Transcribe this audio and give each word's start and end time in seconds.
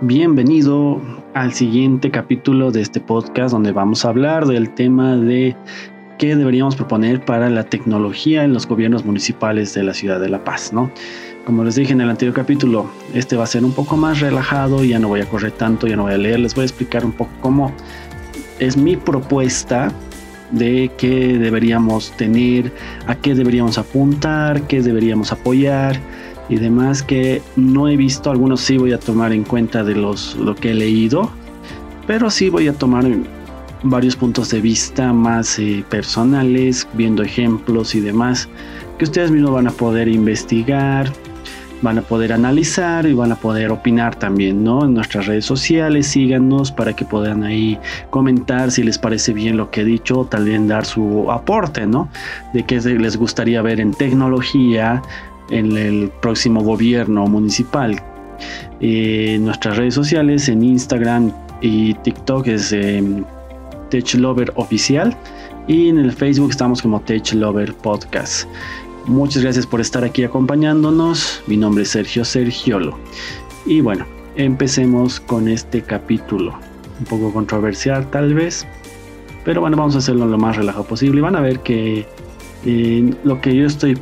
Bienvenido 0.00 1.00
al 1.34 1.52
siguiente 1.52 2.10
capítulo 2.10 2.70
de 2.70 2.82
este 2.82 3.00
podcast 3.00 3.52
donde 3.52 3.72
vamos 3.72 4.04
a 4.04 4.10
hablar 4.10 4.46
del 4.46 4.70
tema 4.70 5.16
de 5.16 5.56
qué 6.18 6.36
deberíamos 6.36 6.76
proponer 6.76 7.24
para 7.24 7.50
la 7.50 7.64
tecnología 7.64 8.44
en 8.44 8.52
los 8.52 8.68
gobiernos 8.68 9.04
municipales 9.04 9.74
de 9.74 9.82
la 9.82 9.94
ciudad 9.94 10.20
de 10.20 10.28
La 10.28 10.44
Paz, 10.44 10.72
¿no? 10.72 10.90
Como 11.44 11.64
les 11.64 11.74
dije 11.74 11.92
en 11.92 12.00
el 12.00 12.10
anterior 12.10 12.34
capítulo, 12.34 12.90
este 13.12 13.36
va 13.36 13.44
a 13.44 13.46
ser 13.48 13.64
un 13.64 13.72
poco 13.72 13.96
más 13.96 14.20
relajado, 14.20 14.84
ya 14.84 14.98
no 14.98 15.08
voy 15.08 15.20
a 15.20 15.26
correr 15.28 15.52
tanto, 15.52 15.86
ya 15.86 15.96
no 15.96 16.04
voy 16.04 16.12
a 16.12 16.18
leer, 16.18 16.38
les 16.40 16.54
voy 16.54 16.62
a 16.62 16.66
explicar 16.66 17.04
un 17.04 17.12
poco 17.12 17.32
cómo 17.40 17.72
es 18.60 18.76
mi 18.76 18.96
propuesta 18.96 19.90
de 20.52 20.90
qué 20.96 21.38
deberíamos 21.38 22.12
tener, 22.12 22.72
a 23.06 23.14
qué 23.14 23.34
deberíamos 23.34 23.78
apuntar, 23.78 24.62
qué 24.62 24.80
deberíamos 24.82 25.32
apoyar 25.32 26.00
y 26.48 26.56
demás 26.56 27.02
que 27.02 27.42
no 27.56 27.88
he 27.88 27.96
visto, 27.96 28.30
algunos 28.30 28.60
sí 28.60 28.78
voy 28.78 28.92
a 28.92 28.98
tomar 28.98 29.32
en 29.32 29.44
cuenta 29.44 29.84
de 29.84 29.94
los 29.94 30.36
lo 30.36 30.54
que 30.54 30.70
he 30.70 30.74
leído, 30.74 31.30
pero 32.06 32.30
sí 32.30 32.48
voy 32.48 32.68
a 32.68 32.72
tomar 32.72 33.04
varios 33.82 34.16
puntos 34.16 34.50
de 34.50 34.60
vista 34.60 35.12
más 35.12 35.58
eh, 35.58 35.84
personales, 35.88 36.88
viendo 36.94 37.22
ejemplos 37.22 37.94
y 37.94 38.00
demás 38.00 38.48
que 38.98 39.04
ustedes 39.04 39.30
mismos 39.30 39.52
van 39.52 39.68
a 39.68 39.70
poder 39.70 40.08
investigar, 40.08 41.12
van 41.82 41.98
a 41.98 42.02
poder 42.02 42.32
analizar 42.32 43.06
y 43.06 43.12
van 43.12 43.30
a 43.30 43.36
poder 43.36 43.70
opinar 43.70 44.16
también, 44.16 44.64
¿no? 44.64 44.84
En 44.84 44.94
nuestras 44.94 45.26
redes 45.26 45.44
sociales, 45.44 46.08
síganos 46.08 46.72
para 46.72 46.94
que 46.94 47.04
puedan 47.04 47.44
ahí 47.44 47.78
comentar 48.10 48.72
si 48.72 48.82
les 48.82 48.98
parece 48.98 49.32
bien 49.32 49.56
lo 49.56 49.70
que 49.70 49.82
he 49.82 49.84
dicho, 49.84 50.26
también 50.28 50.66
dar 50.66 50.84
su 50.84 51.30
aporte, 51.30 51.86
¿no? 51.86 52.08
De 52.52 52.64
qué 52.64 52.80
les 52.80 53.16
gustaría 53.16 53.62
ver 53.62 53.78
en 53.80 53.92
tecnología 53.92 55.00
en 55.50 55.76
el 55.76 56.10
próximo 56.20 56.62
gobierno 56.62 57.26
municipal. 57.26 58.00
Eh, 58.80 59.38
nuestras 59.40 59.76
redes 59.76 59.94
sociales, 59.94 60.48
en 60.48 60.62
Instagram 60.62 61.32
y 61.60 61.94
TikTok 61.94 62.46
es 62.46 62.72
eh, 62.72 63.02
Tech 63.90 64.14
Lover 64.14 64.52
Oficial 64.56 65.16
y 65.66 65.88
en 65.88 65.98
el 65.98 66.12
Facebook 66.12 66.50
estamos 66.50 66.82
como 66.82 67.00
Tech 67.00 67.32
Lover 67.32 67.74
Podcast. 67.74 68.48
Muchas 69.06 69.42
gracias 69.42 69.66
por 69.66 69.80
estar 69.80 70.04
aquí 70.04 70.22
acompañándonos. 70.22 71.42
Mi 71.46 71.56
nombre 71.56 71.82
es 71.82 71.90
Sergio 71.90 72.24
Sergiolo. 72.24 72.98
Y 73.64 73.80
bueno, 73.80 74.06
empecemos 74.36 75.18
con 75.18 75.48
este 75.48 75.82
capítulo. 75.82 76.58
Un 76.98 77.04
poco 77.06 77.32
controversial 77.32 78.10
tal 78.10 78.34
vez. 78.34 78.66
Pero 79.44 79.62
bueno, 79.62 79.76
vamos 79.76 79.94
a 79.94 79.98
hacerlo 79.98 80.26
lo 80.26 80.36
más 80.36 80.56
relajado 80.56 80.84
posible. 80.84 81.18
Y 81.18 81.22
van 81.22 81.36
a 81.36 81.40
ver 81.40 81.60
que 81.60 82.06
eh, 82.66 83.14
lo 83.24 83.40
que 83.40 83.56
yo 83.56 83.66
estoy 83.66 83.96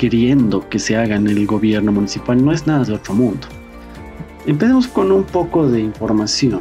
queriendo 0.00 0.66
que 0.70 0.78
se 0.78 0.96
haga 0.96 1.16
en 1.16 1.26
el 1.26 1.46
gobierno 1.46 1.92
municipal 1.92 2.42
no 2.42 2.52
es 2.52 2.66
nada 2.66 2.84
de 2.84 2.94
otro 2.94 3.12
mundo. 3.12 3.46
Empecemos 4.46 4.88
con 4.88 5.12
un 5.12 5.24
poco 5.24 5.68
de 5.68 5.80
información. 5.80 6.60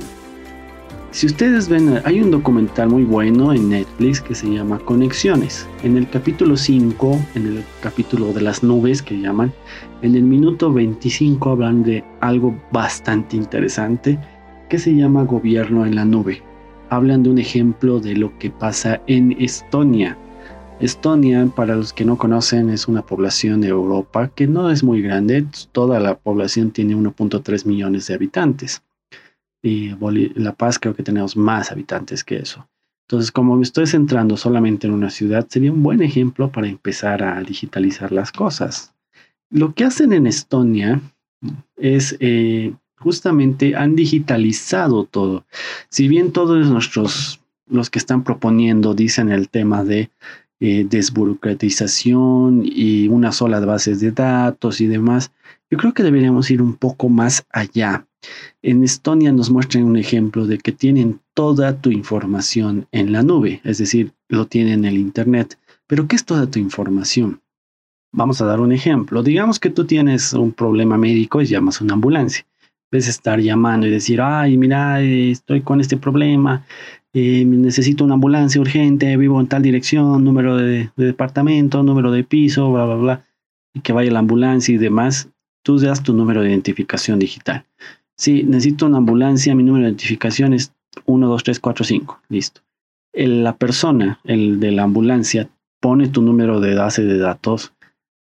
Si 1.11 1.25
ustedes 1.25 1.69
ven, 1.69 2.01
hay 2.03 2.19
un 2.19 2.31
documental 2.31 2.89
muy 2.89 3.05
bueno 3.05 3.53
en 3.53 3.69
Netflix 3.69 4.19
que 4.19 4.35
se 4.35 4.45
llama 4.51 4.77
Conexiones. 4.79 5.65
En 5.83 5.95
el 5.95 6.09
capítulo 6.09 6.57
5, 6.57 7.17
en 7.35 7.47
el 7.47 7.63
capítulo 7.81 8.33
de 8.33 8.41
las 8.41 8.61
nubes 8.61 9.01
que 9.01 9.17
llaman, 9.17 9.53
en 10.01 10.15
el 10.15 10.23
minuto 10.23 10.73
25 10.73 11.49
hablan 11.49 11.81
de 11.83 12.03
algo 12.19 12.53
bastante 12.73 13.37
interesante 13.37 14.19
que 14.67 14.77
se 14.77 14.93
llama 14.93 15.23
gobierno 15.23 15.85
en 15.85 15.95
la 15.95 16.03
nube. 16.03 16.43
Hablan 16.89 17.23
de 17.23 17.29
un 17.29 17.39
ejemplo 17.39 18.01
de 18.01 18.17
lo 18.17 18.37
que 18.37 18.49
pasa 18.49 18.99
en 19.07 19.31
Estonia. 19.39 20.17
Estonia, 20.79 21.45
para 21.53 21.75
los 21.75 21.91
que 21.91 22.05
no 22.05 22.17
conocen, 22.17 22.69
es 22.69 22.87
una 22.87 23.01
población 23.01 23.59
de 23.59 23.67
Europa 23.67 24.31
que 24.33 24.47
no 24.47 24.69
es 24.69 24.81
muy 24.81 25.01
grande. 25.01 25.45
Toda 25.73 25.99
la 25.99 26.17
población 26.17 26.71
tiene 26.71 26.95
1.3 26.95 27.65
millones 27.65 28.07
de 28.07 28.13
habitantes 28.13 28.81
y 29.61 29.91
La 30.35 30.53
Paz 30.53 30.79
creo 30.79 30.95
que 30.95 31.03
tenemos 31.03 31.35
más 31.35 31.71
habitantes 31.71 32.23
que 32.23 32.37
eso. 32.37 32.67
Entonces, 33.07 33.31
como 33.31 33.57
me 33.57 33.63
estoy 33.63 33.87
centrando 33.87 34.37
solamente 34.37 34.87
en 34.87 34.93
una 34.93 35.09
ciudad, 35.09 35.47
sería 35.49 35.71
un 35.71 35.83
buen 35.83 36.01
ejemplo 36.01 36.49
para 36.51 36.67
empezar 36.67 37.23
a 37.23 37.41
digitalizar 37.41 38.11
las 38.11 38.31
cosas. 38.31 38.93
Lo 39.49 39.73
que 39.73 39.83
hacen 39.83 40.13
en 40.13 40.27
Estonia 40.27 41.01
es 41.75 42.15
eh, 42.19 42.73
justamente 42.97 43.75
han 43.75 43.95
digitalizado 43.95 45.05
todo. 45.05 45.45
Si 45.89 46.07
bien 46.07 46.31
todos 46.31 46.67
nuestros, 46.67 47.41
los 47.67 47.89
que 47.89 47.99
están 47.99 48.23
proponiendo, 48.23 48.93
dicen 48.93 49.29
el 49.29 49.49
tema 49.49 49.83
de 49.83 50.11
eh, 50.59 50.85
desburocratización 50.89 52.63
y 52.65 53.07
una 53.07 53.31
sola 53.31 53.59
base 53.61 53.95
de 53.95 54.11
datos 54.11 54.81
y 54.81 54.87
demás, 54.87 55.31
yo 55.71 55.77
creo 55.77 55.93
que 55.93 56.03
deberíamos 56.03 56.49
ir 56.51 56.61
un 56.61 56.75
poco 56.75 57.09
más 57.09 57.45
allá. 57.51 58.05
En 58.61 58.83
Estonia 58.83 59.31
nos 59.31 59.49
muestran 59.49 59.85
un 59.85 59.95
ejemplo 59.95 60.45
de 60.45 60.57
que 60.57 60.71
tienen 60.71 61.21
toda 61.33 61.79
tu 61.79 61.91
información 61.91 62.87
en 62.91 63.11
la 63.13 63.23
nube, 63.23 63.61
es 63.63 63.77
decir, 63.77 64.11
lo 64.27 64.47
tienen 64.47 64.79
en 64.79 64.85
el 64.85 64.97
Internet. 64.97 65.57
Pero 65.87 66.07
¿qué 66.07 66.15
es 66.15 66.25
toda 66.25 66.49
tu 66.49 66.59
información? 66.59 67.41
Vamos 68.11 68.41
a 68.41 68.45
dar 68.45 68.59
un 68.59 68.71
ejemplo. 68.71 69.23
Digamos 69.23 69.59
que 69.59 69.69
tú 69.69 69.85
tienes 69.85 70.33
un 70.33 70.51
problema 70.51 70.97
médico 70.97 71.41
y 71.41 71.45
llamas 71.45 71.79
a 71.79 71.83
una 71.83 71.93
ambulancia. 71.93 72.45
Ves 72.91 73.07
estar 73.07 73.39
llamando 73.39 73.85
y 73.85 73.91
decir, 73.91 74.19
ay, 74.19 74.57
mira, 74.57 74.99
estoy 75.01 75.61
con 75.61 75.79
este 75.79 75.95
problema, 75.95 76.65
eh, 77.13 77.43
necesito 77.45 78.03
una 78.03 78.15
ambulancia 78.15 78.61
urgente, 78.61 79.17
vivo 79.17 79.39
en 79.39 79.47
tal 79.47 79.61
dirección, 79.61 80.23
número 80.23 80.57
de, 80.57 80.91
de 80.95 81.05
departamento, 81.05 81.81
número 81.83 82.11
de 82.11 82.23
piso, 82.23 82.71
bla, 82.71 82.85
bla, 82.85 82.95
bla, 82.95 83.25
que 83.83 83.93
vaya 83.93 84.11
la 84.11 84.19
ambulancia 84.19 84.75
y 84.75 84.77
demás. 84.77 85.29
Tú 85.63 85.79
das 85.79 86.03
tu 86.03 86.13
número 86.13 86.41
de 86.41 86.49
identificación 86.49 87.19
digital. 87.19 87.65
Sí, 88.15 88.43
necesito 88.43 88.85
una 88.85 88.97
ambulancia, 88.97 89.55
mi 89.55 89.63
número 89.63 89.85
de 89.85 89.91
identificación 89.91 90.53
es 90.53 90.73
1, 91.05 91.27
2, 91.27 91.43
3, 91.43 91.59
4, 91.59 91.85
5. 91.85 92.21
Listo. 92.29 92.61
la 93.13 93.57
persona, 93.57 94.19
el 94.23 94.59
de 94.59 94.71
la 94.71 94.83
ambulancia, 94.83 95.49
pone 95.79 96.07
tu 96.07 96.21
número 96.21 96.59
de 96.59 96.75
base 96.75 97.03
de 97.03 97.17
datos 97.17 97.73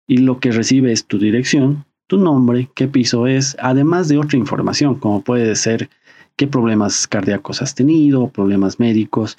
y 0.08 0.18
lo 0.18 0.40
que 0.40 0.52
recibe 0.52 0.92
es 0.92 1.06
tu 1.06 1.18
dirección, 1.20 1.86
tu 2.08 2.18
nombre, 2.18 2.70
qué 2.76 2.88
piso 2.88 3.28
es, 3.28 3.58
además 3.60 4.08
de 4.08 4.18
otra 4.18 4.38
información, 4.38 4.96
como 4.96 5.22
puede 5.22 5.56
ser 5.56 5.90
qué 6.38 6.48
problemas 6.48 7.08
cardíacos 7.08 7.62
has 7.62 7.76
tenido, 7.76 8.30
problemas 8.30 8.80
médicos, 8.80 9.38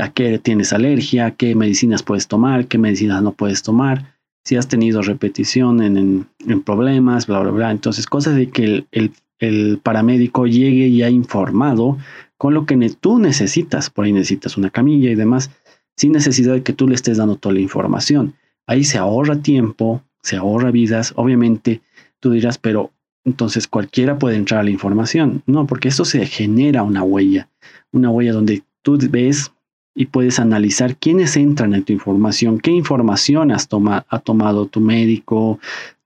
a 0.00 0.10
qué 0.10 0.38
tienes 0.38 0.72
alergia, 0.72 1.32
qué 1.32 1.54
medicinas 1.54 2.02
puedes 2.02 2.28
tomar, 2.28 2.66
qué 2.66 2.78
medicinas 2.78 3.22
no 3.22 3.32
puedes 3.32 3.62
tomar, 3.62 4.16
si 4.44 4.56
has 4.56 4.68
tenido 4.68 5.02
repetición 5.02 5.82
en, 5.82 6.26
problemas, 6.64 7.26
bla, 7.26 7.40
bla, 7.40 7.50
bla. 7.50 7.70
Entonces, 7.70 8.06
cosas 8.06 8.36
de 8.36 8.48
que 8.48 8.86
el 8.92 9.12
el 9.38 9.78
paramédico 9.82 10.46
llegue 10.46 10.92
ya 10.92 11.08
informado 11.08 11.98
con 12.36 12.54
lo 12.54 12.66
que 12.66 12.76
tú 13.00 13.18
necesitas. 13.18 13.90
Por 13.90 14.04
ahí 14.04 14.12
necesitas 14.12 14.56
una 14.56 14.70
camilla 14.70 15.10
y 15.10 15.14
demás, 15.14 15.50
sin 15.96 16.12
necesidad 16.12 16.54
de 16.54 16.62
que 16.62 16.72
tú 16.72 16.88
le 16.88 16.94
estés 16.94 17.18
dando 17.18 17.36
toda 17.36 17.54
la 17.54 17.60
información. 17.60 18.34
Ahí 18.66 18.84
se 18.84 18.98
ahorra 18.98 19.40
tiempo, 19.40 20.02
se 20.22 20.36
ahorra 20.36 20.70
vidas. 20.70 21.12
Obviamente 21.16 21.80
tú 22.20 22.30
dirás, 22.30 22.58
pero 22.58 22.92
entonces 23.28 23.68
cualquiera 23.68 24.18
puede 24.18 24.36
entrar 24.36 24.60
a 24.60 24.64
la 24.64 24.70
información. 24.70 25.42
No, 25.46 25.66
porque 25.66 25.88
esto 25.88 26.04
se 26.04 26.26
genera 26.26 26.82
una 26.82 27.02
huella, 27.02 27.48
una 27.92 28.10
huella 28.10 28.32
donde 28.32 28.62
tú 28.82 28.98
ves 29.10 29.52
y 29.94 30.06
puedes 30.06 30.38
analizar 30.38 30.96
quiénes 30.96 31.36
entran 31.36 31.74
en 31.74 31.84
tu 31.84 31.92
información, 31.92 32.58
qué 32.58 32.70
información 32.70 33.50
has 33.50 33.68
ha 33.70 34.18
tomado 34.20 34.66
tu 34.66 34.80
médico, 34.80 35.58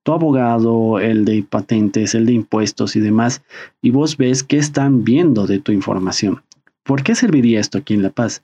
tu 0.03 0.13
abogado, 0.13 0.99
el 0.99 1.25
de 1.25 1.43
patentes, 1.43 2.15
el 2.15 2.27
de 2.27 2.33
impuestos 2.33 2.97
y 2.97 3.01
demás, 3.01 3.43
y 3.81 3.91
vos 3.91 4.17
ves 4.17 4.43
qué 4.43 4.57
están 4.57 5.05
viendo 5.05 5.47
de 5.47 5.59
tu 5.59 5.73
información. 5.73 6.43
¿Por 6.83 7.03
qué 7.03 7.15
serviría 7.15 7.61
esto 7.61 7.79
aquí 7.79 7.95
en 7.95 8.03
La 8.03 8.11
Paz? 8.11 8.43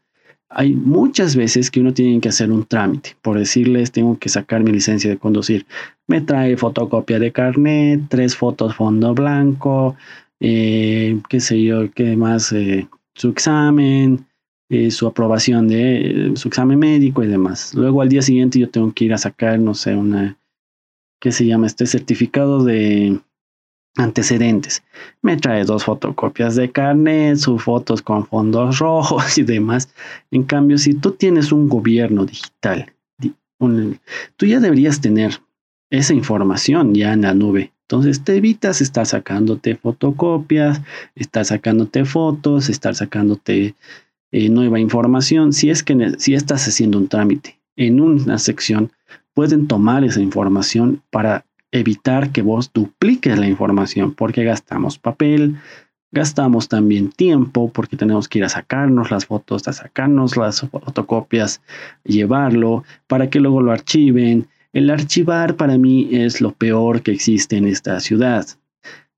Hay 0.50 0.74
muchas 0.74 1.34
veces 1.34 1.70
que 1.70 1.80
uno 1.80 1.92
tiene 1.92 2.20
que 2.20 2.28
hacer 2.28 2.50
un 2.50 2.64
trámite. 2.64 3.16
Por 3.20 3.38
decirles, 3.38 3.90
tengo 3.90 4.18
que 4.18 4.28
sacar 4.28 4.62
mi 4.62 4.70
licencia 4.70 5.10
de 5.10 5.18
conducir. 5.18 5.66
Me 6.08 6.20
trae 6.22 6.56
fotocopia 6.56 7.18
de 7.18 7.32
carnet, 7.32 8.00
tres 8.08 8.34
fotos 8.34 8.74
fondo 8.74 9.14
blanco, 9.14 9.96
eh, 10.40 11.20
qué 11.28 11.38
sé 11.38 11.62
yo, 11.62 11.90
qué 11.92 12.16
más, 12.16 12.52
eh, 12.52 12.88
su 13.14 13.28
examen, 13.28 14.26
eh, 14.70 14.90
su 14.90 15.06
aprobación 15.06 15.68
de 15.68 16.32
su 16.34 16.48
examen 16.48 16.78
médico 16.78 17.22
y 17.22 17.26
demás. 17.26 17.74
Luego 17.74 18.02
al 18.02 18.08
día 18.08 18.22
siguiente 18.22 18.58
yo 18.58 18.70
tengo 18.70 18.92
que 18.92 19.04
ir 19.04 19.12
a 19.14 19.18
sacar, 19.18 19.58
no 19.58 19.74
sé, 19.74 19.94
una 19.94 20.38
¿qué 21.20 21.32
se 21.32 21.46
llama 21.46 21.66
este 21.66 21.86
certificado 21.86 22.64
de 22.64 23.20
antecedentes. 23.96 24.84
Me 25.22 25.36
trae 25.36 25.64
dos 25.64 25.84
fotocopias 25.84 26.54
de 26.54 26.70
carnet, 26.70 27.36
sus 27.36 27.62
fotos 27.62 28.00
con 28.00 28.26
fondos 28.26 28.78
rojos 28.78 29.36
y 29.38 29.42
demás. 29.42 29.92
En 30.30 30.44
cambio, 30.44 30.78
si 30.78 30.94
tú 30.94 31.12
tienes 31.12 31.52
un 31.52 31.68
gobierno 31.68 32.24
digital, 32.24 32.92
tú 34.36 34.46
ya 34.46 34.60
deberías 34.60 35.00
tener 35.00 35.40
esa 35.90 36.14
información 36.14 36.94
ya 36.94 37.12
en 37.12 37.22
la 37.22 37.34
nube. 37.34 37.72
Entonces 37.82 38.22
te 38.22 38.36
evitas 38.36 38.80
estar 38.80 39.06
sacándote 39.06 39.76
fotocopias, 39.76 40.82
estar 41.14 41.44
sacándote 41.44 42.04
fotos, 42.04 42.68
estar 42.68 42.94
sacándote 42.94 43.74
eh, 44.30 44.48
nueva 44.50 44.78
información. 44.78 45.52
Si 45.52 45.70
es 45.70 45.82
que 45.82 46.14
si 46.18 46.34
estás 46.34 46.68
haciendo 46.68 46.98
un 46.98 47.08
trámite 47.08 47.58
en 47.76 48.00
una 48.00 48.38
sección 48.38 48.92
pueden 49.32 49.68
tomar 49.68 50.04
esa 50.04 50.20
información 50.20 51.02
para 51.10 51.46
evitar 51.70 52.32
que 52.32 52.42
vos 52.42 52.72
dupliques 52.72 53.38
la 53.38 53.46
información, 53.46 54.12
porque 54.12 54.44
gastamos 54.44 54.98
papel, 54.98 55.56
gastamos 56.10 56.68
también 56.68 57.10
tiempo, 57.10 57.70
porque 57.72 57.96
tenemos 57.96 58.28
que 58.28 58.38
ir 58.38 58.44
a 58.44 58.48
sacarnos 58.48 59.10
las 59.10 59.26
fotos, 59.26 59.68
a 59.68 59.72
sacarnos 59.72 60.36
las 60.36 60.60
fotocopias, 60.60 61.60
llevarlo, 62.04 62.84
para 63.06 63.30
que 63.30 63.40
luego 63.40 63.62
lo 63.62 63.72
archiven. 63.72 64.48
El 64.78 64.90
archivar 64.90 65.56
para 65.56 65.76
mí 65.76 66.08
es 66.12 66.40
lo 66.40 66.52
peor 66.52 67.02
que 67.02 67.10
existe 67.10 67.56
en 67.56 67.66
esta 67.66 67.98
ciudad, 67.98 68.46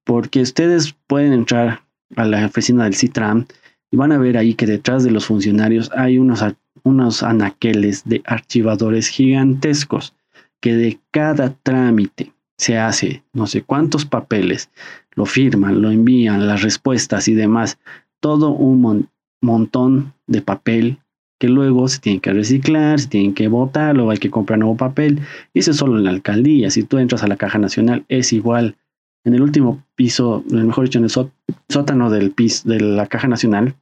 porque 0.04 0.40
ustedes 0.40 0.94
pueden 1.06 1.34
entrar 1.34 1.82
a 2.16 2.24
la 2.24 2.46
oficina 2.46 2.84
del 2.84 2.94
Citram 2.94 3.44
y 3.90 3.98
van 3.98 4.10
a 4.10 4.16
ver 4.16 4.38
ahí 4.38 4.54
que 4.54 4.64
detrás 4.64 5.04
de 5.04 5.10
los 5.10 5.26
funcionarios 5.26 5.90
hay 5.94 6.16
unos, 6.16 6.42
unos 6.82 7.22
anaqueles 7.22 8.08
de 8.08 8.22
archivadores 8.24 9.08
gigantescos 9.08 10.14
que 10.60 10.74
de 10.74 10.98
cada 11.10 11.52
trámite 11.62 12.32
se 12.56 12.78
hace 12.78 13.22
no 13.34 13.46
sé 13.46 13.60
cuántos 13.60 14.06
papeles, 14.06 14.70
lo 15.12 15.26
firman, 15.26 15.82
lo 15.82 15.90
envían, 15.90 16.46
las 16.46 16.62
respuestas 16.62 17.28
y 17.28 17.34
demás, 17.34 17.78
todo 18.20 18.48
un 18.48 19.10
montón 19.42 20.14
de 20.26 20.40
papel 20.40 21.00
que 21.40 21.48
luego 21.48 21.88
se 21.88 21.98
tiene 22.00 22.20
que 22.20 22.34
reciclar, 22.34 23.00
se 23.00 23.08
tienen 23.08 23.32
que 23.32 23.48
botar, 23.48 23.96
luego 23.96 24.10
hay 24.10 24.18
que 24.18 24.30
comprar 24.30 24.58
nuevo 24.58 24.76
papel. 24.76 25.20
Y 25.54 25.60
eso 25.60 25.70
es 25.70 25.78
solo 25.78 25.96
en 25.96 26.04
la 26.04 26.10
alcaldía. 26.10 26.70
Si 26.70 26.82
tú 26.82 26.98
entras 26.98 27.22
a 27.22 27.28
la 27.28 27.36
caja 27.36 27.58
nacional, 27.58 28.04
es 28.08 28.34
igual. 28.34 28.76
En 29.24 29.32
el 29.32 29.40
último 29.40 29.82
piso, 29.94 30.44
mejor 30.50 30.84
dicho, 30.84 30.98
en 30.98 31.06
el 31.06 31.10
sótano 31.10 32.10
del 32.10 32.32
piso 32.32 32.68
de 32.68 32.80
la 32.80 33.06
caja 33.06 33.26
nacional, 33.26 33.74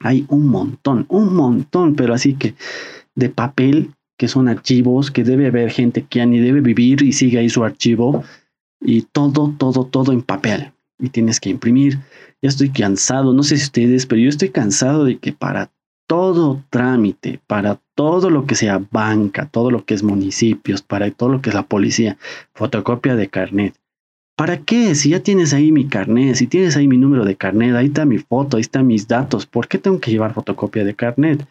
hay 0.00 0.24
un 0.28 0.48
montón, 0.48 1.04
un 1.10 1.34
montón, 1.36 1.94
pero 1.94 2.14
así 2.14 2.32
que 2.32 2.54
de 3.14 3.28
papel 3.28 3.90
que 4.16 4.26
son 4.26 4.48
archivos, 4.48 5.10
que 5.10 5.24
debe 5.24 5.48
haber 5.48 5.70
gente 5.70 6.06
que 6.08 6.24
ni 6.24 6.40
debe 6.40 6.62
vivir 6.62 7.02
y 7.02 7.12
sigue 7.12 7.38
ahí 7.38 7.50
su 7.50 7.62
archivo, 7.62 8.24
y 8.80 9.02
todo, 9.02 9.54
todo, 9.58 9.84
todo 9.84 10.12
en 10.12 10.22
papel. 10.22 10.72
Y 10.98 11.10
tienes 11.10 11.40
que 11.40 11.50
imprimir. 11.50 11.98
Ya 12.40 12.48
estoy 12.48 12.70
cansado, 12.70 13.34
no 13.34 13.42
sé 13.42 13.58
si 13.58 13.64
ustedes, 13.64 14.06
pero 14.06 14.22
yo 14.22 14.30
estoy 14.30 14.48
cansado 14.48 15.04
de 15.04 15.18
que 15.18 15.32
para 15.32 15.70
todo 16.08 16.64
trámite, 16.70 17.38
para 17.46 17.78
todo 17.94 18.30
lo 18.30 18.46
que 18.46 18.54
sea 18.54 18.80
banca, 18.90 19.46
todo 19.46 19.70
lo 19.70 19.84
que 19.84 19.94
es 19.94 20.02
municipios, 20.02 20.82
para 20.82 21.08
todo 21.10 21.28
lo 21.28 21.42
que 21.42 21.50
es 21.50 21.54
la 21.54 21.64
policía, 21.64 22.16
fotocopia 22.54 23.14
de 23.14 23.28
carnet. 23.28 23.74
¿Para 24.34 24.56
qué? 24.56 24.94
Si 24.94 25.10
ya 25.10 25.20
tienes 25.20 25.52
ahí 25.52 25.70
mi 25.70 25.86
carnet, 25.86 26.36
si 26.36 26.46
tienes 26.46 26.76
ahí 26.76 26.88
mi 26.88 26.96
número 26.96 27.24
de 27.24 27.36
carnet, 27.36 27.74
ahí 27.74 27.86
está 27.86 28.06
mi 28.06 28.18
foto, 28.18 28.56
ahí 28.56 28.62
están 28.62 28.86
mis 28.86 29.06
datos, 29.06 29.46
¿por 29.46 29.68
qué 29.68 29.78
tengo 29.78 30.00
que 30.00 30.10
llevar 30.10 30.32
fotocopia 30.32 30.84
de 30.84 30.94
carnet? 30.94 31.46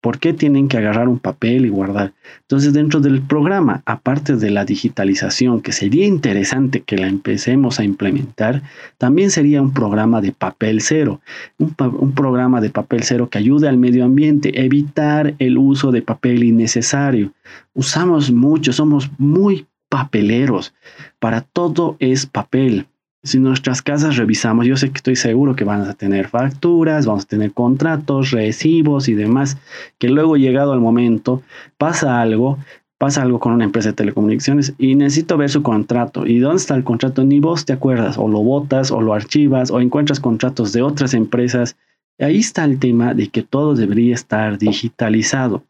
¿Por 0.00 0.20
qué 0.20 0.32
tienen 0.32 0.68
que 0.68 0.76
agarrar 0.76 1.08
un 1.08 1.18
papel 1.18 1.66
y 1.66 1.70
guardar? 1.70 2.12
Entonces, 2.42 2.72
dentro 2.72 3.00
del 3.00 3.20
programa, 3.20 3.82
aparte 3.84 4.36
de 4.36 4.50
la 4.50 4.64
digitalización, 4.64 5.60
que 5.60 5.72
sería 5.72 6.06
interesante 6.06 6.82
que 6.82 6.96
la 6.96 7.08
empecemos 7.08 7.80
a 7.80 7.84
implementar, 7.84 8.62
también 8.96 9.30
sería 9.30 9.60
un 9.60 9.72
programa 9.72 10.20
de 10.20 10.30
papel 10.30 10.82
cero, 10.82 11.20
un, 11.58 11.74
programa 12.12 12.60
de 12.60 12.70
papel 12.70 13.02
cero 13.02 13.28
que 13.28 13.38
ayude 13.38 13.68
al 13.68 13.76
medio 13.76 14.04
ambiente, 14.04 14.62
evitar 14.64 15.34
el 15.40 15.58
uso 15.58 15.90
de 15.90 16.02
papel 16.02 16.44
innecesario. 16.44 17.32
Usamos 17.74 18.30
mucho, 18.30 18.72
somos 18.72 19.10
muy 19.18 19.66
papeleros. 19.88 20.74
Para 21.18 21.40
todo 21.40 21.96
es 21.98 22.26
papel. 22.26 22.86
Si 23.24 23.40
nuestras 23.40 23.82
casas 23.82 24.16
revisamos, 24.16 24.64
yo 24.64 24.76
sé 24.76 24.90
que 24.90 24.98
estoy 24.98 25.16
seguro 25.16 25.56
que 25.56 25.64
van 25.64 25.82
a 25.82 25.94
tener 25.94 26.28
facturas, 26.28 27.04
vamos 27.04 27.24
a 27.24 27.28
tener 27.28 27.52
contratos, 27.52 28.30
recibos 28.30 29.08
y 29.08 29.14
demás, 29.14 29.58
que 29.98 30.08
luego 30.08 30.36
llegado 30.36 30.72
al 30.72 30.80
momento 30.80 31.42
pasa 31.78 32.20
algo, 32.20 32.58
pasa 32.96 33.22
algo 33.22 33.40
con 33.40 33.52
una 33.52 33.64
empresa 33.64 33.88
de 33.88 33.94
telecomunicaciones 33.94 34.72
y 34.78 34.94
necesito 34.94 35.36
ver 35.36 35.50
su 35.50 35.64
contrato. 35.64 36.26
¿Y 36.26 36.38
dónde 36.38 36.58
está 36.58 36.76
el 36.76 36.84
contrato? 36.84 37.24
Ni 37.24 37.40
vos 37.40 37.64
te 37.64 37.72
acuerdas, 37.72 38.18
o 38.18 38.28
lo 38.28 38.40
botas, 38.40 38.92
o 38.92 39.00
lo 39.00 39.14
archivas, 39.14 39.72
o 39.72 39.80
encuentras 39.80 40.20
contratos 40.20 40.72
de 40.72 40.82
otras 40.82 41.12
empresas. 41.12 41.76
Ahí 42.20 42.38
está 42.38 42.64
el 42.64 42.78
tema 42.78 43.14
de 43.14 43.28
que 43.28 43.42
todo 43.42 43.74
debería 43.74 44.14
estar 44.14 44.58
digitalizado, 44.58 45.64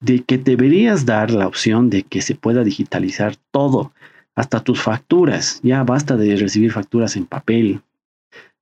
de 0.00 0.22
que 0.24 0.36
deberías 0.36 1.06
dar 1.06 1.30
la 1.30 1.46
opción 1.46 1.88
de 1.88 2.02
que 2.02 2.20
se 2.20 2.34
pueda 2.34 2.64
digitalizar 2.64 3.36
todo 3.50 3.92
hasta 4.36 4.60
tus 4.60 4.80
facturas. 4.80 5.60
Ya 5.62 5.82
basta 5.82 6.16
de 6.16 6.36
recibir 6.36 6.70
facturas 6.70 7.16
en 7.16 7.26
papel. 7.26 7.80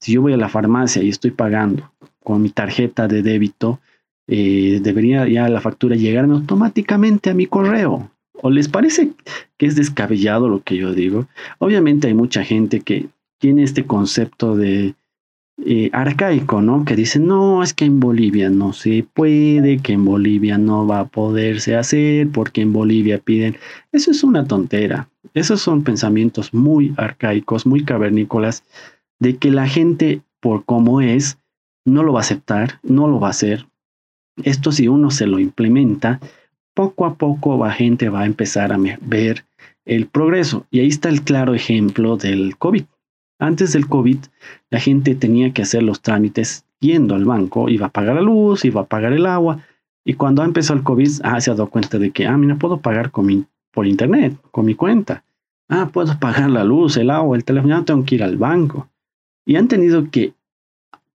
Si 0.01 0.13
yo 0.13 0.23
voy 0.23 0.33
a 0.33 0.39
la 0.39 0.49
farmacia 0.49 1.03
y 1.03 1.11
estoy 1.11 1.33
pagando 1.33 1.93
con 2.23 2.41
mi 2.41 2.51
tarjeta 2.51 3.07
de 3.09 3.23
débito, 3.23 3.81
eh, 4.27 4.81
debería 4.83 5.29
ya 5.29 5.49
la 5.49 5.61
factura 5.61 5.97
llegarme 5.97 6.35
automáticamente 6.35 7.31
a 7.31 7.35
mi 7.35 7.47
correo. 7.47 8.11
¿O 8.41 8.51
les 8.51 8.69
parece 8.69 9.11
que 9.59 9.67
es 9.67 9.77
descabellado 9.77 10.49
lo 10.49 10.63
que 10.63 10.77
yo 10.77 10.93
digo? 10.93 11.27
Obviamente 11.59 12.09
hay 12.09 12.15
mucha 12.15 12.45
gente 12.45 12.81
que 12.81 13.09
tiene 13.39 13.63
este 13.63 13.85
concepto 13.85 14.57
de 14.57 14.95
eh, 15.65 15.89
arcaico, 15.93 16.63
¿no? 16.63 16.85
Que 16.85 16.97
dice, 16.97 17.21
no, 17.21 17.63
es 17.63 17.75
que 17.75 17.85
en 17.85 18.01
Bolivia 18.01 18.51
no 18.51 18.73
se 18.73 19.07
puede, 19.15 19.79
que 19.79 19.93
en 19.93 20.05
Bolivia 20.05 20.59
no 20.59 20.87
va 20.87 21.01
a 21.01 21.05
poderse 21.07 21.77
hacer, 21.77 22.29
porque 22.31 22.63
en 22.63 22.73
Bolivia 22.73 23.19
piden. 23.19 23.57
Eso 23.93 24.11
es 24.11 24.25
una 24.25 24.47
tontera. 24.47 25.09
Esos 25.33 25.61
son 25.61 25.85
pensamientos 25.85 26.53
muy 26.53 26.93
arcaicos, 26.97 27.67
muy 27.67 27.85
cavernícolas, 27.85 28.65
de 29.21 29.37
que 29.37 29.51
la 29.51 29.69
gente, 29.69 30.23
por 30.41 30.65
cómo 30.65 31.01
es, 31.01 31.39
no 31.85 32.03
lo 32.03 32.13
va 32.13 32.21
a 32.21 32.23
aceptar, 32.23 32.81
no 32.83 33.07
lo 33.09 33.21
va 33.21 33.29
a 33.29 33.31
hacer. 33.31 33.67
Esto 34.43 34.73
si 34.73 34.89
uno 34.89 35.11
se 35.11 35.27
lo 35.27 35.39
implementa, 35.39 36.21
poco 36.75 37.07
a 37.07 37.15
poco 37.15 37.57
la 37.65 37.73
gente 37.73 38.09
va 38.09 38.23
a 38.23 38.27
empezar 38.27 38.73
a 38.73 38.79
ver 39.01 39.45
el 39.85 40.07
progreso. 40.07 40.67
Y 40.71 40.81
ahí 40.81 40.89
está 40.89 41.09
el 41.09 41.23
claro 41.23 41.55
ejemplo 41.55 42.17
del 42.17 42.57
COVID. 42.57 42.85
Antes 43.39 43.73
del 43.73 43.89
COVID, 43.89 44.19
la 44.71 44.81
gente 44.81 45.15
tenía 45.15 45.53
que 45.53 45.63
hacer 45.63 45.83
los 45.83 46.01
trámites 46.01 46.65
yendo 46.81 47.15
al 47.15 47.25
banco, 47.25 47.69
iba 47.69 47.87
a 47.87 47.93
pagar 47.93 48.17
la 48.17 48.23
luz, 48.23 48.65
iba 48.65 48.83
a 48.83 48.87
pagar 48.87 49.13
el 49.13 49.27
agua, 49.27 49.65
y 50.05 50.15
cuando 50.15 50.45
empezó 50.45 50.75
el 50.75 50.83
COVID, 50.83 51.21
ah, 51.23 51.41
se 51.41 51.51
ha 51.51 51.55
dado 51.55 51.71
cuenta 51.71 51.99
de 51.99 52.11
que, 52.11 52.27
ah, 52.27 52.37
mira, 52.37 52.57
puedo 52.57 52.79
pagar 52.79 53.11
por 53.11 53.87
internet, 53.87 54.37
con 54.51 54.67
mi 54.67 54.75
cuenta. 54.75 55.25
Ah, 55.69 55.89
puedo 55.91 56.19
pagar 56.19 56.51
la 56.51 56.63
luz, 56.63 56.99
el 56.99 57.11
agua, 57.11 57.37
el 57.37 57.45
teléfono, 57.45 57.75
ya 57.75 57.79
no 57.79 57.85
tengo 57.85 58.05
que 58.05 58.17
ir 58.17 58.23
al 58.23 58.37
banco. 58.37 58.89
Y 59.47 59.57
han 59.57 59.67
tenido 59.67 60.11
que 60.11 60.35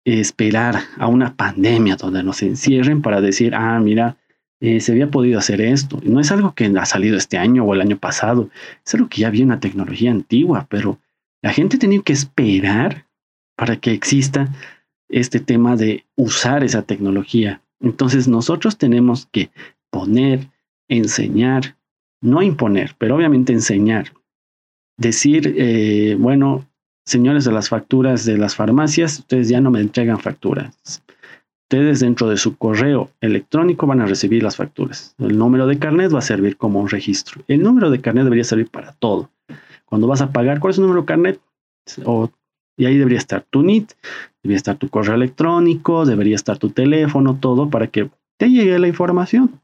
esperar 0.06 0.82
a 0.98 1.08
una 1.08 1.36
pandemia 1.36 1.98
donde 1.98 2.24
nos 2.24 2.42
encierren 2.42 3.02
para 3.04 3.22
decir, 3.22 3.54
ah, 3.54 3.80
mira, 3.80 4.18
eh, 4.60 4.80
se 4.82 4.92
había 4.92 5.12
podido 5.12 5.38
hacer 5.38 5.62
esto. 5.62 6.00
No 6.04 6.20
es 6.20 6.32
algo 6.32 6.54
que 6.54 6.66
ha 6.66 6.86
salido 6.86 7.16
este 7.16 7.38
año 7.38 7.64
o 7.64 7.74
el 7.76 7.82
año 7.82 7.98
pasado, 7.98 8.50
es 8.86 8.94
algo 8.96 9.08
que 9.08 9.22
ya 9.22 9.28
había 9.28 9.46
una 9.46 9.60
tecnología 9.60 10.10
antigua, 10.10 10.66
pero 10.68 10.98
la 11.42 11.52
gente 11.54 11.78
tenía 11.78 12.02
que 12.02 12.14
esperar 12.14 13.06
para 13.56 13.78
que 13.78 13.92
exista 13.92 14.54
este 15.10 15.40
tema 15.40 15.76
de 15.76 16.06
usar 16.16 16.64
esa 16.64 16.84
tecnología. 16.84 17.62
Entonces 17.80 18.28
nosotros 18.28 18.78
tenemos 18.78 19.28
que 19.32 19.50
poner, 19.90 20.50
enseñar, 20.88 21.78
no 22.22 22.42
imponer, 22.42 22.96
pero 22.98 23.16
obviamente 23.16 23.54
enseñar. 23.54 24.14
Decir, 24.98 25.56
eh, 25.58 26.16
bueno, 26.20 26.66
señores 27.06 27.46
de 27.46 27.52
las 27.52 27.70
facturas 27.70 28.26
de 28.26 28.38
las 28.38 28.56
farmacias, 28.56 29.20
ustedes 29.20 29.50
ya 29.50 29.62
no 29.62 29.72
me 29.72 29.82
entregan 29.82 30.20
facturas. 30.20 31.02
Ustedes 31.64 32.00
dentro 32.00 32.28
de 32.30 32.38
su 32.38 32.58
correo 32.58 33.12
electrónico 33.22 33.88
van 33.88 34.02
a 34.02 34.06
recibir 34.06 34.44
las 34.44 34.56
facturas. 34.56 35.16
El 35.20 35.38
número 35.38 35.68
de 35.68 35.80
carnet 35.80 36.14
va 36.14 36.20
a 36.20 36.24
servir 36.24 36.58
como 36.58 36.80
un 36.80 36.90
registro. 36.90 37.44
El 37.48 37.62
número 37.64 37.90
de 37.92 38.02
carnet 38.02 38.24
debería 38.24 38.44
servir 38.44 38.70
para 38.70 38.94
todo. 38.94 39.30
Cuando 39.90 40.08
vas 40.08 40.22
a 40.22 40.32
pagar, 40.32 40.60
¿cuál 40.60 40.72
es 40.72 40.76
tu 40.76 40.84
número 40.84 41.02
de 41.02 41.08
carnet? 41.08 41.42
Y 42.78 42.86
ahí 42.86 42.98
debería 42.98 43.18
estar 43.18 43.44
tu 43.50 43.64
NIT, 43.64 43.92
debería 44.44 44.58
estar 44.58 44.78
tu 44.78 44.88
correo 44.90 45.16
electrónico, 45.16 46.06
debería 46.06 46.36
estar 46.36 46.58
tu 46.58 46.70
teléfono, 46.70 47.38
todo 47.40 47.70
para 47.70 47.88
que 47.88 48.10
te 48.38 48.50
llegue 48.50 48.80
la 48.80 48.88
información. 48.88 49.60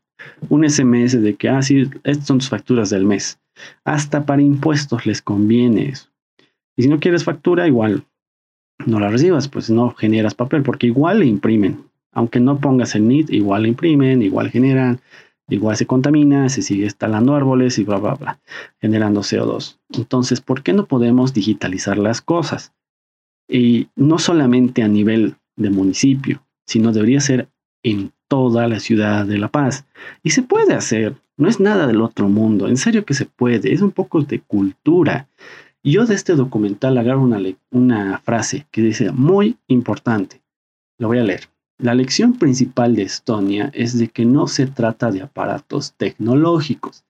Un 0.49 0.67
SMS 0.67 1.21
de 1.21 1.35
que, 1.35 1.47
ah, 1.47 1.61
sí, 1.61 1.89
estas 2.03 2.25
son 2.25 2.39
tus 2.39 2.49
facturas 2.49 2.89
del 2.89 3.05
mes. 3.05 3.39
Hasta 3.85 4.25
para 4.25 4.41
impuestos 4.41 5.05
les 5.05 5.21
conviene 5.21 5.89
eso. 5.89 6.09
Y 6.75 6.83
si 6.83 6.89
no 6.89 6.99
quieres 6.99 7.23
factura, 7.23 7.67
igual 7.67 8.03
no 8.85 8.99
la 8.99 9.09
recibas, 9.09 9.47
pues 9.47 9.69
no 9.69 9.91
generas 9.91 10.35
papel, 10.35 10.63
porque 10.63 10.87
igual 10.87 11.19
le 11.19 11.27
imprimen. 11.27 11.85
Aunque 12.11 12.39
no 12.39 12.59
pongas 12.59 12.95
el 12.95 13.07
NIT, 13.07 13.29
igual 13.29 13.63
le 13.63 13.69
imprimen, 13.69 14.21
igual 14.21 14.49
generan 14.49 14.99
igual 15.49 15.77
se 15.77 15.85
contamina, 15.85 16.49
se 16.49 16.61
sigue 16.61 16.85
instalando 16.85 17.35
árboles 17.35 17.77
y 17.77 17.83
bla, 17.83 17.97
bla, 17.97 18.15
bla, 18.15 18.39
generando 18.79 19.21
CO2. 19.21 19.79
Entonces, 19.93 20.41
¿por 20.41 20.63
qué 20.63 20.73
no 20.73 20.85
podemos 20.85 21.33
digitalizar 21.33 21.97
las 21.97 22.21
cosas? 22.21 22.73
Y 23.47 23.89
no 23.95 24.17
solamente 24.17 24.81
a 24.81 24.87
nivel 24.87 25.35
de 25.55 25.69
municipio, 25.69 26.43
sino 26.65 26.91
debería 26.91 27.19
ser 27.19 27.49
en 27.83 28.11
toda 28.27 28.67
la 28.67 28.79
ciudad 28.79 29.25
de 29.25 29.37
La 29.37 29.49
Paz. 29.49 29.85
Y 30.23 30.31
se 30.31 30.41
puede 30.41 30.73
hacer, 30.73 31.15
no 31.37 31.47
es 31.47 31.59
nada 31.59 31.85
del 31.85 32.01
otro 32.01 32.27
mundo, 32.27 32.67
en 32.67 32.77
serio 32.77 33.05
que 33.05 33.13
se 33.13 33.25
puede, 33.25 33.71
es 33.71 33.81
un 33.81 33.91
poco 33.91 34.21
de 34.21 34.39
cultura. 34.39 35.27
Yo 35.83 36.05
de 36.05 36.15
este 36.15 36.33
documental 36.33 36.97
agarro 36.97 37.21
una, 37.21 37.39
una 37.69 38.17
frase 38.19 38.65
que 38.71 38.81
dice 38.81 39.11
muy 39.11 39.57
importante, 39.67 40.41
lo 40.97 41.07
voy 41.07 41.19
a 41.19 41.23
leer. 41.23 41.54
La 41.77 41.93
lección 41.93 42.33
principal 42.33 42.95
de 42.95 43.03
Estonia 43.03 43.69
es 43.73 43.97
de 43.97 44.07
que 44.07 44.23
no 44.23 44.47
se 44.47 44.65
trata 44.65 45.11
de 45.11 45.21
aparatos 45.21 45.93
tecnológicos, 45.97 47.03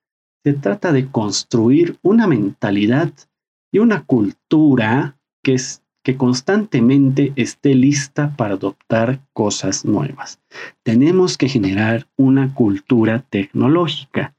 Se 0.44 0.54
trata 0.54 0.92
de 0.92 1.08
construir 1.10 1.98
una 2.04 2.28
mentalidad 2.28 3.12
y 3.72 3.80
una 3.80 4.04
cultura 4.06 5.18
que, 5.44 5.56
es, 5.56 5.84
que 6.04 6.18
constantemente 6.18 7.34
esté 7.36 7.74
lista 7.74 8.36
para 8.36 8.54
adoptar 8.54 9.22
cosas 9.34 9.86
nuevas. 9.86 10.40
Tenemos 10.84 11.38
que 11.38 11.50
generar 11.50 12.08
una 12.16 12.54
cultura 12.54 13.26
tecnológica 13.30 14.35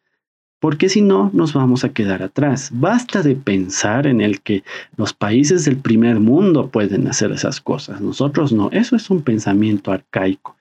porque 0.61 0.89
si 0.89 1.03
no 1.03 1.31
nos 1.33 1.53
vamos 1.53 1.85
a 1.85 1.91
quedar 1.91 2.23
atrás. 2.23 2.71
Basta 2.73 3.23
de 3.23 3.37
pensar 3.37 4.07
en 4.07 4.21
el 4.21 4.41
que 4.41 4.63
los 4.97 5.13
países 5.13 5.65
del 5.65 5.77
primer 5.77 6.21
mundo 6.21 6.71
pueden 6.71 7.07
hacer 7.07 7.33
esas 7.33 7.61
cosas, 7.61 8.01
nosotros 8.01 8.53
no. 8.53 8.71
Eso 8.73 8.97
es 8.97 9.11
un 9.11 9.23
pensamiento 9.23 9.93
arcaico 9.93 10.57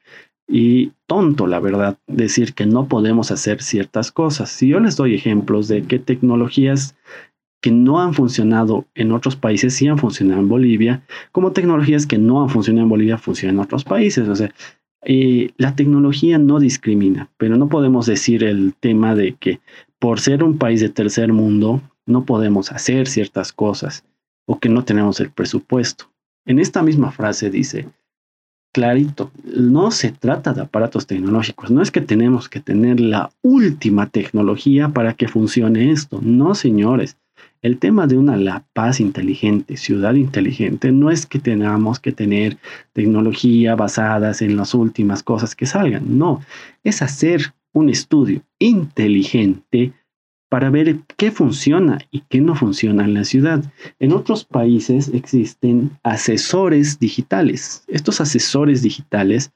y 0.48 0.92
tonto, 1.08 1.48
la 1.48 1.60
verdad, 1.60 1.98
decir 2.08 2.54
que 2.54 2.66
no 2.66 2.88
podemos 2.88 3.32
hacer 3.32 3.62
ciertas 3.62 4.12
cosas. 4.12 4.50
Si 4.50 4.68
yo 4.68 4.80
les 4.80 4.96
doy 4.96 5.16
ejemplos 5.16 5.68
de 5.68 5.84
qué 5.84 6.00
tecnologías 6.00 6.96
que 7.62 7.72
no 7.72 8.00
han 8.00 8.14
funcionado 8.14 8.86
en 8.94 9.12
otros 9.12 9.36
países 9.36 9.74
sí 9.74 9.88
han 9.88 9.98
funcionado 9.98 10.40
en 10.40 10.50
Bolivia, 10.50 11.04
como 11.32 11.52
tecnologías 11.52 12.06
que 12.06 12.20
no 12.20 12.44
han 12.44 12.50
funcionado 12.50 12.84
en 12.84 12.90
Bolivia 12.90 13.18
funcionan 13.18 13.56
en 13.56 13.62
otros 13.62 13.84
países. 13.84 14.28
O 14.30 14.36
sea, 14.36 14.54
eh, 15.06 15.52
la 15.58 15.76
tecnología 15.76 16.38
no 16.38 16.60
discrimina, 16.60 17.30
pero 17.38 17.58
no 17.58 17.70
podemos 17.70 18.08
decir 18.08 18.44
el 18.44 18.74
tema 18.74 19.16
de 19.16 19.34
que 19.34 19.60
por 20.00 20.20
ser 20.20 20.44
un 20.44 20.58
país 20.58 20.82
de 20.82 20.90
tercer 20.90 21.32
mundo 21.32 21.82
no 22.06 22.26
podemos 22.26 22.72
hacer 22.72 23.08
ciertas 23.08 23.54
cosas 23.54 24.04
o 24.46 24.60
que 24.60 24.70
no 24.70 24.84
tenemos 24.84 25.20
el 25.20 25.30
presupuesto. 25.30 26.12
En 26.46 26.60
esta 26.60 26.84
misma 26.84 27.12
frase 27.12 27.50
dice, 27.50 27.88
clarito, 28.74 29.32
no 29.44 29.92
se 29.92 30.12
trata 30.12 30.54
de 30.54 30.62
aparatos 30.62 31.08
tecnológicos, 31.08 31.72
no 31.72 31.82
es 31.82 31.92
que 31.92 32.02
tenemos 32.02 32.50
que 32.50 32.60
tener 32.60 33.00
la 33.00 33.32
última 33.42 34.10
tecnología 34.10 34.90
para 34.90 35.14
que 35.14 35.28
funcione 35.28 35.92
esto, 35.92 36.20
no 36.22 36.56
señores. 36.56 37.18
El 37.66 37.80
tema 37.80 38.06
de 38.06 38.16
una 38.16 38.38
La 38.38 38.64
Paz 38.74 39.00
inteligente, 39.00 39.76
ciudad 39.76 40.14
inteligente, 40.14 40.92
no 40.92 41.10
es 41.10 41.26
que 41.26 41.40
tengamos 41.40 42.00
que 42.00 42.12
tener 42.12 42.60
tecnología 42.94 43.76
basadas 43.76 44.44
en 44.44 44.56
las 44.56 44.76
últimas 44.76 45.24
cosas 45.24 45.56
que 45.56 45.66
salgan, 45.66 46.20
no, 46.20 46.42
es 46.84 47.02
hacer 47.02 47.56
un 47.74 47.90
estudio 47.90 48.44
inteligente 48.60 49.94
para 50.48 50.70
ver 50.70 51.00
qué 51.18 51.32
funciona 51.32 51.98
y 52.12 52.20
qué 52.30 52.40
no 52.40 52.54
funciona 52.54 53.04
en 53.04 53.16
la 53.16 53.24
ciudad. 53.24 53.64
En 53.98 54.12
otros 54.12 54.46
países 54.46 55.10
existen 55.12 55.90
asesores 56.04 57.00
digitales. 57.00 57.84
Estos 57.88 58.22
asesores 58.22 58.84
digitales 58.84 59.52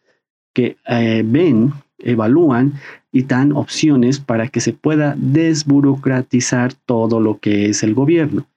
que 0.56 0.78
eh, 0.88 1.22
ven, 1.24 1.74
evalúan 2.00 2.74
y 3.12 3.24
dan 3.24 3.52
opciones 3.52 4.20
para 4.20 4.48
que 4.48 4.62
se 4.62 4.74
pueda 4.74 5.16
desburocratizar 5.18 6.74
todo 6.74 7.20
lo 7.20 7.40
que 7.40 7.68
es 7.68 7.84
el 7.84 7.94
gobierno. 7.94 8.48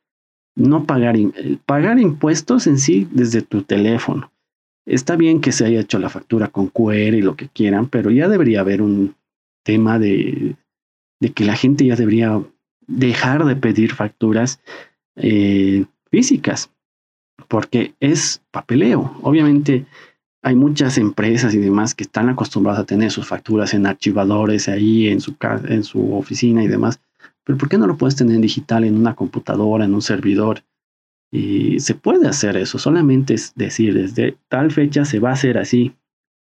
No 0.55 0.85
pagar, 0.85 1.17
pagar 1.67 1.99
impuestos 1.99 2.67
en 2.67 2.79
sí 2.79 3.09
desde 3.11 3.43
tu 3.43 3.63
teléfono. 3.63 4.31
Está 4.85 5.17
bien 5.17 5.41
que 5.41 5.53
se 5.53 5.65
haya 5.65 5.81
hecho 5.81 5.99
la 5.99 6.09
factura 6.09 6.49
con 6.49 6.69
QR 6.69 7.15
y 7.15 7.23
lo 7.23 7.37
que 7.37 7.49
quieran, 7.49 7.89
pero 7.89 8.11
ya 8.11 8.29
debería 8.29 8.61
haber 8.61 8.83
un 8.83 9.15
tema 9.65 9.99
de 9.99 10.57
de 11.23 11.33
que 11.33 11.45
la 11.45 11.55
gente 11.55 11.87
ya 11.87 11.95
debería 11.95 12.43
dejar 12.89 13.45
de 13.45 13.55
pedir 13.55 13.95
facturas 13.95 14.61
eh, 15.15 15.85
físicas, 16.11 16.69
porque 17.47 17.95
es 18.01 18.43
papeleo. 18.51 19.17
Obviamente 19.23 19.87
hay 20.43 20.57
muchas 20.57 20.99
empresas 20.99 21.55
y 21.55 21.59
demás 21.59 21.95
que 21.95 22.03
están 22.03 22.29
acostumbradas 22.29 22.81
a 22.81 22.87
tener 22.87 23.11
sus 23.13 23.27
facturas 23.27 23.75
en 23.75 23.87
archivadores 23.87 24.69
ahí 24.69 25.09
en 25.09 25.21
su, 25.21 25.37
en 25.69 25.85
su 25.85 26.15
oficina 26.15 26.65
y 26.65 26.69
demás. 26.69 27.01
Pero 27.45 27.59
¿por 27.59 27.69
qué 27.69 27.79
no 27.79 27.87
lo 27.87 27.97
puedes 27.97 28.17
tener 28.17 28.41
digital 28.41 28.85
en 28.85 28.97
una 28.97 29.15
computadora, 29.15 29.85
en 29.85 29.95
un 29.95 30.03
servidor? 30.03 30.65
Y 31.31 31.81
se 31.81 31.95
puede 31.95 32.29
hacer 32.29 32.57
eso, 32.57 32.79
solamente 32.79 33.35
es 33.35 33.55
decir, 33.55 33.95
desde 33.95 34.37
tal 34.49 34.71
fecha 34.71 35.05
se 35.05 35.19
va 35.19 35.31
a 35.31 35.35
hacer 35.35 35.57
así 35.57 35.95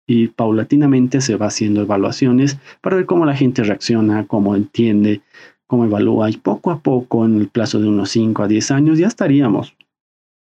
y 0.05 0.27
paulatinamente 0.27 1.19
se 1.19 1.35
va 1.35 1.47
haciendo 1.47 1.81
evaluaciones 1.81 2.59
para 2.81 2.97
ver 2.97 3.05
cómo 3.05 3.25
la 3.25 3.35
gente 3.35 3.63
reacciona, 3.63 4.27
cómo 4.27 4.55
entiende, 4.55 5.21
cómo 5.65 5.85
evalúa 5.85 6.29
y 6.29 6.37
poco 6.37 6.71
a 6.71 6.79
poco 6.79 7.25
en 7.25 7.37
el 7.37 7.47
plazo 7.47 7.79
de 7.79 7.87
unos 7.87 8.11
5 8.11 8.43
a 8.43 8.47
10 8.47 8.71
años 8.71 8.99
ya 8.99 9.07
estaríamos 9.07 9.75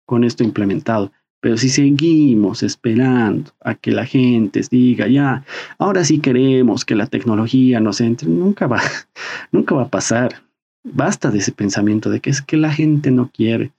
con 0.06 0.24
esto 0.24 0.44
implementado. 0.44 1.12
Pero 1.44 1.58
si 1.58 1.68
seguimos 1.68 2.62
esperando 2.62 3.50
a 3.60 3.74
que 3.74 3.90
la 3.90 4.06
gente 4.06 4.62
diga, 4.70 5.06
ya, 5.08 5.44
ahora 5.76 6.02
sí 6.02 6.20
queremos 6.20 6.86
que 6.86 6.94
la 6.94 7.06
tecnología 7.06 7.80
nos 7.80 8.00
entre, 8.00 8.30
nunca 8.30 8.66
va, 8.66 8.80
nunca 9.52 9.74
va 9.74 9.82
a 9.82 9.88
pasar. 9.88 10.42
Basta 10.82 11.30
de 11.30 11.40
ese 11.40 11.52
pensamiento 11.52 12.08
de 12.08 12.20
que 12.20 12.30
es 12.30 12.40
que 12.40 12.56
la 12.56 12.72
gente 12.72 13.10
no 13.10 13.30
quiere. 13.30 13.72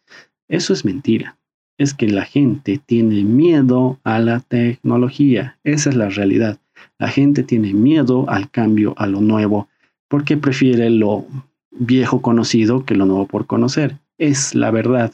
Eso 0.48 0.74
es 0.74 0.86
mentira 0.86 1.38
es 1.78 1.94
que 1.96 2.08
la 2.08 2.26
gente 2.26 2.80
tiene 2.86 3.24
miedo 3.24 4.00
a 4.04 4.20
la 4.20 4.40
tecnología. 4.40 5.58
Esa 5.64 5.90
es 5.90 5.96
la 5.96 6.10
realidad. 6.10 6.60
La 7.00 7.10
gente 7.10 7.44
tiene 7.44 7.74
miedo 7.74 8.30
al 8.30 8.50
cambio, 8.50 8.94
a 8.98 9.08
lo 9.08 9.22
nuevo, 9.22 9.68
porque 10.08 10.38
prefiere 10.38 10.90
lo 10.90 11.26
viejo 11.72 12.22
conocido 12.22 12.86
que 12.86 12.96
lo 12.96 13.06
nuevo 13.06 13.26
por 13.26 13.48
conocer. 13.48 13.98
Es 14.18 14.56
la 14.56 14.72
verdad. 14.72 15.12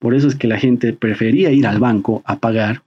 Por 0.00 0.14
eso 0.14 0.26
es 0.26 0.34
que 0.34 0.48
la 0.48 0.58
gente 0.58 0.92
prefería 0.92 1.52
ir 1.52 1.66
al 1.66 1.78
banco 1.78 2.22
a 2.24 2.40
pagar 2.40 2.82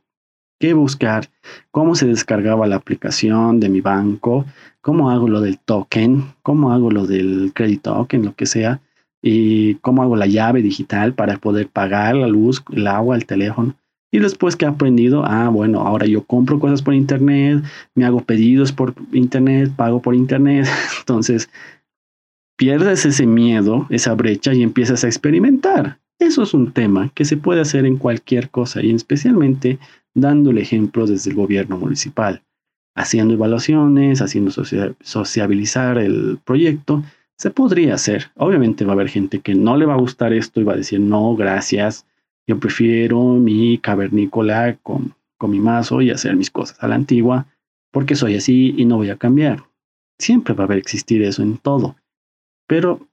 que 0.60 0.74
buscar 0.74 1.30
cómo 1.72 1.94
se 1.96 2.08
descargaba 2.08 2.68
la 2.68 2.78
aplicación 2.78 3.60
de 3.60 3.70
mi 3.70 3.82
banco, 3.82 4.46
cómo 4.82 5.12
hago 5.12 5.28
lo 5.28 5.42
del 5.42 5.60
token, 5.60 6.24
cómo 6.42 6.72
hago 6.72 6.90
lo 6.90 7.06
del 7.06 7.52
crédito 7.54 7.94
token, 7.94 8.26
lo 8.26 8.34
que 8.34 8.46
sea, 8.46 8.80
y 9.22 9.76
cómo 9.76 10.04
hago 10.04 10.16
la 10.16 10.26
llave 10.26 10.62
digital 10.62 11.14
para 11.14 11.38
poder 11.38 11.68
pagar 11.68 12.16
la 12.16 12.28
luz, 12.28 12.64
el 12.72 12.88
agua, 12.88 13.16
el 13.16 13.26
teléfono. 13.26 13.76
Y 14.10 14.20
después 14.20 14.56
que 14.56 14.66
he 14.66 14.68
aprendido, 14.68 15.26
ah, 15.26 15.50
bueno, 15.50 15.82
ahora 15.82 16.06
yo 16.06 16.24
compro 16.24 16.60
cosas 16.60 16.82
por 16.82 16.94
internet, 16.94 17.64
me 17.96 18.06
hago 18.06 18.22
pedidos 18.22 18.72
por 18.72 18.94
internet, 19.12 19.72
pago 19.76 20.02
por 20.02 20.16
internet. 20.16 20.68
Entonces, 21.00 21.50
pierdes 22.58 23.06
ese 23.06 23.26
miedo, 23.26 23.88
esa 23.90 24.14
brecha 24.14 24.54
y 24.54 24.64
empiezas 24.64 25.04
a 25.04 25.08
experimentar. 25.08 26.00
Eso 26.24 26.44
es 26.44 26.54
un 26.54 26.72
tema 26.72 27.12
que 27.14 27.26
se 27.26 27.36
puede 27.36 27.60
hacer 27.60 27.86
en 27.86 27.98
cualquier 27.98 28.50
cosa 28.50 28.82
y 28.82 28.92
especialmente 28.92 29.78
dando 30.14 30.52
el 30.52 30.58
ejemplo 30.58 31.06
desde 31.06 31.32
el 31.32 31.36
gobierno 31.36 31.78
municipal, 31.78 32.44
haciendo 32.96 33.34
evaluaciones, 33.34 34.22
haciendo 34.22 34.52
sociabilizar 35.02 35.98
el 35.98 36.40
proyecto 36.46 37.04
se 37.38 37.52
podría 37.52 37.96
hacer. 37.96 38.32
Obviamente 38.36 38.86
va 38.86 38.94
a 38.94 38.96
haber 38.96 39.10
gente 39.10 39.42
que 39.42 39.54
no 39.54 39.76
le 39.76 39.86
va 39.86 39.96
a 39.96 40.00
gustar 40.00 40.32
esto 40.32 40.62
y 40.62 40.64
va 40.64 40.74
a 40.74 40.78
decir, 40.78 41.02
no, 41.02 41.36
gracias, 41.36 42.06
yo 42.48 42.58
prefiero 42.58 43.22
mi 43.34 43.78
cavernícola 43.78 44.78
con, 44.82 45.16
con 45.38 45.52
mi 45.52 45.60
mazo 45.60 46.02
y 46.02 46.10
hacer 46.10 46.38
mis 46.38 46.50
cosas 46.50 46.82
a 46.82 46.88
la 46.88 46.96
antigua, 46.96 47.48
porque 47.92 48.16
soy 48.16 48.36
así 48.36 48.74
y 48.78 48.86
no 48.86 48.96
voy 48.96 49.10
a 49.10 49.18
cambiar. 49.18 49.66
Siempre 50.18 50.54
va 50.54 50.64
a 50.64 50.68
haber 50.68 50.78
existir 50.78 51.22
eso 51.22 51.44
en 51.44 51.58
todo. 51.58 51.98
Pero 52.66 53.10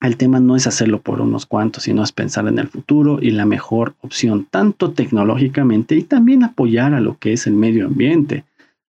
el 0.00 0.16
tema 0.16 0.40
no 0.40 0.56
es 0.56 0.66
hacerlo 0.66 1.00
por 1.00 1.20
unos 1.20 1.46
cuantos, 1.46 1.84
sino 1.84 2.02
es 2.02 2.12
pensar 2.12 2.46
en 2.48 2.58
el 2.58 2.68
futuro 2.68 3.18
y 3.20 3.30
la 3.30 3.46
mejor 3.46 3.94
opción, 4.00 4.46
tanto 4.50 4.92
tecnológicamente 4.92 5.96
y 5.96 6.02
también 6.02 6.44
apoyar 6.44 6.94
a 6.94 7.00
lo 7.00 7.18
que 7.18 7.32
es 7.32 7.46
el 7.46 7.54
medio 7.54 7.86
ambiente. 7.86 8.44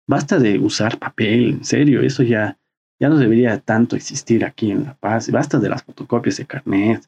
Basta 0.08 0.38
de 0.38 0.58
usar 0.58 0.98
papel, 0.98 1.50
en 1.50 1.64
serio, 1.64 2.02
eso 2.02 2.22
ya 2.22 2.58
ya 2.98 3.08
no 3.08 3.16
debería 3.16 3.58
tanto 3.60 3.96
existir 3.96 4.44
aquí 4.44 4.70
en 4.70 4.84
La 4.84 4.94
Paz. 4.94 5.30
Basta 5.30 5.58
de 5.58 5.68
las 5.68 5.82
fotocopias 5.82 6.38
de 6.38 6.46
carnet. 6.46 7.06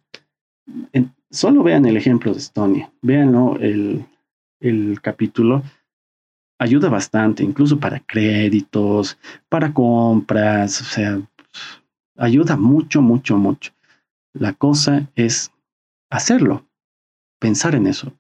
solo 1.31 1.63
vean 1.63 1.87
el 1.87 1.97
ejemplo 1.97 2.33
de 2.33 2.39
Estonia. 2.39 2.91
Vean 3.01 3.35
el, 3.61 4.05
el 4.61 5.01
capítulo. 5.01 5.63
Ayuda 6.59 6.89
bastante, 6.89 7.43
incluso 7.43 7.79
para 7.79 8.01
créditos, 8.01 9.19
para 9.49 9.73
compras. 9.73 10.81
O 10.83 10.85
sea, 10.85 11.21
ayuda 12.17 12.57
mucho, 12.57 13.01
mucho, 13.01 13.39
mucho. 13.39 13.73
La 14.33 14.53
cosa 14.53 15.11
es 15.17 15.53
hacerlo, 16.11 16.67
pensar 17.39 17.75
en 17.75 17.87
eso, 17.87 18.13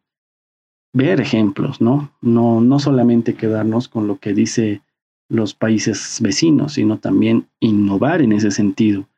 ver 0.92 1.20
ejemplos, 1.20 1.80
¿no? 1.80 2.12
No, 2.20 2.60
no 2.60 2.78
solamente 2.78 3.34
quedarnos 3.34 3.88
con 3.88 4.06
lo 4.06 4.18
que 4.18 4.32
dice 4.32 4.82
los 5.28 5.54
países 5.54 6.18
vecinos, 6.22 6.74
sino 6.74 6.98
también 6.98 7.46
innovar 7.60 8.22
en 8.22 8.32
ese 8.32 8.50
sentido. 8.50 9.08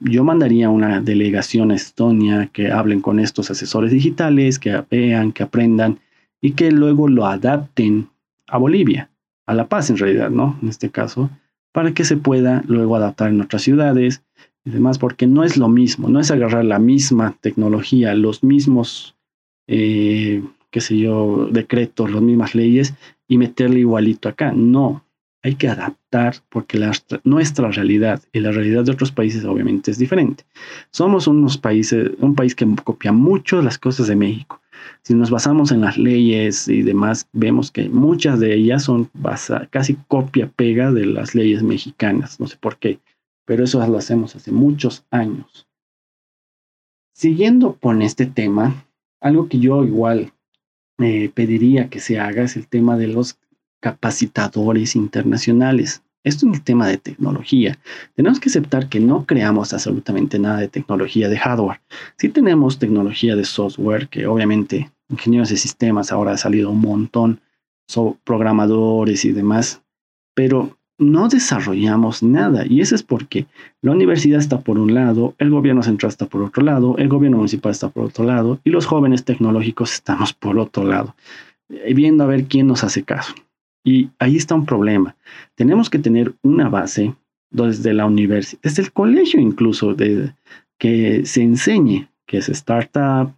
Yo 0.00 0.24
mandaría 0.24 0.68
una 0.68 1.00
delegación 1.00 1.70
a 1.70 1.76
Estonia 1.76 2.48
que 2.52 2.70
hablen 2.70 3.00
con 3.00 3.18
estos 3.18 3.50
asesores 3.50 3.92
digitales, 3.92 4.58
que 4.58 4.84
vean, 4.90 5.32
que 5.32 5.44
aprendan 5.44 6.00
y 6.40 6.52
que 6.52 6.70
luego 6.70 7.08
lo 7.08 7.26
adapten 7.26 8.08
a 8.48 8.58
Bolivia, 8.58 9.10
a 9.46 9.54
La 9.54 9.68
Paz 9.68 9.88
en 9.90 9.96
realidad, 9.96 10.30
¿no? 10.30 10.58
En 10.60 10.68
este 10.68 10.90
caso, 10.90 11.30
para 11.72 11.94
que 11.94 12.04
se 12.04 12.16
pueda 12.16 12.62
luego 12.66 12.96
adaptar 12.96 13.28
en 13.28 13.40
otras 13.40 13.62
ciudades 13.62 14.22
y 14.66 14.70
demás, 14.70 14.98
porque 14.98 15.28
no 15.28 15.44
es 15.44 15.56
lo 15.56 15.68
mismo, 15.68 16.08
no 16.08 16.18
es 16.18 16.30
agarrar 16.32 16.64
la 16.64 16.80
misma 16.80 17.36
tecnología, 17.40 18.14
los 18.14 18.42
mismos, 18.42 19.16
eh, 19.68 20.42
qué 20.70 20.80
sé 20.80 20.98
yo, 20.98 21.48
decretos, 21.50 22.10
las 22.10 22.20
mismas 22.20 22.56
leyes 22.56 22.94
y 23.28 23.38
meterle 23.38 23.80
igualito 23.80 24.28
acá. 24.28 24.52
No, 24.52 25.04
hay 25.44 25.54
que 25.54 25.68
adaptar 25.68 26.34
porque 26.48 26.80
nuestra 27.22 27.70
realidad 27.70 28.20
y 28.32 28.40
la 28.40 28.50
realidad 28.50 28.84
de 28.84 28.90
otros 28.90 29.12
países 29.12 29.44
obviamente 29.44 29.92
es 29.92 29.98
diferente. 29.98 30.44
Somos 30.90 31.28
unos 31.28 31.56
países, 31.56 32.10
un 32.18 32.34
país 32.34 32.56
que 32.56 32.66
copia 32.82 33.12
mucho 33.12 33.62
las 33.62 33.78
cosas 33.78 34.08
de 34.08 34.16
México. 34.16 34.60
Si 35.02 35.14
nos 35.14 35.30
basamos 35.30 35.70
en 35.70 35.82
las 35.82 35.96
leyes 35.96 36.66
y 36.66 36.82
demás, 36.82 37.28
vemos 37.32 37.70
que 37.70 37.88
muchas 37.88 38.40
de 38.40 38.52
ellas 38.54 38.82
son 38.82 39.08
casi 39.70 39.96
copia-pega 40.08 40.90
de 40.90 41.06
las 41.06 41.36
leyes 41.36 41.62
mexicanas. 41.62 42.40
No 42.40 42.48
sé 42.48 42.56
por 42.56 42.78
qué, 42.78 42.98
pero 43.46 43.64
eso 43.64 43.84
lo 43.86 43.96
hacemos 43.96 44.36
hace 44.36 44.52
muchos 44.52 45.06
años. 45.10 45.66
Siguiendo 47.14 47.78
con 47.80 48.02
este 48.02 48.26
tema, 48.26 48.84
algo 49.20 49.48
que 49.48 49.58
yo 49.58 49.82
igual 49.84 50.34
eh, 50.98 51.30
pediría 51.32 51.88
que 51.88 52.00
se 52.00 52.18
haga 52.18 52.42
es 52.42 52.56
el 52.56 52.68
tema 52.68 52.98
de 52.98 53.06
los 53.06 53.38
capacitadores 53.80 54.96
internacionales. 54.96 56.02
Esto 56.24 56.46
es 56.48 56.54
el 56.54 56.62
tema 56.62 56.88
de 56.88 56.98
tecnología. 56.98 57.78
Tenemos 58.14 58.40
que 58.40 58.48
aceptar 58.48 58.88
que 58.88 58.98
no 59.00 59.24
creamos 59.26 59.72
absolutamente 59.72 60.38
nada 60.38 60.58
de 60.58 60.68
tecnología 60.68 61.28
de 61.28 61.38
hardware. 61.38 61.80
Sí 62.18 62.28
tenemos 62.28 62.78
tecnología 62.78 63.36
de 63.36 63.44
software, 63.44 64.08
que 64.08 64.26
obviamente 64.26 64.90
ingenieros 65.08 65.50
de 65.50 65.56
sistemas 65.56 66.10
ahora 66.10 66.32
ha 66.32 66.36
salido 66.36 66.70
un 66.70 66.80
montón, 66.80 67.40
son 67.86 68.18
programadores 68.24 69.24
y 69.24 69.32
demás, 69.32 69.82
pero 70.34 70.76
no 70.98 71.28
desarrollamos 71.28 72.22
nada. 72.22 72.64
Y 72.66 72.80
eso 72.80 72.94
es 72.94 73.02
porque 73.02 73.46
la 73.82 73.92
universidad 73.92 74.38
está 74.38 74.60
por 74.60 74.78
un 74.78 74.94
lado, 74.94 75.34
el 75.38 75.50
gobierno 75.50 75.82
central 75.82 76.10
está 76.10 76.26
por 76.26 76.42
otro 76.42 76.62
lado, 76.62 76.96
el 76.98 77.08
gobierno 77.08 77.38
municipal 77.38 77.72
está 77.72 77.88
por 77.88 78.04
otro 78.04 78.24
lado 78.24 78.60
y 78.64 78.70
los 78.70 78.86
jóvenes 78.86 79.24
tecnológicos 79.24 79.92
estamos 79.92 80.32
por 80.32 80.58
otro 80.58 80.84
lado, 80.84 81.14
eh, 81.68 81.92
viendo 81.94 82.24
a 82.24 82.26
ver 82.26 82.44
quién 82.44 82.66
nos 82.66 82.84
hace 82.84 83.02
caso. 83.02 83.34
Y 83.84 84.10
ahí 84.18 84.36
está 84.36 84.54
un 84.54 84.66
problema. 84.66 85.14
Tenemos 85.54 85.90
que 85.90 85.98
tener 85.98 86.34
una 86.42 86.68
base 86.68 87.14
desde 87.50 87.94
la 87.94 88.06
universidad, 88.06 88.60
desde 88.62 88.82
el 88.82 88.92
colegio 88.92 89.40
incluso, 89.40 89.94
de, 89.94 90.32
que 90.78 91.24
se 91.24 91.42
enseñe 91.42 92.08
qué 92.26 92.38
es 92.38 92.48
startup, 92.48 93.32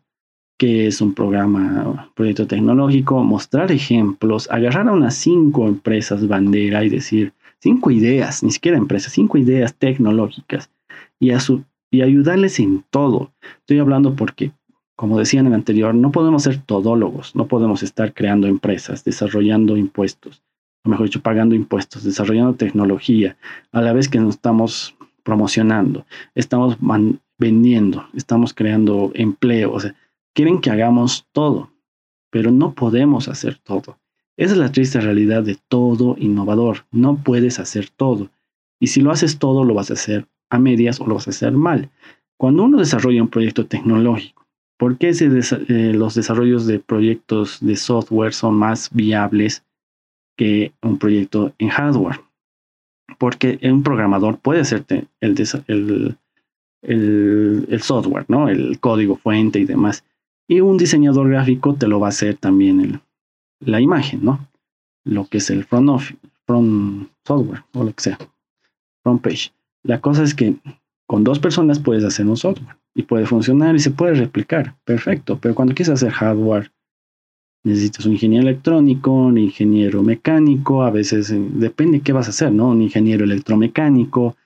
qué 0.59 0.89
es 0.89 1.01
un 1.01 1.15
programa, 1.15 2.11
proyecto 2.15 2.47
tecnológico, 2.47 3.23
mostrar 3.23 3.71
ejemplos, 3.71 4.51
agarrar 4.51 4.89
a 4.89 4.93
unas 4.93 5.15
cinco 5.15 5.69
empresas 5.69 6.27
bandera 6.27 6.85
y 6.85 6.89
decir, 6.89 7.33
cinco 7.61 7.91
ideas, 7.91 8.43
ni 8.43 8.51
siquiera 8.51 8.79
empresas, 8.79 9.13
cinco 9.13 9.39
ideas 9.39 9.75
tecnológicas 9.75 10.71
y, 11.19 11.31
a 11.31 11.41
su, 11.41 11.65
y 11.91 12.03
ayudarles 12.03 12.61
en 12.61 12.85
todo. 12.91 13.33
Estoy 13.61 13.79
hablando 13.79 14.15
porque, 14.15 14.53
como 14.97 15.19
decía 15.19 15.41
en 15.41 15.47
el 15.47 15.55
anterior, 15.55 15.95
no 15.95 16.11
podemos 16.13 16.43
ser 16.45 16.59
todólogos, 16.59 17.35
no 17.35 17.47
podemos 17.47 17.83
estar 17.83 18.15
creando 18.15 18.47
empresas, 18.47 19.05
desarrollando 19.05 19.77
impuestos, 19.77 20.43
o 20.85 20.91
mejor 20.91 21.07
dicho, 21.07 21.23
pagando 21.23 21.55
impuestos, 21.55 22.05
desarrollando 22.05 22.55
tecnología, 22.55 23.37
a 23.73 23.83
la 23.83 23.93
vez 23.93 24.09
que 24.09 24.19
nos 24.19 24.37
estamos 24.37 24.95
promocionando, 25.23 26.07
estamos 26.35 26.79
vendiendo, 27.39 28.09
estamos 28.15 28.55
creando 28.55 29.13
empleo. 29.15 29.73
O 29.73 29.81
sea, 29.81 29.95
quieren 30.35 30.61
que 30.61 30.71
hagamos 30.71 31.27
todo, 31.33 31.71
pero 32.31 32.51
no 32.51 32.75
podemos 32.75 33.29
hacer 33.29 33.59
todo. 33.59 33.99
Esa 34.39 34.53
es 34.53 34.59
la 34.59 34.71
triste 34.71 35.01
realidad 35.01 35.43
de 35.43 35.59
todo 35.69 36.15
innovador. 36.17 36.85
No 36.93 37.17
puedes 37.17 37.59
hacer 37.59 37.91
todo. 37.91 38.31
Y 38.81 38.87
si 38.87 39.01
lo 39.01 39.11
haces 39.11 39.41
todo, 39.41 39.65
lo 39.65 39.75
vas 39.75 39.91
a 39.91 39.95
hacer 39.95 40.29
a 40.49 40.61
medias 40.61 41.01
o 41.01 41.07
lo 41.07 41.17
vas 41.17 41.27
a 41.27 41.31
hacer 41.31 41.53
mal. 41.53 41.91
Cuando 42.39 42.63
uno 42.63 42.79
desarrolla 42.79 43.21
un 43.21 43.29
proyecto 43.29 43.67
tecnológico, 43.67 44.47
¿por 44.79 44.97
qué 44.97 45.11
eh, 45.11 45.93
los 45.93 46.15
desarrollos 46.15 46.69
de 46.69 46.79
proyectos 46.79 47.59
de 47.61 47.75
software 47.75 48.33
son 48.33 48.55
más 48.55 48.91
viables 48.93 49.65
que 50.37 50.73
un 50.83 50.99
proyecto 50.99 51.53
en 51.59 51.71
hardware? 51.71 52.21
Porque 53.19 53.59
un 53.65 53.83
programador 53.83 54.39
puede 54.39 54.61
hacerte 54.61 55.09
el, 55.21 56.17
el 56.83 57.83
software, 57.83 58.27
¿no? 58.29 58.49
El 58.49 58.79
código 58.79 59.17
fuente 59.17 59.59
y 59.59 59.65
demás. 59.65 60.05
Y 60.47 60.61
un 60.61 60.79
diseñador 60.79 61.29
gráfico 61.29 61.75
te 61.75 61.89
lo 61.89 61.99
va 61.99 62.07
a 62.07 62.11
hacer 62.11 62.37
también 62.37 62.81
el, 62.81 63.01
la 63.61 63.81
imagen, 63.81 64.25
¿no? 64.25 64.49
Lo 65.05 65.27
que 65.27 65.39
es 65.39 65.51
el 65.51 65.65
front, 65.65 65.89
office, 65.89 66.19
front 66.47 67.09
software 67.25 67.65
o 67.75 67.85
lo 67.85 67.93
que 67.93 68.03
sea, 68.03 68.19
front 69.03 69.23
page. 69.23 69.53
La 69.83 70.01
cosa 70.01 70.23
es 70.23 70.35
que 70.35 70.57
con 71.07 71.25
dos 71.25 71.39
personas 71.39 71.79
puedes 71.79 72.05
hacer 72.05 72.27
un 72.27 72.37
software 72.37 72.77
y 72.95 73.03
puede 73.03 73.27
funcionar 73.27 73.75
y 73.75 73.79
se 73.79 73.91
puede 73.91 74.15
replicar, 74.15 74.77
perfecto, 74.85 75.39
pero 75.41 75.55
cuando 75.55 75.75
quieres 75.75 75.95
hacer 75.95 76.11
hardware, 76.13 76.71
necesitas 77.65 78.07
un 78.07 78.13
ingeniero 78.13 78.49
electrónico, 78.49 79.13
un 79.13 79.39
ingeniero 79.39 80.03
mecánico, 80.03 80.83
a 80.83 80.91
veces 80.91 81.31
eh, 81.31 81.39
depende 81.39 82.01
qué 82.01 82.13
vas 82.13 82.27
a 82.27 82.31
hacer, 82.31 82.53
¿no? 82.53 82.69
Un 82.69 82.83
ingeniero 82.83 83.25
electromecánico, 83.25 84.37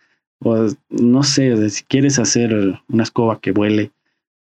o 0.41 0.67
no 0.91 1.23
sé, 1.23 1.71
si 1.71 1.85
quieres 1.85 2.19
hacer 2.19 2.81
una 2.89 3.03
escoba 3.03 3.41
que 3.41 3.53
vuele, 3.53 3.93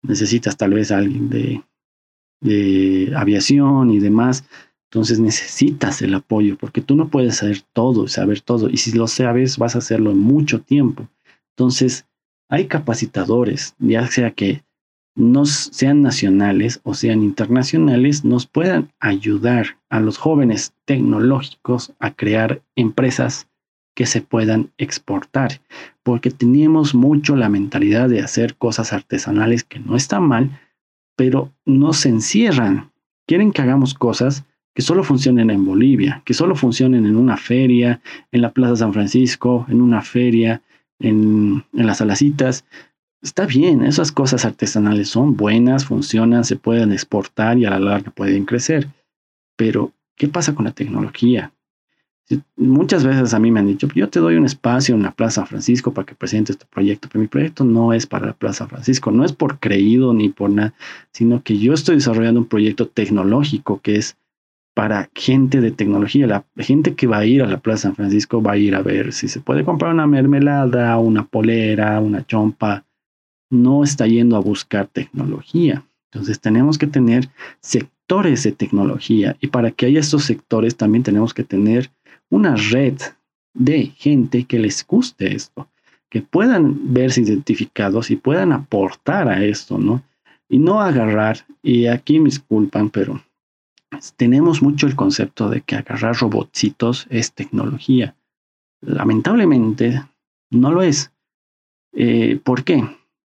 necesitas 0.03 0.57
tal 0.57 0.75
vez 0.75 0.93
alguien 0.93 1.31
de 1.31 3.15
aviación 3.17 3.91
y 3.91 3.99
demás. 3.99 4.45
Entonces 4.91 5.19
necesitas 5.19 6.01
el 6.03 6.15
apoyo 6.15 6.57
porque 6.57 6.81
tú 6.81 6.95
no 6.95 7.09
puedes 7.09 7.37
saber 7.37 7.63
todo, 7.73 8.09
saber 8.09 8.41
todo. 8.41 8.69
Y 8.71 8.77
si 8.77 8.93
lo 8.93 9.09
sabes, 9.09 9.59
vas 9.59 9.75
a 9.75 9.79
hacerlo 9.79 10.11
en 10.11 10.19
mucho 10.19 10.61
tiempo. 10.61 11.09
Entonces, 11.57 12.07
hay 12.49 12.67
capacitadores, 12.67 13.75
ya 13.79 14.07
sea 14.07 14.31
que 14.31 14.63
nos 15.17 15.51
sean 15.73 16.03
nacionales 16.03 16.81
o 16.85 16.95
sean 16.95 17.23
internacionales, 17.23 18.25
nos 18.25 18.47
puedan 18.47 18.93
ayudar 19.01 19.79
a 19.89 19.99
los 19.99 20.19
jóvenes 20.19 20.75
tecnológicos 20.85 21.93
a 21.99 22.13
crear 22.13 22.63
empresas 22.77 23.49
que 23.95 24.05
se 24.05 24.21
puedan 24.21 24.71
exportar, 24.77 25.63
porque 26.03 26.31
tenemos 26.31 26.95
mucho 26.95 27.35
la 27.35 27.49
mentalidad 27.49 28.11
de 28.11 28.21
hacer 28.21 28.55
cosas 28.57 28.93
artesanales 28.93 29.65
que 29.65 29.79
no 29.79 29.97
está 29.97 30.21
mal, 30.21 30.61
pero 31.17 31.51
no 31.65 31.95
se 31.95 32.11
encierran. 32.11 32.93
Quieren 33.27 33.53
que 33.53 33.63
hagamos 33.63 33.95
cosas 33.95 34.45
que 34.77 34.83
solo 34.83 35.03
funcionen 35.03 35.49
en 35.49 35.65
Bolivia, 35.65 36.21
que 36.27 36.35
solo 36.35 36.55
funcionen 36.55 37.07
en 37.07 37.17
una 37.17 37.39
feria, 37.39 38.03
en 38.31 38.43
la 38.43 38.51
Plaza 38.51 38.77
San 38.77 38.93
Francisco, 38.93 39.65
en 39.71 39.81
una 39.81 40.03
feria, 40.03 40.61
en, 40.99 41.65
en 41.73 41.87
las 41.87 42.03
alacitas. 42.03 42.67
Está 43.23 43.47
bien, 43.47 43.83
esas 43.83 44.13
cosas 44.13 44.45
artesanales 44.45 45.09
son 45.09 45.35
buenas, 45.35 45.87
funcionan, 45.87 46.45
se 46.45 46.57
pueden 46.57 46.93
exportar 46.93 47.57
y 47.57 47.65
a 47.65 47.71
la 47.71 47.79
larga 47.79 48.11
pueden 48.11 48.45
crecer. 48.45 48.87
Pero, 49.57 49.93
¿qué 50.15 50.29
pasa 50.29 50.55
con 50.55 50.67
la 50.67 50.73
tecnología? 50.73 51.53
Muchas 52.57 53.03
veces 53.03 53.33
a 53.33 53.39
mí 53.39 53.51
me 53.51 53.61
han 53.61 53.69
dicho, 53.69 53.89
yo 53.95 54.11
te 54.11 54.21
doy 54.21 54.37
un 54.37 54.45
espacio 54.45 54.95
en 54.95 55.05
la 55.05 55.13
Plaza 55.13 55.47
Francisco 55.47 55.95
para 55.95 56.05
que 56.05 56.15
presentes 56.15 56.59
tu 56.59 56.67
proyecto, 56.67 57.09
pero 57.11 57.23
mi 57.23 57.29
proyecto 57.29 57.65
no 57.65 57.95
es 57.95 58.07
para 58.07 58.27
la 58.27 58.33
Plaza 58.35 58.67
Francisco, 58.67 59.11
no 59.11 59.25
es 59.25 59.33
por 59.33 59.59
creído 59.59 60.13
ni 60.13 60.29
por 60.29 60.51
nada, 60.51 60.75
sino 61.13 61.43
que 61.43 61.57
yo 61.57 61.73
estoy 61.73 61.95
desarrollando 61.95 62.41
un 62.41 62.47
proyecto 62.47 62.87
tecnológico 62.87 63.81
que 63.81 63.97
es 63.97 64.19
para 64.77 65.09
gente 65.15 65.63
de 65.63 65.71
tecnología. 65.71 66.27
La 66.27 66.45
gente 66.59 66.95
que 66.95 67.07
va 67.07 67.17
a 67.17 67.25
ir 67.25 67.43
a 67.43 67.47
la 67.47 67.61
Plaza 67.61 67.85
San 67.85 67.97
Francisco 67.97 68.43
va 68.43 68.53
a 68.53 68.57
ir 68.59 68.75
a 68.75 68.83
ver 68.83 69.15
si 69.15 69.27
se 69.27 69.41
puede 69.41 69.65
comprar 69.65 69.95
una 69.95 70.07
mermelada, 70.07 70.99
una 70.99 71.25
polera, 71.25 71.99
una 71.99 72.27
chompa. 72.27 72.85
No 73.51 73.85
está 73.85 74.07
yendo 74.07 74.37
a 74.37 74.41
buscar 74.41 74.87
tecnología. 74.87 75.83
Entonces 76.13 76.41
tenemos 76.41 76.77
que 76.77 76.87
tener 76.87 77.31
sectores 77.61 78.43
de 78.43 78.53
tecnología 78.53 79.35
y 79.41 79.47
para 79.47 79.71
que 79.71 79.87
haya 79.87 80.01
estos 80.01 80.25
sectores 80.25 80.77
también 80.77 81.03
tenemos 81.03 81.33
que 81.33 81.43
tener 81.43 81.91
una 82.29 82.55
red 82.55 82.99
de 83.55 83.87
gente 83.97 84.45
que 84.45 84.59
les 84.59 84.87
guste 84.87 85.35
esto, 85.35 85.71
que 86.11 86.21
puedan 86.21 86.93
verse 86.93 87.23
identificados 87.23 88.11
y 88.11 88.17
puedan 88.17 88.53
aportar 88.53 89.31
a 89.31 89.43
esto, 89.43 89.79
¿no? 89.79 90.03
Y 90.51 90.59
no 90.59 90.83
agarrar, 90.83 91.47
y 91.63 91.87
aquí 91.87 92.21
me 92.21 92.27
disculpan, 92.27 92.91
pero 92.91 93.23
tenemos 94.17 94.63
mucho 94.63 94.87
el 94.87 94.97
concepto 94.97 95.49
de 95.49 95.63
que 95.63 95.77
agarrar 95.77 96.17
robotcitos 96.17 97.07
es 97.11 97.33
tecnología. 97.33 98.17
Lamentablemente, 98.81 100.03
no 100.51 100.73
lo 100.73 100.83
es. 100.83 101.13
Eh, 101.93 102.41
¿Por 102.43 102.65
qué? 102.65 102.85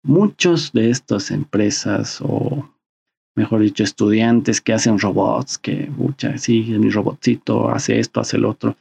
Muchos 0.03 0.73
de 0.73 0.91
estas 0.91 1.31
empresas 1.31 2.21
o 2.23 2.71
mejor 3.41 3.61
dicho, 3.61 3.83
estudiantes 3.83 4.61
que 4.61 4.73
hacen 4.73 4.99
robots, 4.99 5.59
que, 5.59 5.91
mucha, 5.97 6.37
sí, 6.39 6.63
mi 6.79 6.91
robotcito 6.91 7.71
hace 7.71 7.99
esto, 7.99 8.21
hace 8.21 8.37
el 8.37 8.45
otro, 8.45 8.77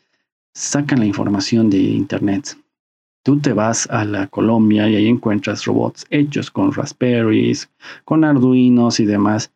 sacan 0.53 0.99
la 0.99 1.05
información 1.05 1.69
de 1.69 1.77
Internet. 1.77 2.58
Tú 3.23 3.39
te 3.39 3.53
vas 3.53 3.88
a 3.89 4.05
la 4.05 4.27
Colombia 4.27 4.89
y 4.89 4.95
ahí 4.95 5.08
encuentras 5.08 5.65
robots 5.65 6.05
hechos 6.10 6.49
con 6.51 6.73
Raspberries, 6.73 7.69
con 8.05 8.23
Arduinos 8.23 8.99
y 8.99 9.05
demás, 9.05 9.51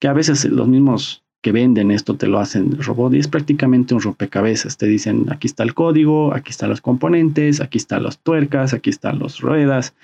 que 0.00 0.08
a 0.08 0.12
veces 0.12 0.44
los 0.44 0.68
mismos 0.68 1.22
que 1.46 1.52
venden 1.52 1.92
esto 1.92 2.16
te 2.16 2.26
lo 2.26 2.40
hacen 2.40 2.76
robot 2.82 3.14
y 3.14 3.20
es 3.20 3.28
prácticamente 3.28 3.94
un 3.94 4.00
rompecabezas. 4.00 4.76
Te 4.78 4.86
dicen, 4.86 5.26
aquí 5.30 5.46
está 5.46 5.62
el 5.62 5.74
código, 5.74 6.34
aquí 6.34 6.50
están 6.50 6.70
los 6.70 6.80
componentes, 6.80 7.60
aquí 7.60 7.78
están 7.78 8.02
las 8.02 8.18
tuercas, 8.18 8.74
aquí 8.74 8.90
están 8.90 9.20
las 9.20 9.38
ruedas. 9.38 9.94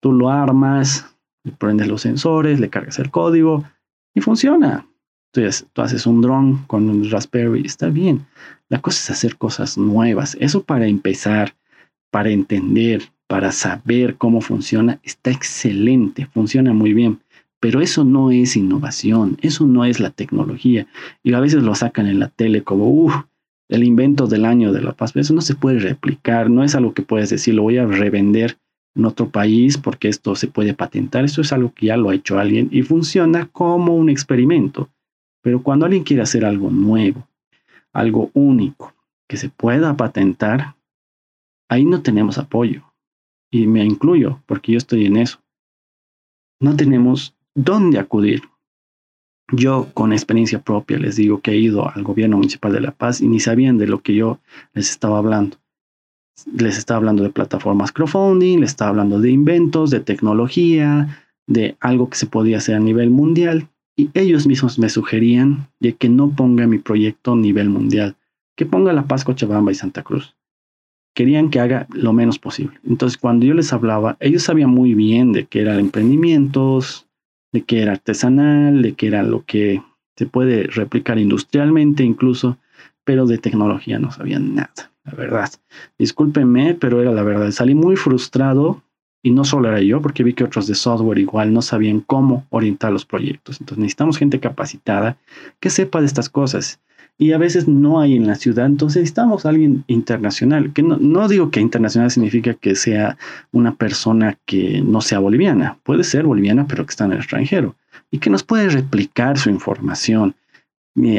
Tú 0.00 0.12
lo 0.12 0.30
armas, 0.30 1.12
prendes 1.58 1.88
los 1.88 2.02
sensores, 2.02 2.60
le 2.60 2.70
cargas 2.70 3.00
el 3.00 3.10
código 3.10 3.64
y 4.14 4.20
funciona. 4.20 4.86
tú, 5.32 5.40
tú 5.72 5.82
haces 5.82 6.06
un 6.06 6.20
dron 6.20 6.58
con 6.68 6.88
un 6.88 7.10
Raspberry, 7.10 7.66
está 7.66 7.88
bien. 7.88 8.24
La 8.68 8.80
cosa 8.80 9.00
es 9.00 9.10
hacer 9.10 9.36
cosas 9.36 9.76
nuevas. 9.76 10.36
Eso 10.38 10.62
para 10.62 10.86
empezar, 10.86 11.56
para 12.12 12.30
entender, 12.30 13.10
para 13.26 13.50
saber 13.50 14.18
cómo 14.18 14.40
funciona, 14.40 15.00
está 15.02 15.32
excelente, 15.32 16.26
funciona 16.26 16.72
muy 16.72 16.92
bien. 16.92 17.18
Pero 17.60 17.80
eso 17.80 18.04
no 18.04 18.30
es 18.30 18.56
innovación, 18.56 19.38
eso 19.40 19.66
no 19.66 19.84
es 19.84 19.98
la 20.00 20.10
tecnología. 20.10 20.86
Y 21.22 21.32
a 21.32 21.40
veces 21.40 21.62
lo 21.62 21.74
sacan 21.74 22.06
en 22.06 22.18
la 22.18 22.28
tele 22.28 22.62
como, 22.62 22.88
uff, 22.88 23.14
el 23.68 23.84
invento 23.84 24.26
del 24.26 24.44
año 24.44 24.72
de 24.72 24.82
la 24.82 24.92
paz. 24.92 25.12
Pero 25.12 25.22
eso 25.22 25.34
no 25.34 25.40
se 25.40 25.54
puede 25.54 25.78
replicar, 25.78 26.50
no 26.50 26.62
es 26.64 26.74
algo 26.74 26.94
que 26.94 27.02
puedes 27.02 27.30
decir, 27.30 27.54
lo 27.54 27.62
voy 27.62 27.78
a 27.78 27.86
revender 27.86 28.58
en 28.94 29.04
otro 29.04 29.28
país 29.28 29.78
porque 29.78 30.08
esto 30.08 30.34
se 30.34 30.48
puede 30.48 30.74
patentar. 30.74 31.24
Esto 31.24 31.42
es 31.42 31.52
algo 31.52 31.72
que 31.74 31.86
ya 31.86 31.96
lo 31.96 32.10
ha 32.10 32.14
hecho 32.14 32.38
alguien 32.38 32.68
y 32.72 32.82
funciona 32.82 33.46
como 33.46 33.94
un 33.96 34.08
experimento. 34.08 34.88
Pero 35.42 35.62
cuando 35.62 35.86
alguien 35.86 36.04
quiere 36.04 36.22
hacer 36.22 36.44
algo 36.44 36.70
nuevo, 36.70 37.28
algo 37.92 38.30
único, 38.34 38.94
que 39.28 39.36
se 39.36 39.48
pueda 39.48 39.96
patentar, 39.96 40.76
ahí 41.68 41.84
no 41.84 42.02
tenemos 42.02 42.38
apoyo. 42.38 42.82
Y 43.50 43.66
me 43.66 43.84
incluyo 43.84 44.42
porque 44.46 44.72
yo 44.72 44.78
estoy 44.78 45.06
en 45.06 45.16
eso. 45.16 45.40
No 46.58 46.74
tenemos 46.74 47.35
dónde 47.56 47.98
acudir. 47.98 48.42
Yo 49.50 49.88
con 49.94 50.12
experiencia 50.12 50.60
propia 50.60 50.98
les 50.98 51.16
digo 51.16 51.40
que 51.40 51.50
he 51.50 51.56
ido 51.56 51.88
al 51.88 52.04
gobierno 52.04 52.36
municipal 52.36 52.72
de 52.72 52.80
La 52.80 52.92
Paz 52.92 53.20
y 53.20 53.26
ni 53.26 53.40
sabían 53.40 53.78
de 53.78 53.88
lo 53.88 54.00
que 54.02 54.14
yo 54.14 54.38
les 54.72 54.90
estaba 54.90 55.18
hablando 55.18 55.58
les 56.44 56.76
estaba 56.76 56.98
hablando 56.98 57.22
de 57.22 57.30
plataformas 57.30 57.92
crowdfunding, 57.92 58.60
les 58.60 58.70
estaba 58.70 58.90
hablando 58.90 59.20
de 59.20 59.30
inventos, 59.30 59.90
de 59.90 60.00
tecnología, 60.00 61.22
de 61.46 61.76
algo 61.80 62.10
que 62.10 62.18
se 62.18 62.26
podía 62.26 62.58
hacer 62.58 62.74
a 62.74 62.80
nivel 62.80 63.10
mundial. 63.10 63.68
Y 63.96 64.10
ellos 64.12 64.46
mismos 64.46 64.78
me 64.78 64.90
sugerían 64.90 65.68
de 65.80 65.94
que 65.94 66.08
no 66.08 66.30
ponga 66.30 66.66
mi 66.66 66.78
proyecto 66.78 67.32
a 67.32 67.36
nivel 67.36 67.70
mundial, 67.70 68.16
que 68.54 68.66
ponga 68.66 68.92
La 68.92 69.06
Paz, 69.06 69.24
Cochabamba 69.24 69.72
y 69.72 69.74
Santa 69.74 70.02
Cruz. 70.02 70.36
Querían 71.14 71.48
que 71.48 71.60
haga 71.60 71.86
lo 71.94 72.12
menos 72.12 72.38
posible. 72.38 72.78
Entonces, 72.84 73.16
cuando 73.16 73.46
yo 73.46 73.54
les 73.54 73.72
hablaba, 73.72 74.18
ellos 74.20 74.42
sabían 74.42 74.68
muy 74.68 74.92
bien 74.92 75.32
de 75.32 75.46
que 75.46 75.62
eran 75.62 75.78
emprendimientos, 75.78 77.05
de 77.52 77.62
que 77.62 77.82
era 77.82 77.92
artesanal, 77.92 78.82
de 78.82 78.94
que 78.94 79.06
era 79.06 79.22
lo 79.22 79.44
que 79.44 79.82
se 80.16 80.26
puede 80.26 80.64
replicar 80.64 81.18
industrialmente 81.18 82.02
incluso, 82.02 82.58
pero 83.04 83.26
de 83.26 83.38
tecnología 83.38 83.98
no 83.98 84.10
sabían 84.10 84.54
nada 84.54 84.90
la 85.06 85.14
verdad. 85.14 85.50
Discúlpenme, 85.98 86.74
pero 86.74 87.00
era 87.00 87.12
la 87.12 87.22
verdad. 87.22 87.50
Salí 87.52 87.74
muy 87.74 87.96
frustrado 87.96 88.82
y 89.22 89.30
no 89.30 89.44
solo 89.44 89.68
era 89.68 89.80
yo, 89.80 90.02
porque 90.02 90.22
vi 90.22 90.34
que 90.34 90.44
otros 90.44 90.66
de 90.66 90.74
software 90.74 91.18
igual 91.18 91.52
no 91.52 91.62
sabían 91.62 92.00
cómo 92.00 92.46
orientar 92.50 92.92
los 92.92 93.06
proyectos. 93.06 93.60
Entonces 93.60 93.78
necesitamos 93.78 94.18
gente 94.18 94.40
capacitada 94.40 95.16
que 95.60 95.70
sepa 95.70 96.00
de 96.00 96.06
estas 96.06 96.28
cosas. 96.28 96.80
Y 97.18 97.32
a 97.32 97.38
veces 97.38 97.66
no 97.66 98.00
hay 98.00 98.14
en 98.14 98.26
la 98.26 98.34
ciudad, 98.34 98.66
entonces 98.66 99.00
necesitamos 99.00 99.46
alguien 99.46 99.84
internacional. 99.86 100.72
Que 100.72 100.82
no, 100.82 100.98
no 100.98 101.28
digo 101.28 101.50
que 101.50 101.60
internacional 101.60 102.10
significa 102.10 102.54
que 102.54 102.74
sea 102.74 103.16
una 103.52 103.74
persona 103.74 104.38
que 104.44 104.82
no 104.82 105.00
sea 105.00 105.18
boliviana. 105.18 105.78
Puede 105.82 106.04
ser 106.04 106.24
boliviana, 106.24 106.66
pero 106.66 106.84
que 106.84 106.90
está 106.90 107.06
en 107.06 107.12
el 107.12 107.18
extranjero. 107.18 107.74
Y 108.10 108.18
que 108.18 108.28
nos 108.28 108.42
puede 108.42 108.68
replicar 108.68 109.38
su 109.38 109.48
información 109.48 110.34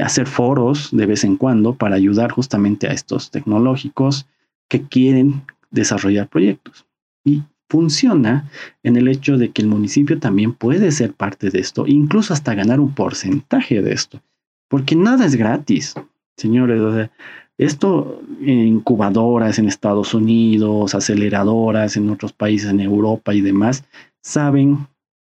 hacer 0.01 0.27
foros 0.27 0.89
de 0.91 1.05
vez 1.05 1.23
en 1.23 1.37
cuando 1.37 1.75
para 1.75 1.95
ayudar 1.95 2.31
justamente 2.31 2.87
a 2.87 2.93
estos 2.93 3.29
tecnológicos 3.29 4.27
que 4.67 4.81
quieren 4.81 5.43
desarrollar 5.69 6.27
proyectos. 6.27 6.85
Y 7.23 7.43
funciona 7.69 8.49
en 8.83 8.95
el 8.95 9.07
hecho 9.07 9.37
de 9.37 9.51
que 9.51 9.61
el 9.61 9.67
municipio 9.67 10.19
también 10.19 10.53
puede 10.53 10.91
ser 10.91 11.13
parte 11.13 11.49
de 11.49 11.59
esto, 11.59 11.85
incluso 11.85 12.33
hasta 12.33 12.55
ganar 12.55 12.79
un 12.79 12.93
porcentaje 12.93 13.81
de 13.81 13.93
esto, 13.93 14.21
porque 14.67 14.95
nada 14.95 15.25
es 15.25 15.35
gratis, 15.35 15.95
señores. 16.35 17.09
esto, 17.57 18.21
incubadoras 18.41 19.59
en 19.59 19.67
Estados 19.67 20.13
Unidos, 20.13 20.93
aceleradoras 20.93 21.97
en 21.97 22.09
otros 22.09 22.33
países 22.33 22.69
en 22.69 22.79
Europa 22.79 23.33
y 23.33 23.41
demás, 23.41 23.83
saben 24.21 24.87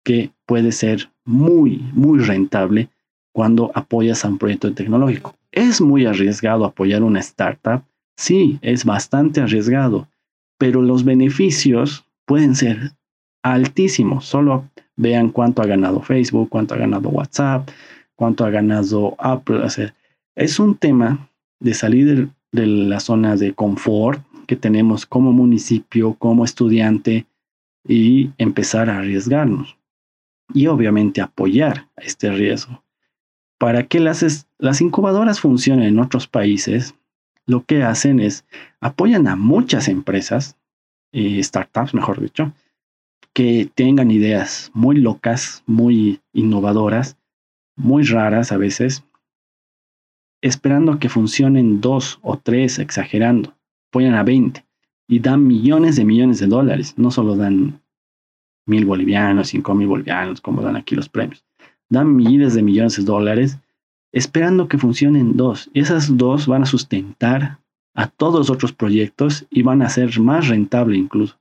que 0.03 0.31
puede 0.45 0.71
ser 0.71 1.09
muy, 1.25 1.77
muy 1.93 2.19
rentable 2.19 2.89
cuando 3.33 3.71
apoyas 3.73 4.23
a 4.23 4.29
un 4.29 4.37
proyecto 4.37 4.73
tecnológico. 4.73 5.35
¿Es 5.51 5.81
muy 5.81 6.05
arriesgado 6.05 6.65
apoyar 6.65 7.03
una 7.03 7.19
startup? 7.19 7.83
Sí, 8.15 8.59
es 8.61 8.85
bastante 8.85 9.41
arriesgado, 9.41 10.07
pero 10.57 10.81
los 10.81 11.03
beneficios 11.03 12.05
pueden 12.25 12.55
ser 12.55 12.91
altísimos. 13.43 14.25
Solo 14.25 14.69
vean 14.95 15.29
cuánto 15.29 15.61
ha 15.61 15.65
ganado 15.65 16.01
Facebook, 16.01 16.49
cuánto 16.49 16.75
ha 16.75 16.77
ganado 16.77 17.09
WhatsApp, 17.09 17.69
cuánto 18.15 18.45
ha 18.45 18.49
ganado 18.49 19.15
Apple. 19.19 19.65
es 20.35 20.59
un 20.59 20.75
tema 20.75 21.29
de 21.59 21.73
salir 21.73 22.29
de 22.51 22.67
la 22.67 22.99
zona 22.99 23.35
de 23.35 23.53
confort 23.53 24.21
que 24.45 24.55
tenemos 24.55 25.05
como 25.05 25.31
municipio, 25.31 26.15
como 26.15 26.45
estudiante 26.45 27.25
y 27.87 28.31
empezar 28.37 28.89
a 28.89 28.99
arriesgarnos. 28.99 29.77
Y 30.53 30.67
obviamente 30.67 31.21
apoyar 31.21 31.87
este 31.97 32.31
riesgo. 32.31 32.83
Para 33.57 33.83
que 33.83 33.99
las, 33.99 34.21
incubadoras 34.81 35.39
funcionen 35.39 35.85
en 35.85 35.99
otros 35.99 36.27
países, 36.27 36.95
lo 37.45 37.63
que 37.63 37.83
hacen 37.83 38.19
es 38.19 38.45
apoyan 38.81 39.27
a 39.27 39.35
muchas 39.35 39.87
empresas, 39.87 40.57
y 41.11 41.41
startups 41.41 41.93
mejor 41.93 42.19
dicho, 42.19 42.51
que 43.33 43.69
tengan 43.73 44.11
ideas 44.11 44.69
muy 44.73 44.97
locas, 44.97 45.63
muy 45.65 46.19
innovadoras, 46.33 47.17
muy 47.75 48.03
raras 48.03 48.51
a 48.51 48.57
veces, 48.57 49.03
esperando 50.41 50.99
que 50.99 51.09
funcionen 51.09 51.81
dos 51.81 52.19
o 52.21 52.37
tres, 52.37 52.79
exagerando. 52.79 53.55
Apoyan 53.89 54.15
a 54.15 54.23
20 54.23 54.65
y 55.07 55.19
dan 55.19 55.45
millones 55.45 55.95
de 55.95 56.05
millones 56.05 56.39
de 56.39 56.47
dólares. 56.47 56.95
No 56.97 57.11
solo 57.11 57.35
dan 57.35 57.81
mil 58.65 58.85
bolivianos, 58.85 59.49
cinco 59.49 59.75
mil 59.75 59.87
bolivianos, 59.87 60.41
como 60.41 60.61
dan 60.61 60.75
aquí 60.75 60.95
los 60.95 61.09
premios 61.09 61.43
dan 61.93 62.15
miles 62.15 62.55
de 62.55 62.63
millones 62.63 62.97
de 62.97 63.03
dólares 63.03 63.59
esperando 64.11 64.67
que 64.67 64.77
funcionen 64.77 65.37
dos. 65.37 65.69
Y 65.73 65.79
esas 65.79 66.17
dos 66.17 66.47
van 66.47 66.63
a 66.63 66.67
sustentar 66.67 67.59
a 67.95 68.07
todos 68.07 68.39
los 68.39 68.49
otros 68.49 68.73
proyectos 68.73 69.45
y 69.49 69.61
van 69.61 69.81
a 69.81 69.89
ser 69.89 70.19
más 70.19 70.47
rentable 70.47 70.97
incluso. 70.97 71.37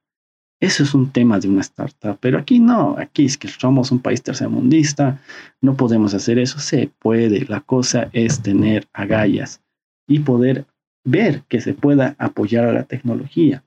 Eso 0.62 0.82
es 0.84 0.94
un 0.94 1.10
tema 1.10 1.38
de 1.38 1.48
una 1.48 1.60
startup, 1.60 2.16
pero 2.20 2.38
aquí 2.38 2.60
no, 2.60 2.94
aquí 2.96 3.24
es 3.24 3.36
que 3.36 3.48
somos 3.48 3.90
un 3.90 3.98
país 3.98 4.22
tercermundista, 4.22 5.20
no 5.60 5.76
podemos 5.76 6.14
hacer 6.14 6.38
eso, 6.38 6.58
se 6.60 6.88
puede, 7.00 7.44
la 7.46 7.60
cosa 7.60 8.08
es 8.12 8.40
tener 8.42 8.86
agallas 8.92 9.60
y 10.06 10.20
poder 10.20 10.66
ver 11.04 11.42
que 11.48 11.60
se 11.60 11.74
pueda 11.74 12.14
apoyar 12.18 12.64
a 12.64 12.72
la 12.72 12.84
tecnología. 12.84 13.64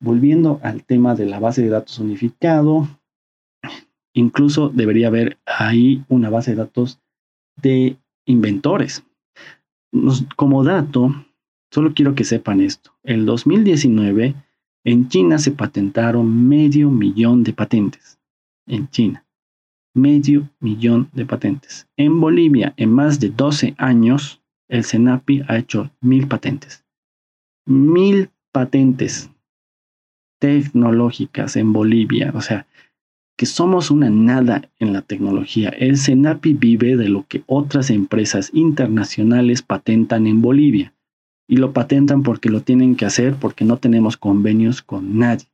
Volviendo 0.00 0.60
al 0.62 0.84
tema 0.84 1.14
de 1.14 1.26
la 1.26 1.38
base 1.38 1.62
de 1.62 1.70
datos 1.70 1.98
unificado, 1.98 2.88
Incluso 4.14 4.68
debería 4.68 5.08
haber 5.08 5.38
ahí 5.46 6.04
una 6.08 6.28
base 6.28 6.50
de 6.52 6.58
datos 6.58 7.00
de 7.56 7.96
inventores. 8.26 9.04
como 10.36 10.64
dato, 10.64 11.14
solo 11.70 11.92
quiero 11.94 12.14
que 12.14 12.24
sepan 12.24 12.60
esto. 12.60 12.92
En 13.02 13.26
2019, 13.26 14.34
en 14.84 15.08
China 15.08 15.38
se 15.38 15.52
patentaron 15.52 16.48
medio 16.48 16.90
millón 16.90 17.44
de 17.44 17.52
patentes. 17.52 18.18
En 18.66 18.88
China. 18.90 19.24
Medio 19.94 20.48
millón 20.60 21.08
de 21.12 21.26
patentes. 21.26 21.88
En 21.96 22.20
Bolivia, 22.20 22.74
en 22.76 22.92
más 22.92 23.20
de 23.20 23.30
12 23.30 23.74
años, 23.78 24.42
el 24.68 24.84
CENAPI 24.84 25.42
ha 25.48 25.58
hecho 25.58 25.90
mil 26.00 26.26
patentes. 26.26 26.84
Mil 27.66 28.30
patentes 28.52 29.30
tecnológicas 30.40 31.56
en 31.56 31.72
Bolivia. 31.72 32.32
O 32.34 32.40
sea, 32.40 32.66
que 33.36 33.46
somos 33.46 33.90
una 33.90 34.10
nada 34.10 34.70
en 34.78 34.92
la 34.92 35.02
tecnología. 35.02 35.68
El 35.68 35.96
CENAPI 35.98 36.54
vive 36.54 36.96
de 36.96 37.08
lo 37.08 37.26
que 37.28 37.44
otras 37.46 37.90
empresas 37.90 38.50
internacionales 38.52 39.62
patentan 39.62 40.26
en 40.26 40.42
Bolivia. 40.42 40.94
Y 41.52 41.58
lo 41.58 41.74
patentan 41.74 42.22
porque 42.22 42.48
lo 42.48 42.62
tienen 42.62 42.96
que 42.96 43.04
hacer 43.04 43.34
porque 43.34 43.66
no 43.66 43.76
tenemos 43.76 44.16
convenios 44.16 44.80
con 44.80 45.18
nadie. 45.18 45.48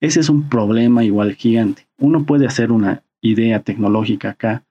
Ese 0.00 0.20
es 0.20 0.28
un 0.28 0.48
problema 0.48 1.02
igual 1.02 1.34
gigante. 1.34 1.88
Uno 1.98 2.24
puede 2.24 2.46
hacer 2.46 2.70
una 2.70 3.02
idea 3.20 3.58
tecnológica 3.58 4.30
acá 4.30 4.64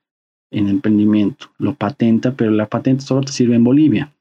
en 0.50 0.70
emprendimiento, 0.70 1.48
lo 1.58 1.74
patenta, 1.74 2.36
pero 2.36 2.52
la 2.52 2.68
patente 2.68 3.04
solo 3.04 3.20
te 3.20 3.34
sirve 3.34 3.56
en 3.56 3.66
Bolivia. 3.66 4.14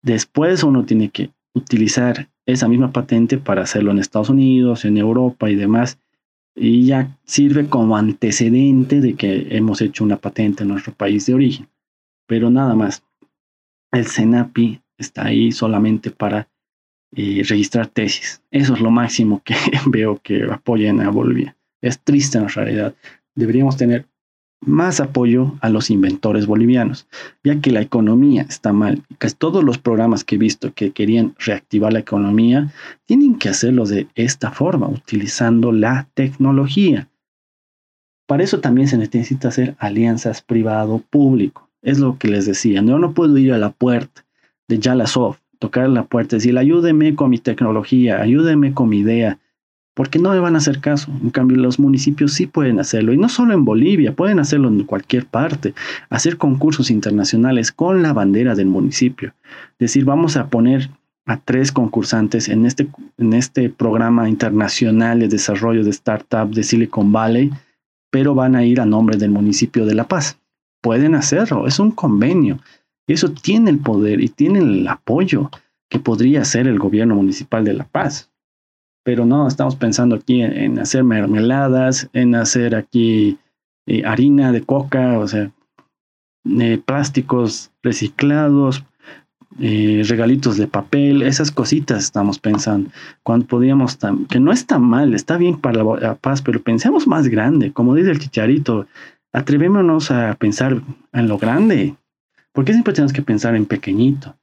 Después 0.00 0.64
uno 0.64 0.86
tiene 0.86 1.10
que 1.10 1.28
utilizar 1.52 2.30
esa 2.46 2.66
misma 2.66 2.90
patente 2.90 3.36
para 3.36 3.60
hacerlo 3.60 3.90
en 3.90 3.98
Estados 3.98 4.30
Unidos, 4.30 4.86
en 4.86 4.96
Europa 4.96 5.50
y 5.50 5.56
demás 5.56 5.98
y 6.54 6.86
ya 6.86 7.18
sirve 7.24 7.68
como 7.68 7.98
antecedente 7.98 9.02
de 9.02 9.12
que 9.12 9.48
hemos 9.50 9.82
hecho 9.82 10.04
una 10.04 10.16
patente 10.16 10.62
en 10.62 10.70
nuestro 10.70 10.94
país 10.94 11.26
de 11.26 11.34
origen. 11.34 11.68
Pero 12.26 12.48
nada 12.48 12.74
más, 12.74 13.02
el 13.92 14.06
CENAPI 14.06 14.80
está 15.00 15.26
ahí 15.26 15.52
solamente 15.52 16.10
para 16.10 16.48
eh, 17.16 17.42
registrar 17.48 17.88
tesis. 17.88 18.40
Eso 18.50 18.74
es 18.74 18.80
lo 18.80 18.90
máximo 18.90 19.42
que 19.44 19.54
veo 19.86 20.20
que 20.22 20.44
apoyen 20.44 21.00
a 21.00 21.10
Bolivia. 21.10 21.56
Es 21.82 21.98
triste 22.00 22.38
en 22.38 22.48
realidad. 22.48 22.94
Deberíamos 23.34 23.76
tener 23.76 24.06
más 24.60 25.00
apoyo 25.00 25.56
a 25.62 25.70
los 25.70 25.90
inventores 25.90 26.46
bolivianos, 26.46 27.08
ya 27.42 27.60
que 27.60 27.70
la 27.70 27.80
economía 27.80 28.42
está 28.42 28.72
mal. 28.72 29.02
Casi 29.18 29.34
todos 29.34 29.64
los 29.64 29.78
programas 29.78 30.22
que 30.22 30.34
he 30.34 30.38
visto 30.38 30.72
que 30.74 30.92
querían 30.92 31.34
reactivar 31.38 31.92
la 31.92 32.00
economía 32.00 32.72
tienen 33.06 33.38
que 33.38 33.48
hacerlo 33.48 33.86
de 33.86 34.06
esta 34.14 34.50
forma, 34.50 34.86
utilizando 34.86 35.72
la 35.72 36.08
tecnología. 36.14 37.08
Para 38.26 38.44
eso 38.44 38.60
también 38.60 38.86
se 38.86 38.98
necesita 38.98 39.48
hacer 39.48 39.74
alianzas 39.78 40.42
privado-público. 40.42 41.68
Es 41.82 41.98
lo 41.98 42.18
que 42.18 42.28
les 42.28 42.44
decía. 42.44 42.82
Yo 42.82 42.98
no 42.98 43.14
puedo 43.14 43.36
ir 43.38 43.52
a 43.52 43.58
la 43.58 43.70
puerta 43.70 44.24
de 44.70 44.78
Yalasoft, 44.78 45.40
tocar 45.58 45.90
la 45.90 46.04
puerta 46.04 46.36
decir, 46.36 46.56
ayúdeme 46.56 47.14
con 47.14 47.28
mi 47.28 47.36
tecnología, 47.38 48.22
ayúdeme 48.22 48.72
con 48.72 48.88
mi 48.88 49.00
idea 49.00 49.38
porque 50.00 50.18
no 50.18 50.30
me 50.30 50.40
van 50.40 50.54
a 50.54 50.58
hacer 50.58 50.80
caso. 50.80 51.12
En 51.22 51.28
cambio, 51.28 51.58
los 51.58 51.78
municipios 51.78 52.32
sí 52.32 52.46
pueden 52.46 52.80
hacerlo, 52.80 53.12
y 53.12 53.18
no 53.18 53.28
solo 53.28 53.52
en 53.52 53.66
Bolivia, 53.66 54.14
pueden 54.14 54.38
hacerlo 54.38 54.68
en 54.68 54.84
cualquier 54.84 55.26
parte, 55.26 55.74
hacer 56.08 56.38
concursos 56.38 56.90
internacionales 56.90 57.70
con 57.70 58.00
la 58.00 58.14
bandera 58.14 58.54
del 58.54 58.66
municipio. 58.66 59.34
Decir, 59.78 60.06
vamos 60.06 60.38
a 60.38 60.48
poner 60.48 60.88
a 61.26 61.36
tres 61.36 61.70
concursantes 61.70 62.48
en 62.48 62.64
este, 62.64 62.88
en 63.18 63.34
este 63.34 63.68
programa 63.68 64.26
internacional 64.28 65.20
de 65.20 65.28
desarrollo 65.28 65.84
de 65.84 65.90
startup 65.90 66.50
de 66.50 66.62
Silicon 66.62 67.12
Valley, 67.12 67.50
pero 68.10 68.34
van 68.34 68.56
a 68.56 68.64
ir 68.64 68.80
a 68.80 68.86
nombre 68.86 69.18
del 69.18 69.30
municipio 69.30 69.84
de 69.84 69.94
La 69.94 70.04
Paz. 70.04 70.38
Pueden 70.80 71.14
hacerlo, 71.14 71.66
es 71.66 71.78
un 71.78 71.90
convenio. 71.90 72.58
Eso 73.12 73.30
tiene 73.32 73.70
el 73.70 73.78
poder 73.78 74.20
y 74.20 74.28
tiene 74.28 74.60
el 74.60 74.86
apoyo 74.88 75.50
que 75.88 75.98
podría 75.98 76.42
hacer 76.42 76.66
el 76.66 76.78
gobierno 76.78 77.16
municipal 77.16 77.64
de 77.64 77.74
La 77.74 77.84
Paz 77.84 78.30
pero 79.02 79.24
no, 79.24 79.48
estamos 79.48 79.76
pensando 79.76 80.16
aquí 80.16 80.42
en, 80.42 80.78
hacer 80.78 81.04
mermeladas, 81.04 82.08
en 82.12 82.34
hacer 82.34 82.74
aquí 82.74 83.38
eh, 83.86 84.04
harina 84.04 84.52
de 84.52 84.62
coca, 84.62 85.18
o 85.18 85.26
sea, 85.26 85.50
eh, 86.44 86.80
plásticos 86.84 87.70
reciclados, 87.82 88.84
eh, 89.58 90.02
regalitos 90.06 90.56
de 90.56 90.68
papel, 90.68 91.22
esas 91.22 91.50
cositas 91.50 92.04
estamos 92.04 92.38
pensando. 92.38 92.90
Cuando 93.22 93.46
podíamos, 93.46 93.98
que 94.28 94.38
no 94.38 94.52
está 94.52 94.78
mal, 94.78 95.14
está 95.14 95.36
bien 95.36 95.58
para 95.58 95.82
la, 95.82 96.14
paz, 96.14 96.42
pero 96.42 96.62
pensemos 96.62 97.06
más 97.06 97.28
grande, 97.28 97.72
como 97.72 97.94
dice 97.94 98.10
el 98.10 98.18
chicharito, 98.18 98.86
atrevémonos 99.32 100.10
a 100.10 100.34
pensar 100.34 100.82
en 101.12 101.28
lo 101.28 101.38
grande. 101.38 101.96
Porque 102.52 102.72
siempre 102.72 102.92
tenemos 102.92 103.12
que 103.12 103.22
pensar 103.22 103.54
en 103.54 103.66
pequeñito? 103.66 104.36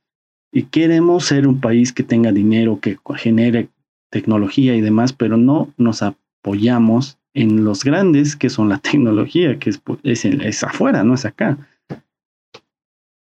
Y 0.51 0.63
queremos 0.63 1.25
ser 1.25 1.47
un 1.47 1.59
país 1.59 1.91
que 1.91 2.03
tenga 2.03 2.31
dinero, 2.31 2.79
que 2.79 2.97
genere 3.15 3.69
tecnología 4.09 4.75
y 4.75 4.81
demás, 4.81 5.13
pero 5.13 5.37
no 5.37 5.73
nos 5.77 6.01
apoyamos 6.01 7.17
en 7.33 7.63
los 7.63 7.83
grandes, 7.83 8.35
que 8.35 8.49
son 8.49 8.69
la 8.69 8.77
tecnología, 8.79 9.59
que 9.59 9.69
es, 9.69 9.81
es, 10.25 10.63
afuera, 10.63 11.03
no 11.03 11.13
es 11.13 11.25
acá. 11.25 11.57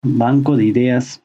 Banco 0.04 0.56
de 0.56 0.64
ideas. 0.64 1.22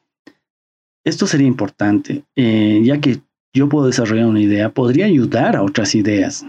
Esto 1.04 1.26
sería 1.26 1.46
importante, 1.46 2.24
eh, 2.36 2.80
ya 2.84 3.00
que 3.00 3.20
yo 3.54 3.68
puedo 3.68 3.86
desarrollar 3.86 4.26
una 4.26 4.40
idea, 4.40 4.70
podría 4.70 5.06
ayudar 5.06 5.56
a 5.56 5.62
otras 5.62 5.94
ideas 5.94 6.46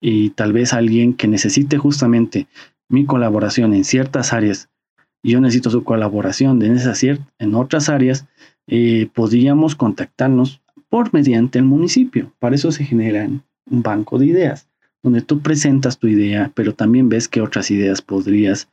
y 0.00 0.30
tal 0.30 0.52
vez 0.52 0.72
alguien 0.72 1.14
que 1.14 1.28
necesite 1.28 1.78
justamente 1.78 2.48
mi 2.88 3.06
colaboración 3.06 3.72
en 3.74 3.84
ciertas 3.84 4.32
áreas, 4.32 4.68
y 5.22 5.32
yo 5.32 5.40
necesito 5.40 5.70
su 5.70 5.84
colaboración 5.84 6.62
en, 6.62 6.76
esas, 6.76 7.02
en 7.02 7.54
otras 7.54 7.88
áreas, 7.88 8.26
eh, 8.66 9.08
podríamos 9.14 9.74
contactarnos 9.74 10.60
por 10.88 11.12
mediante 11.12 11.58
el 11.58 11.64
municipio. 11.64 12.32
Para 12.38 12.54
eso 12.54 12.72
se 12.72 12.84
genera 12.84 13.26
un 13.26 13.82
banco 13.82 14.18
de 14.18 14.26
ideas, 14.26 14.68
donde 15.02 15.22
tú 15.22 15.40
presentas 15.40 15.98
tu 15.98 16.08
idea, 16.08 16.52
pero 16.54 16.74
también 16.74 17.08
ves 17.08 17.28
que 17.28 17.40
otras 17.40 17.70
ideas 17.70 18.02
podrías 18.02 18.68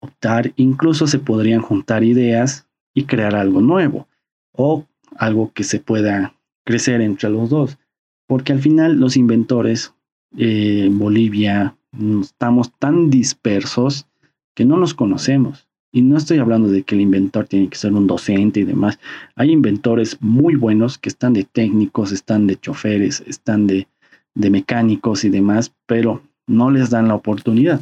optar, 0.00 0.52
incluso 0.56 1.06
se 1.06 1.18
podrían 1.18 1.62
juntar 1.62 2.04
ideas 2.04 2.66
y 2.94 3.04
crear 3.04 3.34
algo 3.34 3.60
nuevo 3.60 4.08
o 4.52 4.86
algo 5.16 5.52
que 5.52 5.64
se 5.64 5.80
pueda 5.80 6.34
crecer 6.64 7.00
entre 7.00 7.30
los 7.30 7.50
dos. 7.50 7.78
Porque 8.26 8.52
al 8.52 8.60
final 8.60 8.98
los 8.98 9.16
inventores 9.16 9.94
eh, 10.36 10.84
en 10.86 10.98
Bolivia 10.98 11.76
estamos 12.20 12.72
tan 12.78 13.10
dispersos 13.10 14.06
que 14.54 14.64
no 14.64 14.76
nos 14.76 14.94
conocemos. 14.94 15.65
Y 15.96 16.02
no 16.02 16.18
estoy 16.18 16.36
hablando 16.40 16.68
de 16.68 16.82
que 16.82 16.94
el 16.94 17.00
inventor 17.00 17.46
tiene 17.46 17.70
que 17.70 17.78
ser 17.78 17.94
un 17.94 18.06
docente 18.06 18.60
y 18.60 18.64
demás. 18.64 18.98
Hay 19.34 19.50
inventores 19.50 20.18
muy 20.20 20.54
buenos 20.54 20.98
que 20.98 21.08
están 21.08 21.32
de 21.32 21.44
técnicos, 21.44 22.12
están 22.12 22.46
de 22.46 22.60
choferes, 22.60 23.24
están 23.26 23.66
de, 23.66 23.88
mecánicos 24.34 25.24
y 25.24 25.30
demás, 25.30 25.74
pero 25.86 26.22
no 26.46 26.70
les 26.70 26.90
dan 26.90 27.08
la 27.08 27.14
oportunidad. 27.14 27.80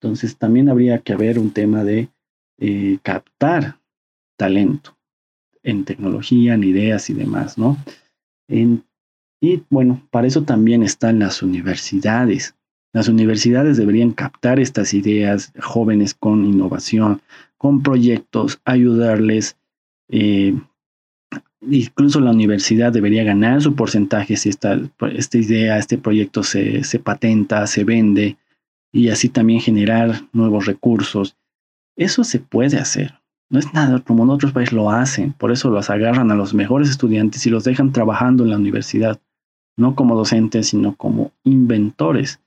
Entonces 0.00 0.38
también 0.38 0.70
habría 0.70 1.00
que 1.00 1.12
haber 1.12 1.38
un 1.38 1.50
tema 1.50 1.84
de 1.84 2.08
eh, 2.60 2.96
captar 3.02 3.78
talento 4.38 4.96
en 5.62 5.84
tecnología, 5.84 6.54
en 6.54 6.64
ideas 6.64 7.10
y 7.10 7.12
demás, 7.12 7.58
¿no? 7.58 7.76
y 8.48 9.62
bueno, 9.68 10.00
para 10.10 10.26
eso 10.26 10.44
también 10.44 10.82
están 10.82 11.18
las 11.18 11.42
universidades. 11.42 12.54
Las 12.92 13.08
universidades 13.08 13.76
deberían 13.76 14.12
captar 14.12 14.58
estas 14.58 14.94
ideas 14.94 15.52
jóvenes 15.60 16.14
con 16.14 16.44
innovación, 16.44 17.20
con 17.58 17.82
proyectos, 17.82 18.60
ayudarles. 18.64 19.56
Eh, 20.08 20.58
incluso 21.60 22.20
la 22.20 22.30
universidad 22.30 22.92
debería 22.92 23.24
ganar 23.24 23.60
su 23.60 23.74
porcentaje 23.74 24.36
si 24.36 24.48
esta, 24.48 24.80
esta 25.12 25.38
idea, 25.38 25.78
este 25.78 25.98
proyecto 25.98 26.42
se, 26.42 26.82
se 26.84 26.98
patenta, 26.98 27.66
se 27.66 27.84
vende 27.84 28.38
y 28.90 29.10
así 29.10 29.28
también 29.28 29.60
generar 29.60 30.22
nuevos 30.32 30.64
recursos. 30.64 31.36
Eso 31.96 32.24
se 32.24 32.38
puede 32.38 32.78
hacer. 32.78 33.14
No 33.50 33.58
es 33.58 33.72
nada 33.74 34.00
como 34.00 34.24
en 34.24 34.30
otros 34.30 34.52
países 34.52 34.72
lo 34.72 34.90
hacen. 34.90 35.32
Por 35.32 35.52
eso 35.52 35.70
los 35.70 35.90
agarran 35.90 36.30
a 36.30 36.34
los 36.34 36.54
mejores 36.54 36.88
estudiantes 36.88 37.46
y 37.46 37.50
los 37.50 37.64
dejan 37.64 37.92
trabajando 37.92 38.44
en 38.44 38.50
la 38.50 38.56
universidad, 38.56 39.20
no 39.76 39.94
como 39.94 40.16
docentes, 40.16 40.68
sino 40.68 40.96
como 40.96 41.32
inventores 41.44 42.40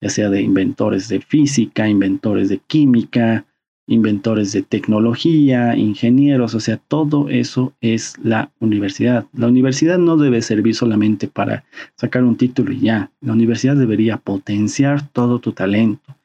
ya 0.00 0.10
sea 0.10 0.30
de 0.30 0.42
inventores 0.42 1.08
de 1.08 1.20
física, 1.20 1.88
inventores 1.88 2.48
de 2.48 2.58
química, 2.58 3.44
inventores 3.86 4.52
de 4.52 4.62
tecnología, 4.62 5.76
ingenieros, 5.76 6.54
o 6.54 6.60
sea, 6.60 6.76
todo 6.76 7.28
eso 7.28 7.72
es 7.80 8.14
la 8.22 8.50
universidad. 8.58 9.26
La 9.32 9.46
universidad 9.46 9.98
no 9.98 10.16
debe 10.16 10.42
servir 10.42 10.74
solamente 10.74 11.28
para 11.28 11.64
sacar 11.94 12.24
un 12.24 12.36
título 12.36 12.72
y 12.72 12.80
ya. 12.80 13.10
La 13.20 13.32
universidad 13.32 13.76
debería 13.76 14.16
potenciar 14.16 15.08
todo 15.08 15.38
tu 15.38 15.52
talento. 15.52 16.16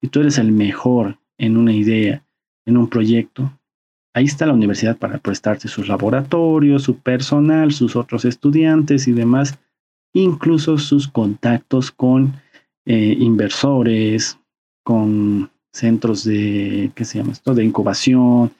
Si 0.00 0.08
tú 0.08 0.20
eres 0.20 0.38
el 0.38 0.52
mejor 0.52 1.18
en 1.38 1.56
una 1.56 1.72
idea, 1.72 2.22
en 2.66 2.76
un 2.76 2.88
proyecto, 2.88 3.52
ahí 4.14 4.24
está 4.24 4.46
la 4.46 4.52
universidad 4.52 4.96
para 4.96 5.18
prestarte 5.18 5.66
sus 5.66 5.88
laboratorios, 5.88 6.84
su 6.84 6.98
personal, 6.98 7.72
sus 7.72 7.96
otros 7.96 8.24
estudiantes 8.24 9.08
y 9.08 9.12
demás, 9.12 9.58
incluso 10.12 10.78
sus 10.78 11.08
contactos 11.08 11.90
con 11.90 12.34
eh, 12.88 13.14
inversores, 13.18 14.38
con 14.82 15.50
centros 15.74 16.24
de, 16.24 16.90
¿qué 16.94 17.04
se 17.04 17.18
llama 17.18 17.32
esto? 17.32 17.54
De 17.54 17.62
incubación. 17.62 18.50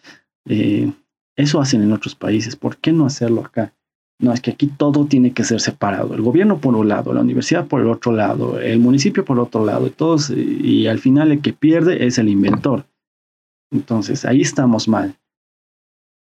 Eh, 0.46 0.92
eso 1.34 1.60
hacen 1.62 1.82
en 1.82 1.92
otros 1.92 2.14
países. 2.14 2.54
¿Por 2.54 2.76
qué 2.76 2.92
no 2.92 3.06
hacerlo 3.06 3.40
acá? 3.40 3.72
No, 4.20 4.34
es 4.34 4.42
que 4.42 4.50
aquí 4.50 4.66
todo 4.66 5.06
tiene 5.06 5.32
que 5.32 5.44
ser 5.44 5.62
separado. 5.62 6.12
El 6.12 6.20
gobierno 6.20 6.58
por 6.58 6.76
un 6.76 6.88
lado, 6.88 7.14
la 7.14 7.22
universidad 7.22 7.68
por 7.68 7.80
el 7.80 7.88
otro 7.88 8.12
lado, 8.12 8.60
el 8.60 8.80
municipio 8.80 9.24
por 9.24 9.40
otro 9.40 9.64
lado, 9.64 9.86
y, 9.86 9.90
todos, 9.90 10.28
y 10.28 10.86
al 10.88 10.98
final 10.98 11.32
el 11.32 11.40
que 11.40 11.54
pierde 11.54 12.04
es 12.04 12.18
el 12.18 12.28
inventor. 12.28 12.84
Entonces, 13.72 14.26
ahí 14.26 14.42
estamos 14.42 14.88
mal. 14.88 15.14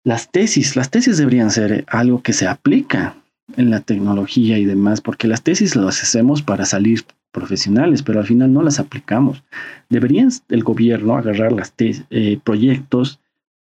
Las 0.07 0.31
tesis, 0.31 0.75
las 0.75 0.91
tesis 0.91 1.19
deberían 1.19 1.51
ser 1.51 1.85
algo 1.87 2.23
que 2.23 2.33
se 2.33 2.47
aplica 2.47 3.17
en 3.59 3.71
la 3.71 3.81
tecnología 3.81 4.57
y 4.57 4.65
demás, 4.65 5.03
porque 5.03 5.29
las 5.29 5.43
tesis 5.43 5.77
las 5.77 6.03
hacemos 6.03 6.41
para 6.41 6.65
salir 6.65 7.05
profesionales, 7.33 8.03
pero 8.03 8.21
al 8.21 8.27
final 8.27 8.53
no 8.53 8.62
las 8.62 8.81
aplicamos. 8.81 9.43
Deberían 9.88 10.31
el 10.49 10.62
gobierno 10.62 11.16
agarrar 11.16 11.53
los 11.53 11.73
eh, 11.79 12.38
proyectos 12.43 13.21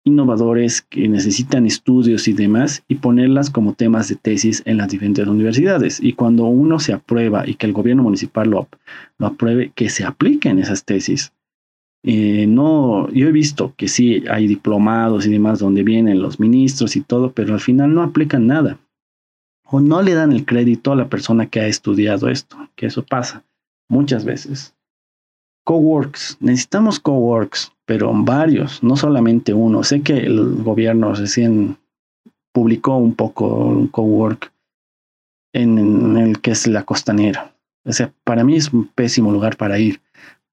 innovadores 0.05 0.83
que 0.83 1.09
necesitan 1.09 1.64
estudios 1.64 2.29
y 2.29 2.35
demás 2.35 2.85
y 2.88 2.97
ponerlas 2.97 3.49
como 3.49 3.73
temas 3.73 4.09
de 4.09 4.17
tesis 4.17 4.62
en 4.67 4.77
las 4.77 4.88
diferentes 4.88 5.27
universidades. 5.27 5.99
Y 6.01 6.12
cuando 6.12 6.45
uno 6.45 6.79
se 6.79 6.93
aprueba 6.93 7.49
y 7.49 7.55
que 7.55 7.67
el 7.67 7.73
gobierno 7.73 8.03
municipal 8.03 8.51
lo, 8.51 8.69
lo 9.19 9.27
apruebe, 9.27 9.73
que 9.75 9.88
se 9.88 10.05
apliquen 10.05 10.59
esas 10.59 10.85
tesis. 10.85 11.33
Eh, 12.07 12.47
no, 12.47 13.09
yo 13.12 13.29
he 13.29 13.33
visto 13.33 13.73
que 13.79 13.88
sí 13.88 14.25
hay 14.31 14.47
diplomados 14.47 15.27
y 15.27 15.31
demás 15.31 15.59
donde 15.59 15.83
vienen 15.83 16.21
los 16.21 16.38
ministros 16.38 16.97
y 16.97 17.01
todo, 17.01 17.33
pero 17.33 17.55
al 17.55 17.61
final 17.61 17.95
no 17.95 18.03
aplican 18.03 18.47
nada 18.47 18.79
o 19.64 19.81
no 19.81 20.03
le 20.03 20.14
dan 20.14 20.33
el 20.33 20.44
crédito 20.44 20.92
a 20.92 20.96
la 20.96 21.09
persona 21.09 21.46
que 21.46 21.61
ha 21.61 21.66
estudiado 21.66 22.29
esto, 22.29 22.57
que 22.77 22.87
eso 22.87 23.05
pasa 23.05 23.42
muchas 23.88 24.24
veces. 24.24 24.74
Coworks, 25.64 26.37
necesitamos 26.40 27.00
coworks, 27.00 27.72
pero 27.87 28.12
varios, 28.14 28.83
no 28.83 28.96
solamente 28.96 29.55
uno. 29.55 29.83
Sé 29.83 30.03
que 30.03 30.18
el 30.18 30.62
gobierno 30.62 31.14
recién 31.14 31.79
publicó 32.53 32.96
un 32.96 33.14
poco 33.14 33.46
un 33.46 33.88
cowork 33.88 34.53
en, 35.55 36.16
el 36.16 36.40
que 36.40 36.50
es 36.50 36.66
la 36.66 36.85
costanera. 36.85 37.55
O 37.85 37.92
sea, 37.92 38.12
para 38.24 38.44
mí 38.44 38.57
es 38.57 38.72
un 38.72 38.87
pésimo 38.87 39.33
lugar 39.33 39.57
para 39.57 39.79
ir. 39.79 40.00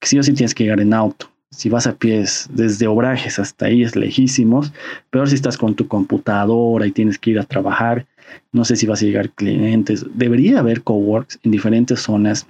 Sí 0.01 0.17
o 0.17 0.23
sí 0.23 0.33
tienes 0.33 0.55
que 0.55 0.63
llegar 0.63 0.79
en 0.79 0.93
auto. 0.93 1.29
Si 1.51 1.69
vas 1.69 1.85
a 1.85 1.95
pies 1.95 2.49
desde 2.51 2.87
Obrajes 2.87 3.37
hasta 3.37 3.65
ahí 3.65 3.83
es 3.83 3.95
lejísimos. 3.95 4.71
Peor 5.09 5.29
si 5.29 5.35
estás 5.35 5.57
con 5.57 5.75
tu 5.75 5.87
computadora 5.87 6.87
y 6.87 6.91
tienes 6.91 7.19
que 7.19 7.31
ir 7.31 7.39
a 7.39 7.43
trabajar. 7.43 8.05
No 8.51 8.65
sé 8.65 8.75
si 8.75 8.85
vas 8.85 9.01
a 9.01 9.05
llegar 9.05 9.29
clientes. 9.31 10.05
Debería 10.13 10.59
haber 10.59 10.83
coworks 10.83 11.39
en 11.43 11.51
diferentes 11.51 11.99
zonas 12.01 12.47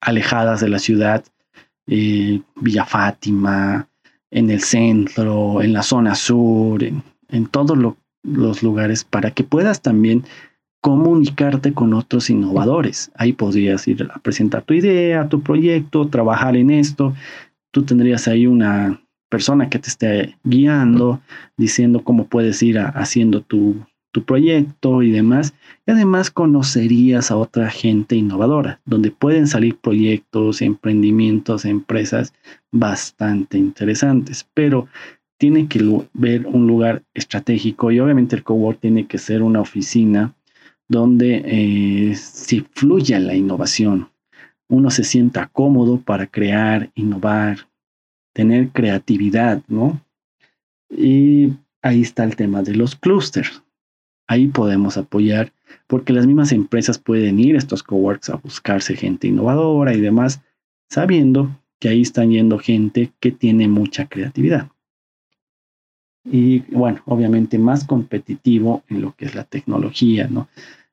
alejadas 0.00 0.60
de 0.60 0.68
la 0.68 0.78
ciudad. 0.78 1.24
Eh, 1.86 2.40
Villa 2.56 2.84
Fátima, 2.84 3.88
en 4.30 4.50
el 4.50 4.60
centro, 4.60 5.62
en 5.62 5.72
la 5.72 5.82
zona 5.82 6.14
sur, 6.14 6.82
en, 6.82 7.46
todos 7.46 7.78
los 8.22 8.62
lugares 8.62 9.04
para 9.04 9.30
que 9.30 9.44
puedas 9.44 9.80
también 9.80 10.24
comunicarte 10.80 11.72
con 11.72 11.94
otros 11.94 12.30
innovadores. 12.30 13.10
Ahí 13.14 13.32
podrías 13.32 13.88
ir 13.88 14.08
a 14.12 14.18
presentar 14.18 14.62
tu 14.62 14.74
idea, 14.74 15.28
tu 15.28 15.42
proyecto, 15.42 16.08
trabajar 16.08 16.56
en 16.56 16.70
esto. 16.70 17.14
Tú 17.72 17.82
tendrías 17.82 18.28
ahí 18.28 18.46
una 18.46 19.00
persona 19.28 19.68
que 19.68 19.78
te 19.78 19.88
esté 19.88 20.36
guiando, 20.44 21.20
diciendo 21.56 22.02
cómo 22.04 22.26
puedes 22.26 22.62
ir 22.62 22.78
haciendo 22.78 23.42
tu, 23.42 23.76
proyecto 24.22 25.02
y 25.02 25.10
demás. 25.10 25.54
Y 25.86 25.92
además 25.92 26.30
conocerías 26.30 27.30
a 27.30 27.36
otra 27.36 27.70
gente 27.70 28.16
innovadora, 28.16 28.80
donde 28.84 29.10
pueden 29.10 29.46
salir 29.46 29.76
proyectos, 29.76 30.62
emprendimientos, 30.62 31.64
empresas 31.64 32.32
bastante 32.70 33.58
interesantes. 33.58 34.46
Pero 34.54 34.88
tiene 35.38 35.68
que 35.68 35.80
ver 36.14 36.46
un 36.46 36.66
lugar 36.66 37.02
estratégico 37.14 37.90
y 37.92 38.00
obviamente 38.00 38.36
el 38.36 38.42
cowork 38.42 38.80
tiene 38.80 39.06
que 39.06 39.18
ser 39.18 39.42
una 39.42 39.60
oficina 39.60 40.34
donde 40.88 41.42
eh, 41.44 42.16
fluya 42.72 43.20
la 43.20 43.34
innovación, 43.34 44.08
uno 44.68 44.90
se 44.90 45.04
sienta 45.04 45.46
cómodo 45.46 46.00
para 46.00 46.26
crear, 46.26 46.90
innovar, 46.94 47.68
tener 48.34 48.70
creatividad, 48.70 49.62
¿no? 49.68 50.00
Y 50.90 51.52
ahí 51.82 52.02
está 52.02 52.24
el 52.24 52.36
tema 52.36 52.62
de 52.62 52.74
los 52.74 52.94
clústeres. 52.96 53.62
Ahí 54.28 54.46
podemos 54.46 54.96
apoyar 54.96 55.52
porque 55.86 56.12
las 56.12 56.26
mismas 56.26 56.52
empresas 56.52 56.98
pueden 56.98 57.40
ir 57.40 57.56
a 57.56 57.58
estos 57.58 57.82
coworks 57.82 58.30
a 58.30 58.36
buscarse 58.36 58.94
gente 58.94 59.26
innovadora 59.26 59.94
y 59.94 60.00
demás, 60.00 60.42
sabiendo 60.88 61.50
que 61.80 61.88
ahí 61.88 62.02
están 62.02 62.30
yendo 62.30 62.58
gente 62.58 63.12
que 63.20 63.32
tiene 63.32 63.68
mucha 63.68 64.06
creatividad. 64.06 64.70
Y 66.24 66.60
bueno, 66.74 67.00
obviamente 67.06 67.58
más 67.58 67.84
competitivo 67.84 68.82
en 68.88 69.00
lo 69.00 69.14
que 69.16 69.24
es 69.24 69.34
la 69.34 69.44
tecnología, 69.44 70.28
¿no? 70.28 70.48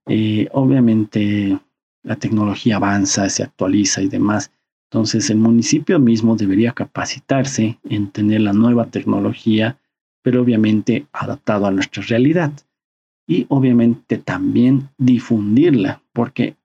Eh, 0.07 0.47
obviamente 0.53 1.59
la 2.03 2.15
tecnología 2.15 2.77
avanza, 2.77 3.27
se 3.29 3.43
actualiza 3.43 4.01
y 4.01 4.07
demás. 4.07 4.51
Entonces 4.89 5.29
el 5.29 5.37
municipio 5.37 5.99
mismo 5.99 6.37
debería 6.37 6.71
capacitarse 6.71 7.79
en 7.89 8.11
tener 8.11 8.41
la 8.41 8.53
nueva 8.53 8.85
tecnología, 8.85 9.77
pero 10.21 10.41
obviamente 10.41 11.07
adaptado 11.11 11.65
a 11.65 11.71
nuestra 11.71 12.03
realidad. 12.03 12.53
Y 13.27 13.45
obviamente 13.49 14.17
también 14.17 14.89
difundirla, 14.97 16.01
porque 16.13 16.55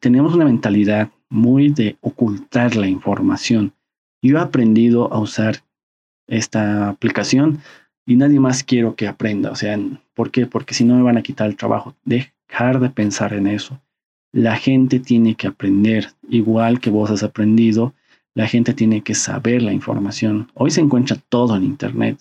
tenemos 0.00 0.34
una 0.34 0.44
mentalidad 0.44 1.10
muy 1.30 1.70
de 1.70 1.96
ocultar 2.00 2.76
la 2.76 2.88
información. 2.88 3.72
Yo 4.22 4.38
he 4.38 4.40
aprendido 4.40 5.12
a 5.12 5.20
usar 5.20 5.62
esta 6.26 6.88
aplicación 6.88 7.58
y 8.06 8.16
nadie 8.16 8.40
más 8.40 8.64
quiero 8.64 8.96
que 8.96 9.06
aprenda. 9.06 9.50
O 9.50 9.56
sea, 9.56 9.78
¿por 10.14 10.30
qué? 10.30 10.46
Porque 10.46 10.74
si 10.74 10.84
no 10.84 10.96
me 10.96 11.02
van 11.02 11.18
a 11.18 11.22
quitar 11.22 11.48
el 11.48 11.56
trabajo. 11.56 11.94
Dejar 12.04 12.80
de 12.80 12.90
pensar 12.90 13.32
en 13.32 13.46
eso. 13.46 13.80
La 14.32 14.56
gente 14.56 15.00
tiene 15.00 15.34
que 15.34 15.46
aprender, 15.46 16.08
igual 16.28 16.80
que 16.80 16.90
vos 16.90 17.10
has 17.10 17.22
aprendido, 17.22 17.94
la 18.34 18.46
gente 18.46 18.74
tiene 18.74 19.02
que 19.02 19.14
saber 19.14 19.62
la 19.62 19.72
información. 19.72 20.50
Hoy 20.54 20.70
se 20.70 20.80
encuentra 20.80 21.16
todo 21.28 21.56
en 21.56 21.64
Internet, 21.64 22.18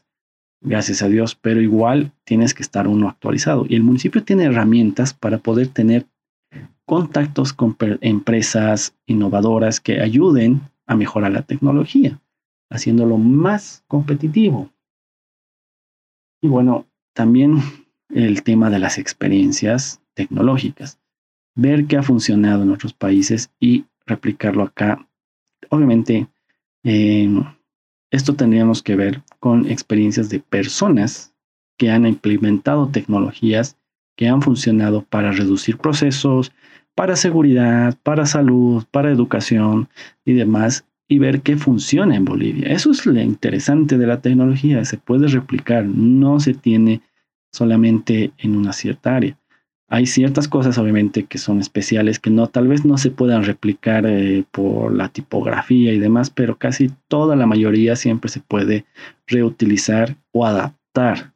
gracias 0.62 1.02
a 1.02 1.10
Dios, 1.10 1.36
pero 1.36 1.62
igual 1.62 2.12
tienes 2.24 2.54
que 2.54 2.64
estar 2.64 2.88
uno 2.88 3.10
actualizado. 3.10 3.66
Y 3.68 3.76
el 3.76 3.84
municipio 3.84 4.24
tiene 4.24 4.46
herramientas 4.46 5.14
para 5.14 5.38
poder 5.38 5.68
tener 5.68 6.06
contactos 6.86 7.54
con 7.54 7.76
empresas 8.02 8.96
innovadoras 9.06 9.80
que 9.80 10.00
ayuden 10.00 10.62
a 10.86 10.96
mejorar 10.96 11.34
la 11.34 11.42
tecnología, 11.42 12.20
haciéndolo 12.70 13.18
más 13.18 13.84
competitivo. 13.88 14.72
Y 16.42 16.48
bueno, 16.48 16.88
también 17.14 17.62
el 18.10 18.44
tema 18.44 18.70
de 18.70 18.80
las 18.80 18.98
experiencias 18.98 20.02
tecnológicas. 20.14 21.00
Ver 21.56 21.88
qué 21.88 21.98
ha 21.98 22.04
funcionado 22.04 22.64
en 22.64 22.72
otros 22.72 22.94
países 22.94 23.52
y 23.60 23.86
replicarlo 24.06 24.64
acá. 24.64 25.08
Obviamente, 25.70 26.28
em, 26.84 27.44
esto 28.12 28.36
tendríamos 28.36 28.82
que 28.82 28.96
ver 28.96 29.22
con 29.40 29.70
experiencias 29.70 30.30
de 30.30 30.40
personas 30.40 31.34
que 31.78 31.92
han 31.92 32.08
implementado 32.08 32.88
tecnologías 32.88 33.78
que 34.18 34.28
han 34.28 34.42
funcionado 34.42 35.04
para 35.04 35.32
reducir 35.32 35.78
procesos, 35.78 36.52
para 36.96 37.16
seguridad, 37.16 37.96
para 38.04 38.26
salud, 38.26 38.84
para 38.92 39.12
educación 39.12 39.88
y 40.26 40.34
demás, 40.34 40.86
y 41.08 41.20
ver 41.20 41.42
qué 41.42 41.56
funciona 41.56 42.16
en 42.16 42.26
Bolivia. 42.26 42.68
Eso 42.68 42.92
es 42.92 43.06
lo 43.06 43.22
interesante 43.22 43.98
de 43.98 44.08
la 44.08 44.20
tecnología, 44.20 44.84
se 44.84 44.98
puede 44.98 45.28
replicar, 45.28 45.86
no 45.86 46.40
se 46.40 46.54
tiene 46.54 47.02
solamente 47.52 48.34
en 48.40 48.58
una 48.58 48.74
cierta 48.74 49.16
área. 49.16 49.38
Hay 49.90 50.06
ciertas 50.06 50.50
cosas 50.50 50.78
obviamente 50.78 51.24
que 51.24 51.38
son 51.38 51.60
especiales 51.60 52.20
que 52.20 52.30
no 52.30 52.48
tal 52.48 52.68
vez 52.68 52.84
no 52.84 52.98
se 52.98 53.10
puedan 53.10 53.46
replicar 53.46 54.06
eh, 54.06 54.44
por 54.52 54.94
la 54.94 55.08
tipografía 55.10 55.94
y 55.94 56.00
demás, 56.00 56.30
pero 56.30 56.58
casi 56.58 56.92
toda 57.08 57.38
la 57.38 57.46
mayoría 57.46 57.96
siempre 57.96 58.30
se 58.30 58.42
puede 58.42 58.86
reutilizar 59.28 60.18
o 60.34 60.46
adaptar. 60.46 61.34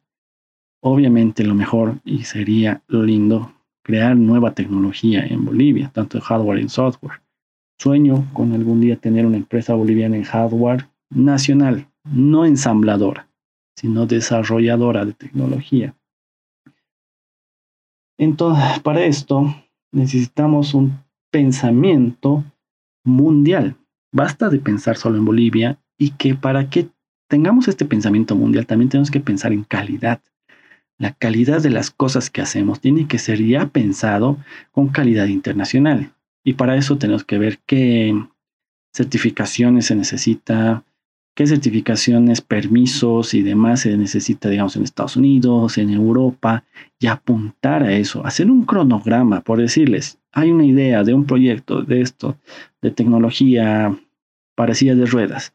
Obviamente 0.82 1.44
lo 1.44 1.54
mejor 1.54 2.00
y 2.04 2.24
sería 2.24 2.82
lindo 2.88 3.54
crear 3.82 4.16
nueva 4.16 4.54
tecnología 4.54 5.24
en 5.24 5.44
Bolivia, 5.46 5.90
tanto 5.92 6.18
en 6.18 6.24
hardware 6.24 6.58
y 6.58 6.62
en 6.62 6.68
software. 6.68 7.22
Sueño 7.78 8.28
con 8.34 8.52
algún 8.52 8.80
día 8.80 8.96
tener 8.96 9.24
una 9.24 9.38
empresa 9.38 9.74
boliviana 9.74 10.16
en 10.16 10.24
hardware 10.24 10.88
nacional, 11.10 11.88
no 12.04 12.44
ensambladora, 12.44 13.28
sino 13.76 14.06
desarrolladora 14.06 15.06
de 15.06 15.14
tecnología. 15.14 15.94
Entonces, 18.22 18.78
para 18.78 19.04
esto 19.04 19.52
necesitamos 19.90 20.74
un 20.74 21.00
pensamiento 21.32 22.44
mundial. 23.04 23.74
Basta 24.12 24.48
de 24.48 24.60
pensar 24.60 24.96
solo 24.96 25.18
en 25.18 25.24
Bolivia 25.24 25.80
y 25.98 26.10
que 26.10 26.36
para 26.36 26.70
que 26.70 26.88
tengamos 27.28 27.66
este 27.66 27.84
pensamiento 27.84 28.36
mundial 28.36 28.64
también 28.64 28.90
tenemos 28.90 29.10
que 29.10 29.18
pensar 29.18 29.52
en 29.52 29.64
calidad. 29.64 30.20
La 30.98 31.10
calidad 31.14 31.60
de 31.62 31.70
las 31.70 31.90
cosas 31.90 32.30
que 32.30 32.40
hacemos 32.40 32.80
tiene 32.80 33.08
que 33.08 33.18
ser 33.18 33.44
ya 33.44 33.66
pensado 33.66 34.38
con 34.70 34.90
calidad 34.90 35.26
internacional. 35.26 36.12
Y 36.44 36.52
para 36.52 36.76
eso 36.76 36.98
tenemos 36.98 37.24
que 37.24 37.38
ver 37.38 37.58
qué 37.66 38.14
certificaciones 38.94 39.86
se 39.86 39.96
necesita, 39.96 40.84
qué 41.34 41.46
certificaciones, 41.46 42.40
permisos 42.40 43.34
y 43.34 43.42
demás 43.42 43.80
se 43.80 43.96
necesita, 43.96 44.48
digamos, 44.48 44.76
en 44.76 44.82
Estados 44.82 45.16
Unidos, 45.16 45.78
en 45.78 45.90
Europa, 45.90 46.64
y 46.98 47.06
apuntar 47.06 47.82
a 47.82 47.92
eso, 47.92 48.24
hacer 48.26 48.50
un 48.50 48.64
cronograma, 48.64 49.40
por 49.40 49.58
decirles, 49.58 50.18
hay 50.32 50.50
una 50.50 50.64
idea 50.64 51.04
de 51.04 51.14
un 51.14 51.26
proyecto 51.26 51.82
de 51.82 52.00
esto, 52.00 52.36
de 52.80 52.90
tecnología 52.90 53.96
parecida 54.54 54.94
de 54.94 55.06
ruedas. 55.06 55.54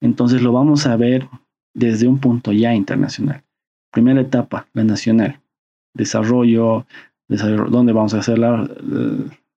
Entonces 0.00 0.42
lo 0.42 0.52
vamos 0.52 0.86
a 0.86 0.96
ver 0.96 1.28
desde 1.74 2.08
un 2.08 2.18
punto 2.18 2.52
ya 2.52 2.74
internacional. 2.74 3.42
Primera 3.90 4.20
etapa, 4.20 4.66
la 4.72 4.84
nacional. 4.84 5.40
Desarrollo, 5.94 6.86
dónde 7.28 7.92
vamos 7.92 8.14
a 8.14 8.18
hacer 8.18 8.38
la, 8.38 8.68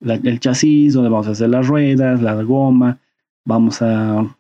el 0.02 0.40
chasis, 0.40 0.94
dónde 0.94 1.10
vamos 1.10 1.28
a 1.28 1.32
hacer 1.32 1.50
las 1.50 1.68
ruedas, 1.68 2.22
la 2.22 2.42
goma, 2.44 3.00
vamos 3.46 3.82
a 3.82 4.38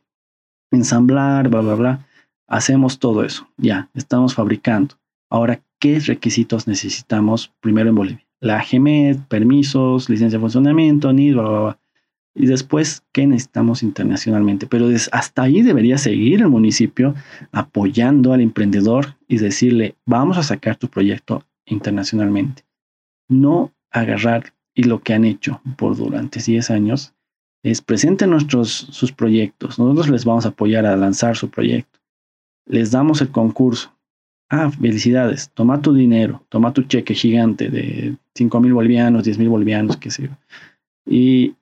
ensamblar, 0.71 1.49
bla, 1.49 1.61
bla, 1.61 1.75
bla. 1.75 2.07
Hacemos 2.47 2.99
todo 2.99 3.23
eso, 3.23 3.47
ya, 3.57 3.89
estamos 3.93 4.33
fabricando. 4.33 4.95
Ahora, 5.29 5.61
¿qué 5.79 5.99
requisitos 5.99 6.67
necesitamos 6.67 7.53
primero 7.59 7.89
en 7.89 7.95
Bolivia? 7.95 8.27
La 8.39 8.63
GMED, 8.63 9.19
permisos, 9.27 10.09
licencia 10.09 10.37
de 10.37 10.41
funcionamiento, 10.41 11.13
NID, 11.13 11.33
bla, 11.33 11.43
bla, 11.43 11.59
bla. 11.59 11.79
Y 12.35 12.45
después, 12.45 13.03
¿qué 13.11 13.27
necesitamos 13.27 13.83
internacionalmente? 13.83 14.65
Pero 14.65 14.87
hasta 15.11 15.43
ahí 15.43 15.61
debería 15.61 15.97
seguir 15.97 16.41
el 16.41 16.47
municipio 16.47 17.13
apoyando 17.51 18.33
al 18.33 18.41
emprendedor 18.41 19.17
y 19.27 19.37
decirle, 19.37 19.95
vamos 20.05 20.37
a 20.37 20.43
sacar 20.43 20.77
tu 20.77 20.87
proyecto 20.87 21.43
internacionalmente. 21.65 22.63
No 23.27 23.73
agarrar 23.91 24.53
y 24.73 24.83
lo 24.83 25.01
que 25.01 25.13
han 25.13 25.25
hecho 25.25 25.61
por 25.75 25.97
durante 25.97 26.41
10 26.41 26.69
años 26.71 27.13
es 27.63 27.81
presenten 27.81 28.29
nuestros 28.29 28.69
sus 28.69 29.11
proyectos. 29.11 29.79
Nosotros 29.79 30.09
les 30.09 30.25
vamos 30.25 30.45
a 30.45 30.49
apoyar 30.49 30.85
a 30.85 30.95
lanzar 30.95 31.35
su 31.35 31.49
proyecto. 31.49 31.99
Les 32.65 32.91
damos 32.91 33.21
el 33.21 33.29
concurso. 33.29 33.93
Ah, 34.49 34.71
felicidades. 34.71 35.51
Toma 35.53 35.81
tu 35.81 35.93
dinero, 35.93 36.43
toma 36.49 36.73
tu 36.73 36.83
cheque 36.83 37.13
gigante 37.13 37.69
de 37.69 38.15
5 38.35 38.59
mil 38.59 38.73
bolivianos, 38.73 39.23
10 39.23 39.37
mil 39.37 39.49
bolivianos, 39.49 39.97
qué 39.97 40.09
sé 40.09 40.23
yo. 40.23 40.29
Y 41.05 41.55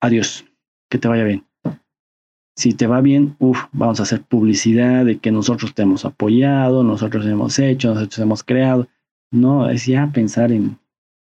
adiós. 0.00 0.44
Que 0.88 0.98
te 0.98 1.08
vaya 1.08 1.24
bien. 1.24 1.44
si 2.56 2.74
te 2.74 2.86
va 2.86 3.00
bien, 3.00 3.36
uff, 3.38 3.64
vamos 3.72 4.00
a 4.00 4.02
hacer 4.02 4.22
publicidad 4.22 5.04
de 5.04 5.18
que 5.18 5.30
nosotros 5.30 5.72
te 5.72 5.82
hemos 5.82 6.04
apoyado, 6.04 6.82
nosotros 6.82 7.24
hemos 7.24 7.58
hecho, 7.58 7.94
nosotros 7.94 8.18
hemos 8.18 8.42
creado. 8.42 8.88
No, 9.30 9.70
es 9.70 9.86
ya 9.86 10.10
pensar 10.12 10.52
en 10.52 10.78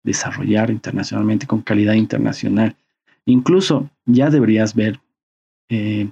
desarrollar 0.05 0.70
internacionalmente 0.70 1.46
con 1.46 1.62
calidad 1.62 1.94
internacional. 1.94 2.76
Incluso 3.30 3.88
ya 4.06 4.30
deberías 4.30 4.74
ver 4.74 5.00
eh, 5.70 6.10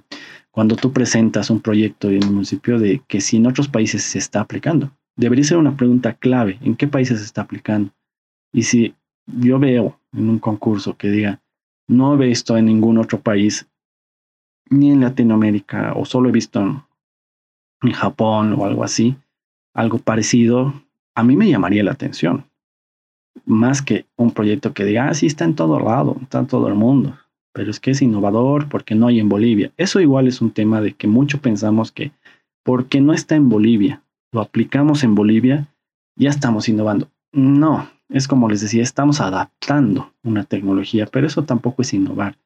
cuando 0.51 0.75
tú 0.75 0.93
presentas 0.93 1.49
un 1.49 1.59
proyecto 1.59 2.09
en 2.09 2.23
un 2.23 2.35
municipio 2.35 2.79
de 2.79 3.01
que 3.07 3.21
si 3.21 3.37
en 3.37 3.47
otros 3.47 3.67
países 3.67 4.03
se 4.03 4.17
está 4.17 4.41
aplicando. 4.41 4.91
Debería 5.15 5.43
ser 5.43 5.57
una 5.57 5.75
pregunta 5.75 6.13
clave, 6.13 6.57
¿en 6.61 6.75
qué 6.75 6.87
países 6.87 7.19
se 7.19 7.25
está 7.25 7.41
aplicando? 7.41 7.91
Y 8.53 8.63
si 8.63 8.95
yo 9.25 9.59
veo 9.59 9.99
en 10.13 10.29
un 10.29 10.39
concurso 10.39 10.95
que 10.97 11.09
diga, 11.09 11.41
no 11.87 12.13
he 12.13 12.27
visto 12.27 12.55
en 12.55 12.65
ningún 12.65 12.97
otro 12.97 13.19
país, 13.19 13.67
ni 14.69 14.91
en 14.91 15.01
Latinoamérica, 15.01 15.93
o 15.95 16.05
solo 16.05 16.29
he 16.29 16.31
visto 16.31 16.61
en, 16.61 16.81
Japón 17.93 18.53
o 18.57 18.65
algo 18.65 18.83
así, 18.83 19.15
algo 19.73 19.99
parecido, 19.99 20.73
a 21.15 21.23
mí 21.23 21.37
me 21.37 21.49
llamaría 21.49 21.83
la 21.83 21.91
atención. 21.91 22.48
Más 23.45 23.81
que 23.81 24.05
un 24.15 24.31
proyecto 24.31 24.73
que 24.73 24.85
diga, 24.85 25.09
ah, 25.09 25.13
sí, 25.13 25.25
está 25.25 25.45
en 25.45 25.55
todo 25.55 25.79
lado, 25.79 26.17
está 26.21 26.39
en 26.39 26.47
todo 26.47 26.67
el 26.67 26.75
mundo, 26.75 27.17
pero 27.53 27.71
es 27.71 27.79
que 27.79 27.91
es 27.91 28.01
innovador 28.01 28.69
porque 28.69 28.95
no 28.95 29.07
hay 29.07 29.19
en 29.19 29.29
Bolivia. 29.29 29.71
Eso 29.77 29.99
igual 29.99 30.27
es 30.27 30.41
un 30.41 30.51
tema 30.51 30.81
de 30.81 30.93
que 30.93 31.07
mucho 31.07 31.39
pensamos 31.39 31.91
que 31.91 32.11
porque 32.63 33.01
no 33.01 33.13
está 33.13 33.35
en 33.35 33.49
Bolivia, 33.49 34.03
lo 34.31 34.41
aplicamos 34.41 35.03
en 35.03 35.15
Bolivia, 35.15 35.67
ya 36.15 36.29
estamos 36.29 36.69
innovando. 36.69 37.09
No, 37.31 37.89
es 38.09 38.27
como 38.27 38.49
les 38.49 38.61
decía, 38.61 38.83
estamos 38.83 39.21
adaptando 39.21 40.13
una 40.23 40.43
tecnología, 40.43 41.05
pero 41.05 41.27
eso 41.27 41.43
tampoco 41.43 41.81
es 41.81 41.93
innovar. 41.93 42.37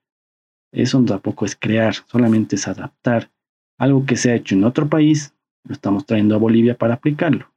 Eso 0.72 1.04
tampoco 1.04 1.46
es 1.46 1.56
crear, 1.56 1.94
solamente 2.08 2.56
es 2.56 2.68
adaptar 2.68 3.30
algo 3.78 4.06
que 4.06 4.16
se 4.16 4.32
ha 4.32 4.36
hecho 4.36 4.56
en 4.56 4.64
otro 4.64 4.88
país, 4.88 5.34
lo 5.66 5.74
estamos 5.74 6.06
trayendo 6.06 6.36
a 6.36 6.40
Bolivia 6.40 6.76
para 6.78 6.96
aplicarlo. 6.96 7.52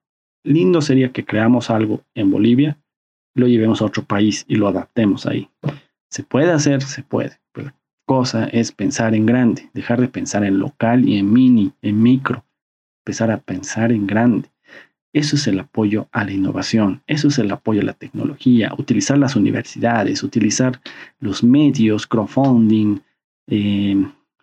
Lindo 0.44 0.80
sería 0.80 1.12
que 1.12 1.24
creamos 1.24 1.70
algo 1.70 2.02
en 2.14 2.30
Bolivia, 2.30 2.78
lo 3.36 3.46
llevemos 3.46 3.80
a 3.80 3.84
otro 3.84 4.02
país 4.02 4.44
y 4.48 4.56
lo 4.56 4.66
adaptemos 4.66 5.26
ahí. 5.26 5.48
Se 6.10 6.24
puede 6.24 6.50
hacer, 6.50 6.82
se 6.82 7.02
puede, 7.02 7.38
pero 7.52 7.66
la 7.66 7.74
cosa 8.06 8.46
es 8.46 8.72
pensar 8.72 9.14
en 9.14 9.26
grande, 9.26 9.70
dejar 9.74 10.00
de 10.00 10.08
pensar 10.08 10.42
en 10.42 10.58
local 10.58 11.08
y 11.08 11.18
en 11.18 11.32
mini, 11.32 11.72
en 11.82 12.02
micro, 12.02 12.44
empezar 13.04 13.30
a 13.30 13.38
pensar 13.38 13.92
en 13.92 14.06
grande. 14.06 14.48
Eso 15.12 15.36
es 15.36 15.46
el 15.46 15.60
apoyo 15.60 16.08
a 16.12 16.24
la 16.24 16.32
innovación, 16.32 17.02
eso 17.06 17.28
es 17.28 17.38
el 17.38 17.50
apoyo 17.50 17.82
a 17.82 17.84
la 17.84 17.92
tecnología, 17.92 18.72
utilizar 18.76 19.18
las 19.18 19.36
universidades, 19.36 20.22
utilizar 20.22 20.80
los 21.20 21.44
medios, 21.44 22.06
crowdfunding, 22.06 23.00
eh, 23.48 23.96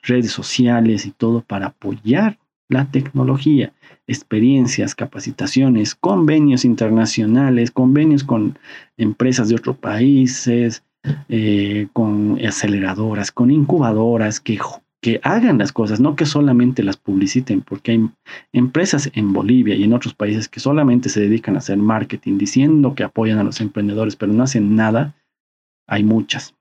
redes 0.03 0.31
sociales 0.31 1.05
y 1.05 1.11
todo 1.11 1.41
para 1.41 1.67
apoyar 1.67 2.37
la 2.73 2.85
tecnología, 2.91 3.73
experiencias, 4.07 4.95
capacitaciones, 4.95 5.95
convenios 5.95 6.65
internacionales, 6.65 7.71
convenios 7.71 8.23
con 8.23 8.57
empresas 8.97 9.49
de 9.49 9.55
otros 9.55 9.77
países, 9.77 10.83
eh, 11.29 11.87
con 11.93 12.39
aceleradoras, 12.45 13.31
con 13.31 13.51
incubadoras 13.51 14.39
que 14.39 14.57
que 15.03 15.19
hagan 15.21 15.57
las 15.57 15.73
cosas, 15.73 15.99
no 15.99 16.15
que 16.15 16.25
solamente 16.25 16.81
las 16.81 16.95
publiciten, 16.95 17.61
porque 17.61 17.91
hay 17.91 18.09
empresas 18.53 19.11
en 19.13 19.33
Bolivia 19.33 19.75
y 19.75 19.83
en 19.83 19.91
otros 19.91 20.13
países 20.13 20.47
que 20.47 20.61
solamente 20.61 21.09
se 21.09 21.19
dedican 21.19 21.55
a 21.55 21.57
hacer 21.57 21.77
marketing 21.77 22.37
diciendo 22.37 22.95
que 22.95 23.03
apoyan 23.03 23.37
a 23.37 23.43
los 23.43 23.59
emprendedores, 23.59 24.15
pero 24.15 24.31
no 24.31 24.43
hacen 24.43 24.77
nada. 24.77 25.13
Hay 25.87 26.05
muchas. 26.05 26.55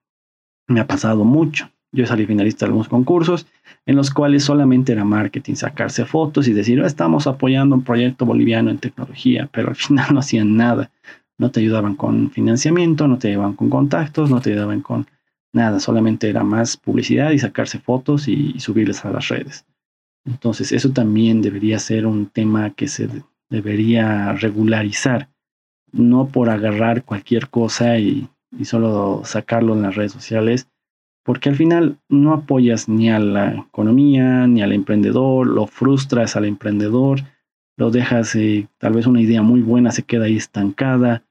Me 0.66 0.80
ha 0.80 0.88
pasado 0.88 1.24
mucho. 1.24 1.70
Yo 1.93 2.07
salí 2.07 2.26
finalista 2.26 2.64
de 2.64 2.70
algunos 2.70 2.88
concursos 2.88 3.47
en 3.84 3.97
los 3.97 4.11
cuales 4.11 4.45
solamente 4.45 4.93
era 4.93 5.05
marketing, 5.05 5.55
sacarse 5.55 6.05
fotos 6.07 6.49
y 6.49 6.53
decir, 6.53 6.80
oh, 6.80 6.86
estamos 6.86 7.26
apoyando 7.26 7.76
un 7.76 7.82
proyecto 7.82 8.24
boliviano 8.24 8.70
en 8.70 8.78
tecnología, 8.78 9.49
pero 9.53 9.68
al 9.68 9.76
final 9.76 10.07
no 10.14 10.20
hacían 10.20 10.57
nada. 10.57 10.90
No 11.38 11.51
te 11.51 11.61
ayudaban 11.61 11.97
con 11.97 12.30
financiamiento, 12.30 13.09
no 13.09 13.18
te 13.18 13.28
ayudaban 13.28 13.55
con 13.55 13.68
contactos, 13.68 14.30
no 14.30 14.40
te 14.40 14.51
ayudaban 14.51 14.80
con 14.80 15.07
Nada, 15.55 15.80
solamente 15.80 16.30
era 16.30 16.43
más 16.45 16.78
publicidad 16.78 17.30
y 17.32 17.38
sacarse 17.38 17.78
fotos 17.78 18.26
y, 18.26 18.59
subirles 18.59 19.05
a 19.05 19.11
las 19.11 19.28
redes. 19.28 19.66
Entonces, 20.24 20.72
eso 20.72 20.90
también 20.93 21.43
debería 21.43 21.78
ser 21.78 22.07
un 22.07 22.26
tema 22.26 22.70
que 22.70 22.88
se 22.88 23.09
debería 23.51 24.32
regularizar, 24.32 25.28
no 25.93 26.28
por 26.28 26.49
agarrar 26.49 27.05
cualquier 27.05 27.51
cosa 27.51 27.99
y, 27.99 28.28
y 28.59 28.64
solo 28.64 29.22
sacarlo 29.24 29.74
en 29.74 29.82
las 29.82 29.95
redes 29.95 30.12
sociales, 30.12 30.68
porque 31.25 31.49
al 31.49 31.57
final 31.57 31.99
no 32.09 32.33
apoyas 32.33 32.89
ni 32.89 33.11
a 33.11 33.18
la 33.18 33.55
economía, 33.55 34.47
ni 34.47 34.62
al 34.62 34.73
emprendedor, 34.73 35.47
lo 35.47 35.66
frustras 35.66 36.37
al 36.37 36.45
emprendedor, 36.45 37.20
lo 37.77 37.91
dejas, 37.91 38.35
eh, 38.35 38.68
tal 38.79 38.95
vez 38.95 39.07
una 39.07 39.20
idea 39.20 39.43
muy 39.43 39.61
buena 39.61 39.93
se 39.93 40.03
queda 40.03 40.25
ahí 40.25 40.37
estancada, 40.37 41.25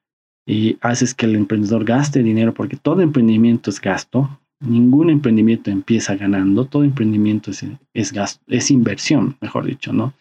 y 0.46 0.78
haces 0.82 1.14
que 1.14 1.26
el 1.26 1.36
emprendedor 1.36 1.86
gaste 1.86 2.24
dinero, 2.24 2.54
porque 2.54 2.78
todo 2.78 3.02
emprendimiento 3.02 3.70
es 3.70 3.80
gasto, 3.80 4.39
ningún 4.60 5.10
emprendimiento 5.10 5.72
empieza 5.72 6.16
ganando, 6.16 6.66
todo 6.66 6.84
emprendimiento 6.84 7.52
es, 7.52 7.66
es, 7.94 8.12
gasto, 8.12 8.44
es 8.48 8.72
inversión, 8.72 9.38
mejor 9.42 9.66
dicho, 9.66 9.94
¿no? 9.94 10.14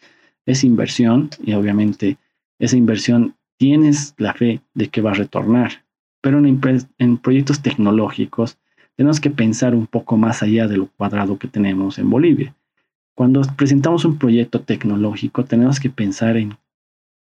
Es 0.47 0.65
inversión 0.65 1.31
y 1.45 1.53
obviamente 1.53 2.17
esa 2.59 2.77
inversión 2.77 3.37
tienes 3.59 4.15
la 4.19 4.35
fe 4.35 4.61
de 4.75 4.89
que 4.89 5.01
va 5.01 5.11
a 5.11 5.15
retornar, 5.15 5.85
pero 6.21 6.39
en, 6.39 6.61
en 6.99 7.19
proyectos 7.19 7.61
tecnológicos 7.63 8.59
tenemos 9.01 9.19
que 9.19 9.31
pensar 9.31 9.75
un 9.75 9.87
poco 9.87 10.19
más 10.19 10.43
allá 10.43 10.69
de 10.69 10.77
lo 10.77 10.85
cuadrado 10.89 11.39
que 11.39 11.49
tenemos 11.49 11.99
en 11.99 12.11
Bolivia. 12.11 12.55
Cuando 13.15 13.41
presentamos 13.57 14.05
un 14.05 14.19
proyecto 14.19 14.61
tecnológico 14.61 15.43
tenemos 15.43 15.81
que 15.81 15.89
pensar 15.89 16.37
en 16.37 16.59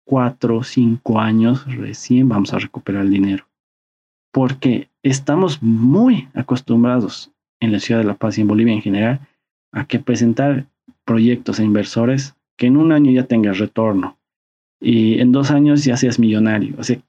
cuatro 0.05 0.57
o 0.57 0.63
cinco 0.63 1.19
años 1.19 1.65
recién 1.65 2.29
vamos 2.29 2.53
a 2.53 2.59
recuperar 2.59 3.01
el 3.01 3.09
dinero. 3.09 3.47
Porque 4.31 4.87
estamos 5.01 5.63
muy 5.63 6.27
acostumbrados 6.35 7.31
en 7.59 7.71
la 7.71 7.79
ciudad 7.79 8.01
de 8.01 8.05
La 8.05 8.17
Paz 8.17 8.37
y 8.37 8.41
en 8.41 8.49
Bolivia 8.49 8.75
en 8.75 8.83
general 8.83 9.21
a 9.71 9.85
que 9.85 9.97
presentar 9.97 10.67
proyectos 11.05 11.59
a 11.59 11.63
inversores 11.63 12.35
que 12.55 12.67
en 12.67 12.77
un 12.77 12.91
año 12.91 13.09
ya 13.09 13.23
tengas 13.23 13.57
retorno 13.57 14.15
y 14.79 15.19
en 15.19 15.31
dos 15.31 15.49
años 15.49 15.83
ya 15.83 15.97
seas 15.97 16.19
millonario. 16.19 16.75
O 16.77 16.83
sea, 16.83 16.99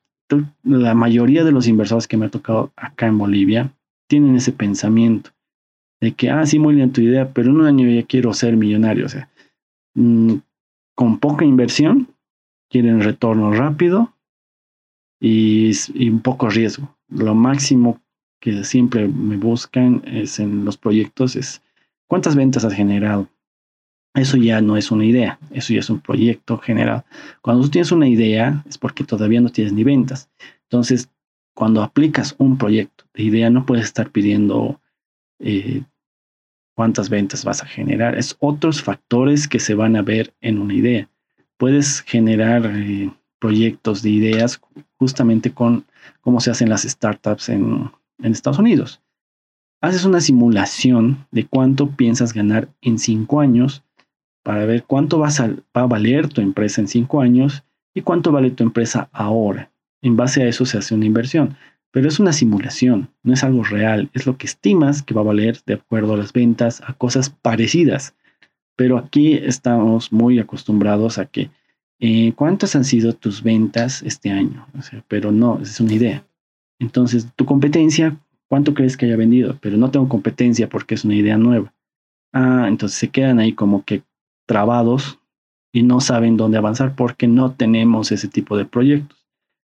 la 0.62 0.94
mayoría 0.94 1.44
de 1.44 1.52
los 1.52 1.68
inversores 1.68 2.08
que 2.08 2.16
me 2.16 2.24
ha 2.24 2.30
tocado 2.30 2.72
acá 2.76 3.08
en 3.08 3.18
Bolivia 3.18 3.70
tienen 4.14 4.36
ese 4.36 4.52
pensamiento 4.52 5.30
de 6.00 6.12
que, 6.12 6.30
ah, 6.30 6.46
sí, 6.46 6.60
muy 6.60 6.76
bien 6.76 6.92
tu 6.92 7.00
idea, 7.00 7.32
pero 7.32 7.50
en 7.50 7.56
un 7.56 7.66
año 7.66 7.90
ya 7.90 8.06
quiero 8.06 8.32
ser 8.32 8.56
millonario. 8.56 9.06
O 9.06 9.08
sea, 9.08 9.28
mm, 9.94 10.34
con 10.94 11.18
poca 11.18 11.44
inversión 11.44 12.06
quieren 12.70 13.00
retorno 13.00 13.50
rápido 13.50 14.14
y, 15.20 15.72
un 16.08 16.20
poco 16.20 16.48
riesgo. 16.48 16.96
Lo 17.08 17.34
máximo 17.34 18.00
que 18.40 18.62
siempre 18.62 19.08
me 19.08 19.36
buscan 19.36 20.00
es 20.06 20.38
en 20.38 20.64
los 20.64 20.76
proyectos 20.76 21.34
es 21.34 21.60
cuántas 22.06 22.36
ventas 22.36 22.64
has 22.64 22.74
generado. 22.74 23.28
Eso 24.14 24.36
ya 24.36 24.60
no 24.60 24.76
es 24.76 24.92
una 24.92 25.06
idea, 25.06 25.40
eso 25.50 25.72
ya 25.72 25.80
es 25.80 25.90
un 25.90 25.98
proyecto 25.98 26.58
generado. 26.58 27.04
Cuando 27.42 27.64
tú 27.64 27.70
tienes 27.70 27.90
una 27.90 28.06
idea 28.06 28.62
es 28.68 28.78
porque 28.78 29.02
todavía 29.02 29.40
no 29.40 29.48
tienes 29.48 29.72
ni 29.72 29.82
ventas. 29.82 30.30
Entonces, 30.70 31.08
cuando 31.54 31.82
aplicas 31.82 32.34
un 32.38 32.58
proyecto 32.58 33.04
de 33.14 33.22
idea, 33.22 33.50
no 33.50 33.64
puedes 33.66 33.84
estar 33.86 34.10
pidiendo 34.10 34.80
eh, 35.38 35.82
cuántas 36.74 37.08
ventas 37.08 37.44
vas 37.44 37.62
a 37.62 37.66
generar. 37.66 38.16
Es 38.16 38.36
otros 38.40 38.82
factores 38.82 39.48
que 39.48 39.60
se 39.60 39.74
van 39.74 39.96
a 39.96 40.02
ver 40.02 40.34
en 40.40 40.58
una 40.58 40.74
idea 40.74 41.08
puedes 41.56 42.02
generar 42.02 42.66
eh, 42.66 43.10
proyectos 43.38 44.02
de 44.02 44.10
ideas 44.10 44.60
justamente 44.98 45.52
con 45.52 45.84
cómo 46.20 46.40
se 46.40 46.50
hacen 46.50 46.68
las 46.68 46.82
startups 46.82 47.48
en, 47.48 47.90
Estados 48.18 48.58
Unidos. 48.58 49.02
Haces 49.80 50.04
una 50.04 50.20
simulación 50.20 51.26
de 51.30 51.46
cuánto 51.46 51.90
piensas 51.90 52.32
ganar 52.32 52.68
en 52.80 52.98
cinco 52.98 53.40
años 53.40 53.82
para 54.42 54.64
ver 54.64 54.84
cuánto 54.84 55.18
va 55.18 55.28
a 55.74 55.86
valer 55.86 56.28
tu 56.28 56.40
empresa 56.40 56.80
en 56.80 56.88
cinco 56.88 57.20
años 57.20 57.64
y 57.92 58.02
cuánto 58.02 58.32
vale 58.32 58.50
tu 58.50 58.62
empresa 58.62 59.08
ahora. 59.12 59.70
En 60.04 60.16
base 60.16 60.42
a 60.42 60.46
eso 60.46 60.66
se 60.66 60.76
hace 60.76 60.94
una 60.94 61.06
inversión. 61.06 61.56
Pero 61.90 62.08
es 62.08 62.20
una 62.20 62.32
simulación, 62.32 63.08
no 63.22 63.32
es 63.32 63.42
algo 63.42 63.64
real, 63.64 64.10
es 64.12 64.26
lo 64.26 64.36
que 64.36 64.46
estimas 64.46 65.02
que 65.02 65.14
va 65.14 65.22
a 65.22 65.24
valer 65.24 65.60
de 65.64 65.74
acuerdo 65.74 66.14
a 66.14 66.16
las 66.16 66.32
ventas, 66.32 66.82
a 66.86 66.92
cosas 66.92 67.30
parecidas. 67.30 68.14
Pero 68.76 68.98
aquí 68.98 69.34
estamos 69.34 70.12
muy 70.12 70.38
acostumbrados 70.38 71.18
a 71.18 71.26
que, 71.26 71.50
eh, 72.00 72.32
¿cuántas 72.34 72.76
han 72.76 72.84
sido 72.84 73.14
tus 73.14 73.42
ventas 73.42 74.02
este 74.02 74.30
año? 74.30 74.66
pero 75.08 75.32
no, 75.32 75.60
es 75.62 75.80
una 75.80 75.94
idea. 75.94 76.26
Entonces, 76.80 77.28
tu 77.34 77.46
competencia, 77.46 78.16
¿cuánto 78.48 78.74
crees 78.74 78.96
que 78.96 79.06
haya 79.06 79.16
vendido? 79.16 79.56
Pero 79.62 79.76
no 79.76 79.90
tengo 79.90 80.08
competencia 80.08 80.68
porque 80.68 80.96
es 80.96 81.04
una 81.04 81.14
idea 81.14 81.38
nueva. 81.38 81.72
Ah, 82.32 82.66
entonces 82.68 82.98
se 82.98 83.08
quedan 83.08 83.38
ahí 83.38 83.52
como 83.52 83.84
que 83.84 84.02
trabados 84.46 85.18
y 85.72 85.82
no 85.84 86.00
saben 86.00 86.36
dónde 86.36 86.58
avanzar 86.58 86.94
porque 86.94 87.26
no 87.28 87.52
tenemos 87.52 88.12
ese 88.12 88.28
tipo 88.28 88.58
de 88.58 88.66
proyectos. 88.66 89.23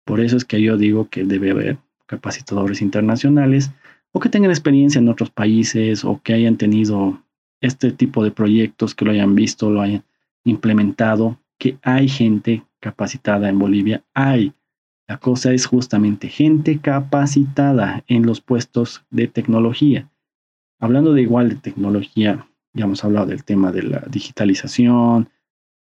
Por 0.07 0.21
eso 0.21 0.37
es 0.37 0.45
que 0.45 0.61
yo 0.61 0.77
digo 0.77 1.09
que 1.09 1.25
debe 1.25 1.51
haber 1.51 1.79
capacitadores 2.05 2.81
internacionales 2.81 3.71
o 4.13 4.21
que 4.21 4.29
tengan 4.29 4.51
experiencia 4.51 4.99
en 4.99 5.09
otros 5.09 5.29
países 5.29 6.05
o 6.05 6.21
que 6.23 6.33
hayan 6.33 6.55
tenido 6.55 7.21
este 7.59 7.91
tipo 7.91 8.23
de 8.23 8.31
proyectos 8.31 8.95
que 8.95 9.03
lo 9.03 9.11
hayan 9.11 9.35
visto, 9.35 9.69
lo 9.69 9.81
hayan 9.81 10.05
implementado, 10.45 11.37
que 11.59 11.77
hay 11.81 12.07
gente 12.07 12.63
capacitada 12.79 13.49
en 13.49 13.59
Bolivia, 13.59 14.01
hay. 14.13 14.53
La 15.09 15.17
cosa 15.17 15.51
es 15.51 15.65
justamente 15.65 16.29
gente 16.29 16.79
capacitada 16.79 18.05
en 18.07 18.25
los 18.25 18.39
puestos 18.39 19.03
de 19.09 19.27
tecnología. 19.27 20.09
Hablando 20.79 21.13
de 21.13 21.23
igual 21.23 21.49
de 21.49 21.55
tecnología, 21.55 22.47
ya 22.71 22.85
hemos 22.85 23.03
hablado 23.03 23.25
del 23.25 23.43
tema 23.43 23.73
de 23.73 23.83
la 23.83 24.05
digitalización, 24.09 25.27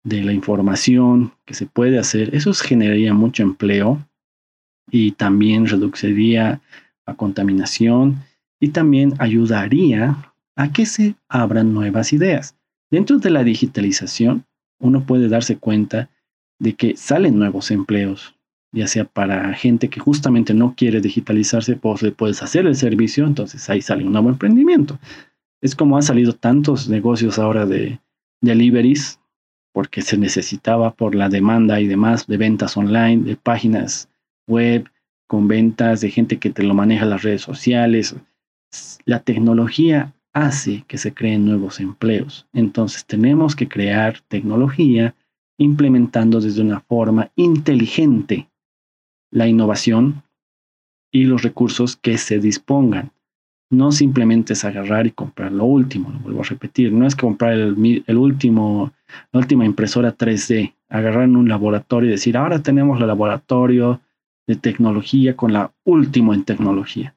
de 0.02 0.24
la 0.24 0.32
información 0.32 1.34
que 1.44 1.52
se 1.52 1.66
puede 1.66 1.98
hacer. 1.98 2.34
Eso 2.34 2.54
generaría 2.54 3.12
mucho 3.12 3.42
empleo 3.42 4.06
y 4.90 5.12
también 5.12 5.66
reduciría 5.66 6.60
la 7.06 7.14
contaminación 7.14 8.22
y 8.60 8.68
también 8.68 9.14
ayudaría 9.18 10.32
a 10.56 10.72
que 10.72 10.86
se 10.86 11.16
abran 11.28 11.74
nuevas 11.74 12.12
ideas. 12.12 12.56
Dentro 12.90 13.18
de 13.18 13.30
la 13.30 13.44
digitalización, 13.44 14.44
uno 14.80 15.04
puede 15.04 15.28
darse 15.28 15.56
cuenta 15.56 16.10
de 16.58 16.74
que 16.74 16.96
salen 16.96 17.38
nuevos 17.38 17.70
empleos, 17.70 18.34
ya 18.72 18.86
sea 18.86 19.04
para 19.04 19.52
gente 19.54 19.88
que 19.88 20.00
justamente 20.00 20.54
no 20.54 20.74
quiere 20.76 21.00
digitalizarse, 21.00 21.76
pues 21.76 22.02
le 22.02 22.12
puedes 22.12 22.42
hacer 22.42 22.66
el 22.66 22.76
servicio, 22.76 23.26
entonces 23.26 23.68
ahí 23.68 23.82
sale 23.82 24.04
un 24.04 24.12
nuevo 24.12 24.28
emprendimiento. 24.28 24.98
Es 25.60 25.74
como 25.74 25.96
han 25.96 26.02
salido 26.02 26.34
tantos 26.34 26.88
negocios 26.88 27.38
ahora 27.38 27.66
de 27.66 28.00
deliveries, 28.40 29.18
porque 29.72 30.02
se 30.02 30.16
necesitaba 30.16 30.94
por 30.94 31.14
la 31.14 31.28
demanda 31.28 31.80
y 31.80 31.88
demás 31.88 32.26
de 32.26 32.36
ventas 32.36 32.76
online, 32.76 33.24
de 33.24 33.36
páginas 33.36 34.08
web, 34.46 34.88
con 35.26 35.48
ventas, 35.48 36.00
de 36.00 36.10
gente 36.10 36.38
que 36.38 36.50
te 36.50 36.62
lo 36.62 36.74
maneja 36.74 37.04
las 37.06 37.22
redes 37.22 37.42
sociales. 37.42 38.14
La 39.04 39.20
tecnología 39.20 40.12
hace 40.32 40.84
que 40.88 40.98
se 40.98 41.14
creen 41.14 41.46
nuevos 41.46 41.80
empleos. 41.80 42.46
Entonces 42.52 43.06
tenemos 43.06 43.56
que 43.56 43.68
crear 43.68 44.20
tecnología 44.28 45.14
implementando 45.56 46.40
desde 46.40 46.62
una 46.62 46.80
forma 46.80 47.30
inteligente 47.36 48.48
la 49.30 49.46
innovación 49.46 50.22
y 51.12 51.24
los 51.24 51.42
recursos 51.42 51.96
que 51.96 52.18
se 52.18 52.40
dispongan. 52.40 53.12
No 53.70 53.92
simplemente 53.92 54.52
es 54.52 54.64
agarrar 54.64 55.06
y 55.06 55.12
comprar 55.12 55.52
lo 55.52 55.64
último, 55.64 56.10
lo 56.10 56.18
vuelvo 56.18 56.40
a 56.40 56.44
repetir, 56.44 56.92
no 56.92 57.06
es 57.06 57.16
comprar 57.16 57.54
el, 57.54 58.04
el 58.06 58.16
último, 58.16 58.92
la 59.32 59.40
última 59.40 59.64
impresora 59.64 60.16
3D, 60.16 60.74
agarrar 60.88 61.24
en 61.24 61.36
un 61.36 61.48
laboratorio 61.48 62.08
y 62.08 62.12
decir, 62.12 62.36
ahora 62.36 62.60
tenemos 62.60 63.00
el 63.00 63.06
laboratorio 63.06 64.00
de 64.46 64.56
tecnología 64.56 65.36
con 65.36 65.52
la 65.52 65.72
última 65.84 66.34
en 66.34 66.44
tecnología. 66.44 67.14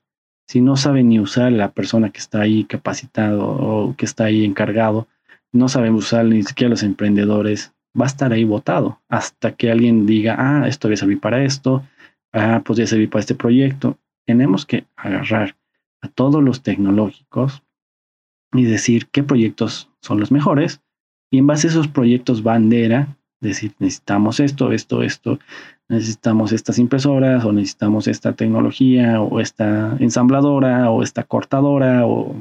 Si 0.47 0.61
no 0.61 0.77
sabe 0.77 1.03
ni 1.03 1.19
usar 1.19 1.51
la 1.51 1.71
persona 1.71 2.09
que 2.09 2.19
está 2.19 2.41
ahí 2.41 2.63
capacitado 2.63 3.45
o 3.45 3.95
que 3.97 4.05
está 4.05 4.25
ahí 4.25 4.45
encargado, 4.45 5.07
no 5.51 5.67
sabe 5.67 5.89
usar 5.89 6.25
ni 6.25 6.43
siquiera 6.43 6.69
los 6.69 6.83
emprendedores, 6.83 7.73
va 7.99 8.05
a 8.05 8.07
estar 8.07 8.31
ahí 8.31 8.43
votado 8.43 9.01
hasta 9.09 9.53
que 9.53 9.71
alguien 9.71 10.05
diga, 10.05 10.35
ah, 10.37 10.67
esto 10.67 10.87
debe 10.87 10.97
servir 10.97 11.19
para 11.19 11.43
esto, 11.43 11.83
ah, 12.31 12.61
podría 12.63 12.87
servir 12.87 13.09
para 13.09 13.21
este 13.21 13.35
proyecto. 13.35 13.97
Tenemos 14.25 14.65
que 14.65 14.85
agarrar 14.95 15.55
a 16.01 16.07
todos 16.07 16.43
los 16.43 16.61
tecnológicos 16.63 17.63
y 18.53 18.63
decir 18.63 19.07
qué 19.07 19.23
proyectos 19.23 19.89
son 20.01 20.19
los 20.19 20.31
mejores 20.31 20.81
y 21.29 21.39
en 21.39 21.47
base 21.47 21.67
a 21.67 21.71
esos 21.71 21.87
proyectos 21.87 22.43
bandera, 22.43 23.17
decir, 23.41 23.73
necesitamos 23.79 24.39
esto, 24.39 24.71
esto, 24.71 25.03
esto, 25.03 25.39
necesitamos 25.89 26.51
estas 26.51 26.79
impresoras 26.79 27.45
o 27.45 27.51
necesitamos 27.51 28.07
esta 28.07 28.33
tecnología 28.33 29.21
o 29.21 29.39
esta 29.39 29.95
ensambladora 29.99 30.91
o 30.91 31.03
esta 31.03 31.23
cortadora 31.23 32.05
o 32.05 32.35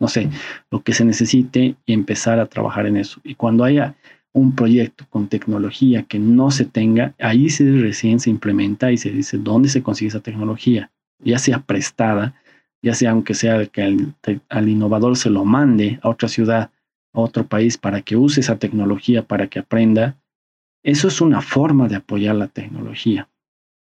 no 0.00 0.08
sé, 0.08 0.30
lo 0.70 0.82
que 0.82 0.92
se 0.92 1.04
necesite 1.04 1.74
y 1.84 1.92
empezar 1.92 2.38
a 2.38 2.46
trabajar 2.46 2.86
en 2.86 2.96
eso. 2.96 3.20
Y 3.24 3.34
cuando 3.34 3.64
haya 3.64 3.96
un 4.32 4.54
proyecto 4.54 5.04
con 5.10 5.28
tecnología 5.28 6.04
que 6.04 6.18
no 6.18 6.50
se 6.50 6.64
tenga, 6.64 7.14
ahí 7.18 7.50
se 7.50 7.70
recién 7.72 8.20
se 8.20 8.30
implementa 8.30 8.92
y 8.92 8.96
se 8.96 9.10
dice 9.10 9.38
dónde 9.38 9.68
se 9.68 9.82
consigue 9.82 10.08
esa 10.10 10.20
tecnología, 10.20 10.90
ya 11.18 11.38
sea 11.38 11.60
prestada, 11.60 12.34
ya 12.82 12.94
sea 12.94 13.10
aunque 13.10 13.34
sea 13.34 13.66
que 13.66 13.82
al 14.48 14.68
innovador 14.68 15.16
se 15.16 15.30
lo 15.30 15.44
mande 15.44 15.98
a 16.02 16.08
otra 16.08 16.28
ciudad, 16.28 16.70
a 17.12 17.20
otro 17.20 17.46
país 17.46 17.76
para 17.76 18.02
que 18.02 18.16
use 18.16 18.40
esa 18.40 18.58
tecnología, 18.58 19.22
para 19.24 19.48
que 19.48 19.58
aprenda, 19.58 20.16
eso 20.88 21.08
es 21.08 21.20
una 21.20 21.42
forma 21.42 21.86
de 21.86 21.96
apoyar 21.96 22.34
la 22.34 22.48
tecnología, 22.48 23.28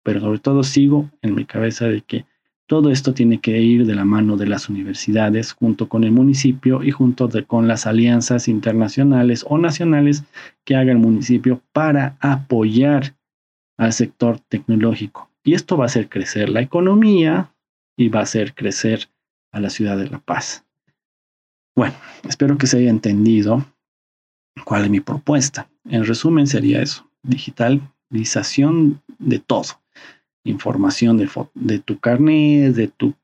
pero 0.02 0.20
sobre 0.20 0.38
todo 0.38 0.62
sigo 0.62 1.10
en 1.20 1.34
mi 1.34 1.44
cabeza 1.44 1.86
de 1.86 2.00
que 2.00 2.24
todo 2.66 2.90
esto 2.90 3.12
tiene 3.12 3.40
que 3.40 3.60
ir 3.60 3.84
de 3.84 3.94
la 3.94 4.06
mano 4.06 4.38
de 4.38 4.46
las 4.46 4.70
universidades 4.70 5.52
junto 5.52 5.86
con 5.86 6.04
el 6.04 6.12
municipio 6.12 6.82
y 6.82 6.92
junto 6.92 7.28
con 7.46 7.68
las 7.68 7.86
alianzas 7.86 8.48
internacionales 8.48 9.44
o 9.46 9.58
nacionales 9.58 10.24
que 10.64 10.76
haga 10.76 10.92
el 10.92 10.98
municipio 10.98 11.60
para 11.74 12.16
apoyar 12.20 13.14
al 13.76 13.92
sector 13.92 14.40
tecnológico. 14.40 15.28
Y 15.42 15.52
esto 15.52 15.76
va 15.76 15.84
a 15.84 15.92
hacer 15.92 16.08
crecer 16.08 16.48
la 16.48 16.62
economía 16.62 17.52
y 17.98 18.08
va 18.08 18.20
a 18.20 18.22
hacer 18.22 18.54
crecer 18.54 19.10
a 19.52 19.60
la 19.60 19.68
ciudad 19.68 19.98
de 19.98 20.08
La 20.08 20.20
Paz. 20.20 20.64
Bueno, 21.76 21.96
espero 22.26 22.56
que 22.56 22.66
se 22.66 22.78
haya 22.78 22.88
entendido 22.88 23.62
cuál 24.64 24.84
es 24.84 24.90
mi 24.90 25.00
propuesta. 25.00 25.68
En 25.88 26.04
resumen 26.04 26.46
sería 26.46 26.82
eso, 26.82 27.08
digitalización 27.22 29.02
de 29.18 29.38
todo. 29.38 29.80
Información 30.44 31.16
de, 31.16 31.78
tu 31.78 31.98
carnet, 31.98 32.74
de, 32.74 32.88
tu, 32.88 33.14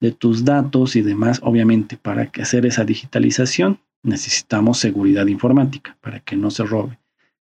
de 0.00 0.12
tus 0.12 0.44
datos 0.44 0.96
y 0.96 1.02
demás. 1.02 1.40
Obviamente, 1.42 1.96
para 1.96 2.30
hacer 2.40 2.66
esa 2.66 2.84
digitalización 2.84 3.78
necesitamos 4.02 4.78
seguridad 4.78 5.26
informática 5.26 5.96
para 6.00 6.20
que 6.20 6.36
no 6.36 6.50
se 6.50 6.64
robe. 6.64 6.98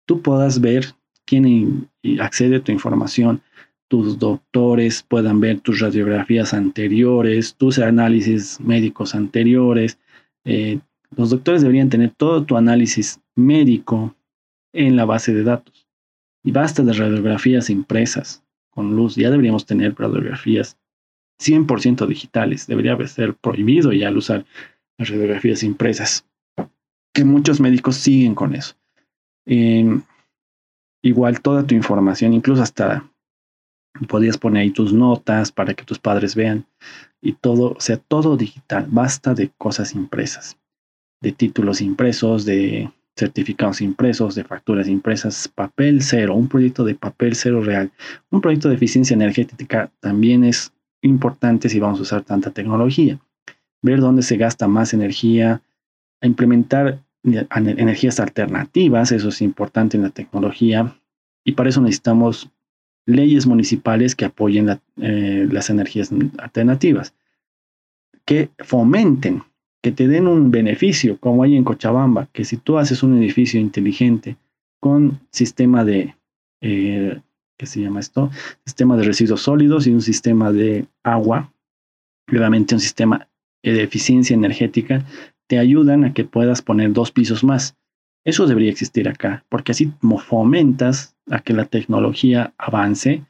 Tú 0.07 0.23
puedas 0.23 0.61
ver 0.61 0.95
quién 1.25 1.89
accede 2.21 2.57
a 2.57 2.65
tu 2.65 2.73
información, 2.73 3.43
tus 3.89 4.19
doctores 4.19 5.03
puedan 5.03 5.41
ver 5.41 5.61
tus 5.61 5.81
radiografías 5.81 6.55
anteriores, 6.55 7.55
tus 7.55 7.79
análisis 7.79 8.61
médicos 8.61 9.15
anteriores. 9.15 9.99
Eh, 10.45 10.81
los 11.17 11.31
doctores 11.31 11.63
deberían 11.63 11.89
tener 11.89 12.11
todo 12.11 12.45
tu 12.45 12.57
análisis 12.57 13.21
médico 13.37 14.15
en 14.73 14.97
la 14.97 15.05
base 15.05 15.33
de 15.33 15.45
datos. 15.45 15.87
Y 16.45 16.53
basta 16.53 16.83
de 16.83 16.93
radiografías 16.93 17.71
impresas 17.71 18.45
con 18.71 18.95
luz. 18.97 19.17
Ya 19.17 19.31
deberíamos 19.31 19.67
tener 19.67 19.95
radiografías 19.97 20.79
100% 21.41 22.07
digitales. 22.07 22.67
Debería 22.67 22.97
ser 23.07 23.35
prohibido 23.35 23.93
ya 23.93 24.09
el 24.09 24.17
usar 24.17 24.45
las 24.99 25.09
radiografías 25.09 25.63
impresas. 25.63 26.27
Que 27.13 27.25
muchos 27.25 27.61
médicos 27.61 27.97
siguen 27.97 28.35
con 28.35 28.55
eso. 28.55 28.75
Em, 29.47 30.03
igual 31.03 31.41
toda 31.41 31.67
tu 31.67 31.75
información, 31.75 32.33
incluso 32.33 32.63
hasta 32.63 33.09
podías 34.09 34.37
poner 34.37 34.63
ahí 34.63 34.71
tus 34.71 34.93
notas 34.93 35.53
para 35.53 35.73
que 35.75 35.85
tus 35.85 35.99
padres 35.99 36.35
vean 36.35 36.67
y 37.23 37.33
todo, 37.33 37.77
sea, 37.79 37.97
todo 37.97 38.37
digital. 38.37 38.87
Basta 38.91 39.35
de 39.35 39.51
cosas 39.57 39.95
impresas, 39.95 40.59
de 41.23 41.33
títulos 41.33 41.81
impresos, 41.81 42.45
de 42.45 42.91
certificados 43.17 43.81
impresos, 43.81 44.35
de 44.35 44.45
facturas 44.45 44.89
impresas, 44.89 45.49
papel 45.49 46.03
cero, 46.03 46.35
un 46.35 46.49
proyecto 46.49 46.85
de 46.85 46.95
papel 46.95 47.35
cero 47.35 47.63
real. 47.63 47.91
Un 48.31 48.41
proyecto 48.41 48.69
de 48.69 48.75
eficiencia 48.75 49.15
energética 49.15 49.91
también 50.01 50.45
es 50.45 50.73
importante 51.01 51.69
si 51.69 51.81
vamos 51.81 51.99
a 51.99 52.03
usar 52.03 52.23
tanta 52.23 52.51
tecnología. 52.51 53.19
Ver 53.83 54.01
dónde 54.01 54.23
se 54.23 54.37
gasta 54.37 54.69
más 54.69 54.93
energía, 54.93 55.63
implementar 56.21 57.03
energías 57.25 58.21
alternativas, 58.21 59.13
eso 59.13 59.31
es 59.31 59.41
importante 59.41 59.97
en 59.97 60.03
la 60.03 60.11
tecnología, 60.11 60.95
y 61.45 61.53
para 61.53 61.71
eso 61.71 61.81
necesitamos 61.81 62.51
leyes 63.07 63.47
municipales 63.47 64.15
que 64.15 64.27
apoyen 64.27 64.81
eh, 65.01 65.49
las 65.51 65.71
energías 65.71 66.11
alternativas, 66.39 67.15
que 68.25 68.51
fomenten 68.59 69.43
que 69.83 69.93
te 69.93 70.09
den 70.09 70.27
un 70.27 70.51
beneficio, 70.51 71.19
como 71.19 71.43
hay 71.43 71.57
en 71.57 71.65
Cochabamba, 71.65 72.29
que 72.33 72.45
si 72.45 72.57
tú 72.57 72.79
haces 72.79 73.03
un 73.03 73.17
edificio 73.19 73.61
inteligente 73.61 74.37
con 74.81 75.21
sistema 75.31 75.85
de, 75.85 76.17
eh, 76.61 77.21
¿qué 77.57 77.67
se 77.67 77.81
llama 77.81 78.01
esto? 78.01 78.31
Sistema 78.65 78.97
de 78.97 79.05
residuos 79.05 79.43
sólidos 79.43 79.87
y 79.87 79.91
un 79.91 80.03
sistema 80.03 80.53
de 80.53 80.87
agua, 81.03 81.53
obviamente 82.29 82.75
un 82.75 82.81
sistema 82.81 83.29
de 83.63 83.83
eficiencia 83.83 84.35
energética, 84.35 85.05
te 85.47 85.59
ayudan 85.59 86.05
a 86.05 86.13
que 86.13 86.25
puedas 86.25 86.63
poner 86.63 86.93
dos 86.93 87.13
pisos 87.13 87.45
más. 87.45 87.77
Eso 88.25 88.47
debería 88.47 88.71
existir 88.71 89.09
acá, 89.09 89.45
porque 89.49 89.73
así 89.73 89.93
fomentas 90.27 91.17
a 91.31 91.41
que 91.41 91.53
la 91.53 91.65
tecnología 91.65 92.53
avance, 92.59 93.25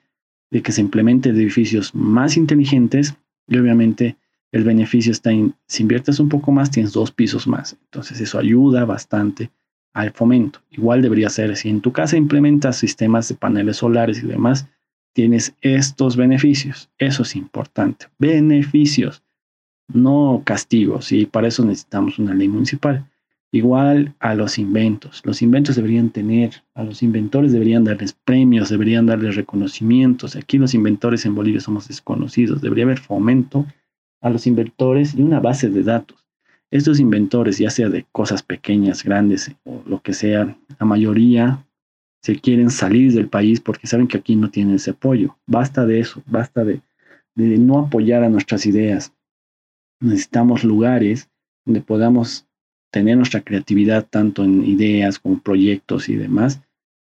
de 0.50 0.62
que 0.62 0.72
se 0.72 0.80
implementen 0.80 1.36
edificios 1.36 1.94
más 1.94 2.36
inteligentes 2.36 3.14
y 3.48 3.58
obviamente 3.58 4.16
el 4.52 4.64
beneficio 4.64 5.12
está 5.12 5.30
en, 5.30 5.54
si 5.66 5.82
inviertes 5.82 6.20
un 6.20 6.28
poco 6.28 6.52
más, 6.52 6.70
tienes 6.70 6.92
dos 6.92 7.10
pisos 7.10 7.46
más. 7.46 7.76
Entonces 7.84 8.20
eso 8.20 8.38
ayuda 8.38 8.84
bastante 8.84 9.50
al 9.92 10.12
fomento. 10.12 10.60
Igual 10.70 11.02
debería 11.02 11.30
ser, 11.30 11.56
si 11.56 11.68
en 11.68 11.80
tu 11.80 11.92
casa 11.92 12.16
implementas 12.16 12.76
sistemas 12.76 13.28
de 13.28 13.34
paneles 13.34 13.78
solares 13.78 14.22
y 14.22 14.26
demás, 14.26 14.68
tienes 15.14 15.54
estos 15.62 16.16
beneficios. 16.16 16.90
Eso 16.98 17.22
es 17.22 17.34
importante. 17.36 18.06
Beneficios, 18.18 19.22
no 19.88 20.42
castigos. 20.44 21.12
Y 21.12 21.26
para 21.26 21.48
eso 21.48 21.64
necesitamos 21.64 22.18
una 22.18 22.34
ley 22.34 22.48
municipal. 22.48 23.08
Igual 23.52 24.14
a 24.18 24.34
los 24.34 24.58
inventos. 24.58 25.22
Los 25.24 25.40
inventos 25.40 25.76
deberían 25.76 26.10
tener, 26.10 26.62
a 26.74 26.82
los 26.82 27.02
inventores 27.02 27.52
deberían 27.52 27.84
darles 27.84 28.12
premios, 28.12 28.68
deberían 28.68 29.06
darles 29.06 29.36
reconocimientos. 29.36 30.36
Aquí 30.36 30.58
los 30.58 30.74
inventores 30.74 31.24
en 31.24 31.34
Bolivia 31.34 31.60
somos 31.60 31.88
desconocidos. 31.88 32.60
Debería 32.60 32.84
haber 32.84 32.98
fomento 32.98 33.64
a 34.20 34.30
los 34.30 34.46
inventores 34.46 35.14
y 35.14 35.22
una 35.22 35.40
base 35.40 35.68
de 35.68 35.82
datos. 35.82 36.26
Estos 36.70 36.98
inventores, 36.98 37.58
ya 37.58 37.70
sea 37.70 37.88
de 37.88 38.06
cosas 38.12 38.42
pequeñas, 38.42 39.04
grandes 39.04 39.54
o 39.64 39.82
lo 39.86 40.02
que 40.02 40.12
sea, 40.12 40.56
la 40.78 40.86
mayoría 40.86 41.64
se 42.22 42.40
quieren 42.40 42.70
salir 42.70 43.12
del 43.12 43.28
país 43.28 43.60
porque 43.60 43.86
saben 43.86 44.08
que 44.08 44.16
aquí 44.16 44.34
no 44.34 44.50
tienen 44.50 44.74
ese 44.74 44.90
apoyo. 44.90 45.38
Basta 45.46 45.86
de 45.86 46.00
eso, 46.00 46.22
basta 46.26 46.64
de, 46.64 46.82
no 47.36 47.78
apoyar 47.78 48.24
a 48.24 48.28
nuestras 48.28 48.66
ideas. 48.66 49.12
Necesitamos 50.00 50.64
lugares 50.64 51.30
donde 51.64 51.82
podamos 51.82 52.46
tener 52.90 53.16
nuestra 53.16 53.42
creatividad 53.42 54.06
tanto 54.08 54.42
en 54.42 54.64
ideas 54.64 55.20
como 55.20 55.40
proyectos 55.40 56.08
y 56.08 56.16
demás. 56.16 56.60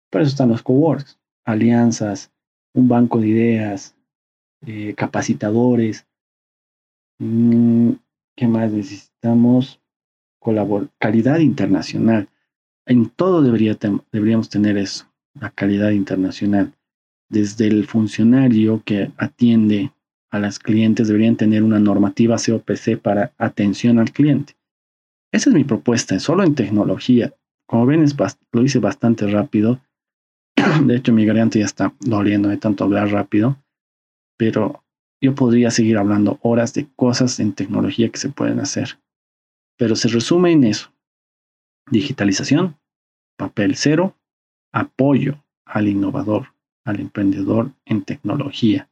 Por 0.09 0.21
eso 0.21 0.29
están 0.29 0.49
los 0.49 0.63
coworks, 0.63 1.19
alianzas, 1.45 2.31
un 2.73 2.87
banco 2.87 3.19
de 3.19 3.27
ideas, 3.27 3.97
eh, 4.65 4.93
capacitadores. 4.95 6.07
Mm, 7.21 7.91
¿Qué 8.35 8.47
más 8.47 8.71
necesitamos? 8.71 9.79
calidad 10.97 11.37
internacional. 11.37 12.27
En 12.87 13.09
todo 13.09 13.43
debería 13.43 13.77
deberíamos 14.11 14.49
tener 14.49 14.75
eso, 14.77 15.05
la 15.39 15.51
calidad 15.51 15.91
internacional. 15.91 16.73
Desde 17.29 17.67
el 17.67 17.85
funcionario 17.85 18.81
que 18.83 19.11
atiende 19.17 19.91
a 20.31 20.39
las 20.39 20.57
clientes 20.57 21.07
deberían 21.07 21.35
tener 21.35 21.61
una 21.61 21.79
normativa 21.79 22.37
COPC 22.37 22.97
para 22.99 23.33
atención 23.37 23.99
al 23.99 24.11
cliente. 24.11 24.55
Esa 25.31 25.51
es 25.51 25.55
mi 25.55 25.63
propuesta, 25.63 26.19
solo 26.19 26.43
en 26.43 26.55
tecnología. 26.55 27.35
Como 27.67 27.85
ven, 27.85 28.03
lo 28.51 28.63
hice 28.63 28.79
bastante 28.79 29.27
rápido. 29.27 29.79
De 30.87 30.95
hecho, 30.95 31.13
mi 31.13 31.25
garganta 31.25 31.59
ya 31.59 31.65
está 31.65 31.93
doliendo 31.99 32.49
de 32.49 32.57
tanto 32.57 32.83
hablar 32.83 33.11
rápido. 33.11 33.57
Pero 34.37 34.83
yo 35.21 35.35
podría 35.35 35.69
seguir 35.69 35.97
hablando 35.97 36.39
horas 36.41 36.73
de 36.73 36.87
cosas 36.95 37.39
en 37.39 37.53
tecnología 37.53 38.09
que 38.09 38.17
se 38.17 38.29
pueden 38.29 38.59
hacer. 38.59 38.99
Pero 39.77 39.95
se 39.95 40.07
resume 40.07 40.51
en 40.51 40.63
eso. 40.63 40.91
Digitalización, 41.89 42.77
papel 43.37 43.75
cero, 43.75 44.17
apoyo 44.73 45.43
al 45.65 45.87
innovador, 45.87 46.55
al 46.83 46.99
emprendedor 46.99 47.71
en 47.85 48.03
tecnología, 48.03 48.89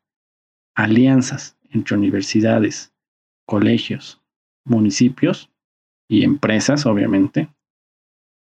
alianzas 0.75 1.57
entre 1.71 1.97
universidades, 1.97 2.93
colegios, 3.45 4.21
municipios 4.65 5.51
y 6.07 6.23
empresas, 6.23 6.85
obviamente. 6.85 7.49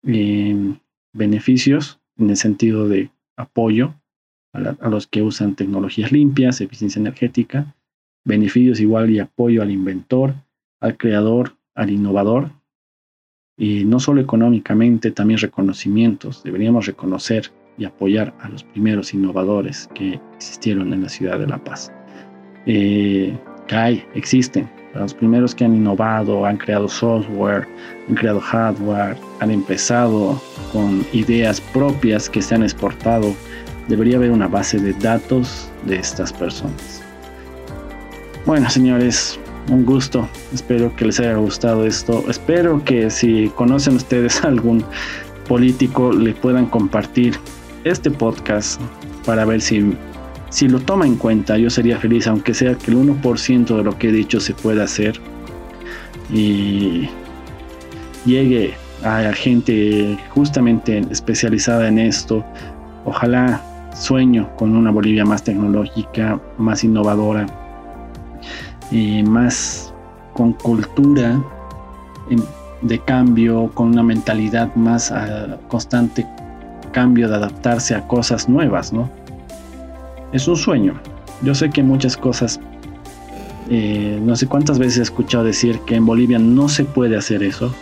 Eh, 0.06 0.78
beneficios 1.14 2.02
en 2.18 2.30
el 2.30 2.38
sentido 2.38 2.88
de 2.88 3.12
apoyo 3.38 3.96
a, 4.54 4.90
los 4.90 5.08
que 5.08 5.22
usan 5.22 5.56
tecnologías 5.56 6.12
limpias, 6.12 6.62
eficiencia 6.62 7.00
energética. 7.00 7.76
Beneficios 8.26 8.80
igual 8.80 9.10
y 9.10 9.20
apoyo 9.20 9.62
al 9.62 9.72
inventor, 9.72 10.36
al 10.80 10.98
creador, 10.98 11.56
al 11.76 11.90
innovador. 11.90 12.52
Y 13.58 13.86
no 13.86 14.00
solo 14.00 14.22
económicamente, 14.22 15.12
también 15.12 15.40
reconocimientos. 15.40 16.44
Deberíamos 16.44 16.86
reconocer 16.86 17.52
y 17.78 17.86
apoyar 17.86 18.34
a 18.40 18.50
los 18.50 18.64
primeros 18.64 19.14
innovadores 19.14 19.90
que 19.96 20.20
existieron 20.36 20.94
en 20.94 21.04
la 21.04 21.10
ciudad 21.10 21.40
de 21.40 21.48
La 21.48 21.64
Paz. 21.64 21.92
Eh, 22.66 23.38
hay, 23.70 24.04
existen, 24.14 24.70
los 24.94 25.14
primeros 25.14 25.56
que 25.56 25.66
han 25.66 25.76
innovado, 25.76 26.46
han 26.46 26.58
creado 26.58 26.88
software, 26.88 27.68
han 28.08 28.16
creado 28.16 28.40
hardware, 28.40 29.18
han 29.40 29.52
empezado 29.52 30.40
con 30.72 31.04
ideas 31.14 31.60
propias 31.60 32.30
que 32.30 32.42
se 32.42 32.56
han 32.56 32.64
exportado. 32.64 33.34
Debería 33.88 34.18
haber 34.18 34.32
una 34.32 34.48
base 34.48 34.80
de 34.80 34.94
datos 34.94 35.70
de 35.86 35.98
estas 35.98 36.32
personas. 36.32 37.02
Bueno, 38.46 38.70
señores, 38.70 39.40
un 39.70 39.86
gusto. 39.86 40.28
Espero 40.54 40.96
que 40.96 41.06
les 41.06 41.20
haya 41.20 41.36
gustado 41.36 41.86
esto. 41.86 42.24
Espero 42.30 42.84
que 42.84 43.10
si 43.10 43.50
conocen 43.56 43.96
ustedes 43.96 44.44
algún 44.44 44.84
político, 45.48 46.12
le 46.12 46.34
puedan 46.34 46.66
compartir 46.66 47.38
este 47.84 48.10
podcast 48.10 48.82
para 49.26 49.46
ver 49.46 49.62
si 49.62 49.96
si 50.54 50.68
lo 50.68 50.80
toma 50.80 51.08
en 51.08 51.16
cuenta, 51.16 51.58
yo 51.58 51.72
sería 51.72 51.98
feliz, 51.98 52.28
aunque 52.28 52.54
sea 52.54 52.76
que 52.76 52.92
el 52.92 52.98
1% 52.98 53.76
de 53.76 53.84
lo 53.84 53.98
que 53.98 54.10
he 54.10 54.12
dicho 54.12 54.40
se 54.40 54.54
pueda 54.54 54.84
hacer 54.84 55.20
y 56.32 57.10
llegue 58.24 58.76
a 59.04 59.34
gente 59.34 60.16
justamente 60.30 61.00
especializada 61.10 61.88
en 61.88 61.98
esto. 61.98 62.46
Ojalá 63.04 63.64
sueño 63.96 64.50
con 64.56 64.76
una 64.76 64.92
Bolivia 64.92 65.26
más 65.26 65.44
tecnológica, 65.44 66.40
más 66.58 66.84
innovadora 66.84 67.46
y 68.92 69.24
más 69.24 69.94
con 70.34 70.54
cultura 70.54 71.42
de 72.82 73.00
cambio, 73.00 73.70
con 73.74 73.90
una 73.90 74.04
mentalidad 74.04 74.74
más 74.76 75.12
ah, 75.12 75.58
constante 75.68 76.26
cambio 76.92 77.30
de 77.30 77.36
adaptarse 77.36 77.96
a 77.96 78.08
cosas 78.08 78.48
nuevas, 78.50 78.94
¿no? 78.94 79.10
es 80.34 80.48
un 80.48 80.58
sueño. 80.58 81.00
Yo 81.42 81.56
sé 81.56 81.70
que 81.70 81.84
muchas 81.84 82.18
cosas, 82.18 82.60
eh, 83.70 84.20
no 84.22 84.36
sé 84.36 84.48
cuántas 84.48 84.80
veces 84.80 84.98
he 84.98 85.02
escuchado 85.04 85.44
decir 85.46 85.80
que 85.86 85.96
en 85.96 86.06
Bolivia 86.06 86.40
no 86.40 86.68
se 86.68 86.84
puede 86.84 87.16
hacer 87.16 87.44
eso, 87.44 87.74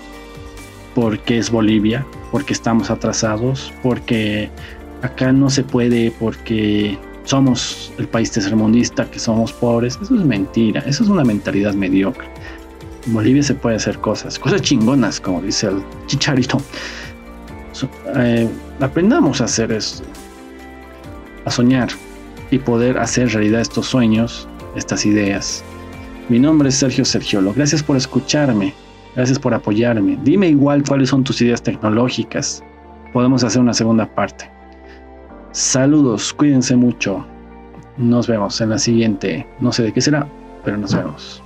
porque 0.93 1.37
es 1.37 1.49
Bolivia, 1.49 2.05
porque 2.31 2.53
estamos 2.53 2.91
atrasados, 2.91 3.73
porque 3.81 4.49
acá 5.01 5.31
no 5.31 5.49
se 5.49 5.63
puede, 5.63 6.11
porque 6.19 6.97
somos 7.25 7.93
el 7.97 8.07
país 8.07 8.31
tercermundista, 8.31 9.09
que 9.09 9.19
somos 9.19 9.53
pobres. 9.53 9.97
Eso 10.01 10.15
es 10.15 10.25
mentira, 10.25 10.81
eso 10.85 11.03
es 11.03 11.09
una 11.09 11.23
mentalidad 11.23 11.73
mediocre. 11.73 12.27
En 13.05 13.13
Bolivia 13.13 13.43
se 13.43 13.55
puede 13.55 13.77
hacer 13.77 13.97
cosas, 13.99 14.37
cosas 14.37 14.61
chingonas, 14.61 15.19
como 15.19 15.41
dice 15.41 15.67
el 15.67 15.83
chicharito. 16.07 16.57
Eh, 18.15 18.47
aprendamos 18.79 19.41
a 19.41 19.45
hacer 19.45 19.71
eso, 19.71 20.03
a 21.45 21.51
soñar, 21.51 21.89
y 22.51 22.59
poder 22.59 22.97
hacer 22.97 23.29
realidad 23.29 23.61
estos 23.61 23.87
sueños, 23.87 24.47
estas 24.75 25.05
ideas. 25.05 25.63
Mi 26.29 26.37
nombre 26.37 26.69
es 26.69 26.75
Sergio 26.75 27.05
Sergiolo. 27.05 27.53
Gracias 27.53 27.81
por 27.81 27.97
escucharme. 27.97 28.73
Gracias 29.15 29.39
por 29.39 29.53
apoyarme. 29.53 30.17
Dime 30.23 30.47
igual 30.47 30.83
cuáles 30.87 31.09
son 31.09 31.23
tus 31.23 31.41
ideas 31.41 31.61
tecnológicas. 31.61 32.63
Podemos 33.11 33.43
hacer 33.43 33.61
una 33.61 33.73
segunda 33.73 34.05
parte. 34.05 34.49
Saludos, 35.51 36.31
cuídense 36.33 36.77
mucho. 36.77 37.25
Nos 37.97 38.25
vemos 38.27 38.61
en 38.61 38.69
la 38.69 38.77
siguiente. 38.77 39.45
No 39.59 39.73
sé 39.73 39.83
de 39.83 39.91
qué 39.91 39.99
será, 39.99 40.25
pero 40.63 40.77
nos 40.77 40.95
vemos. 40.95 41.40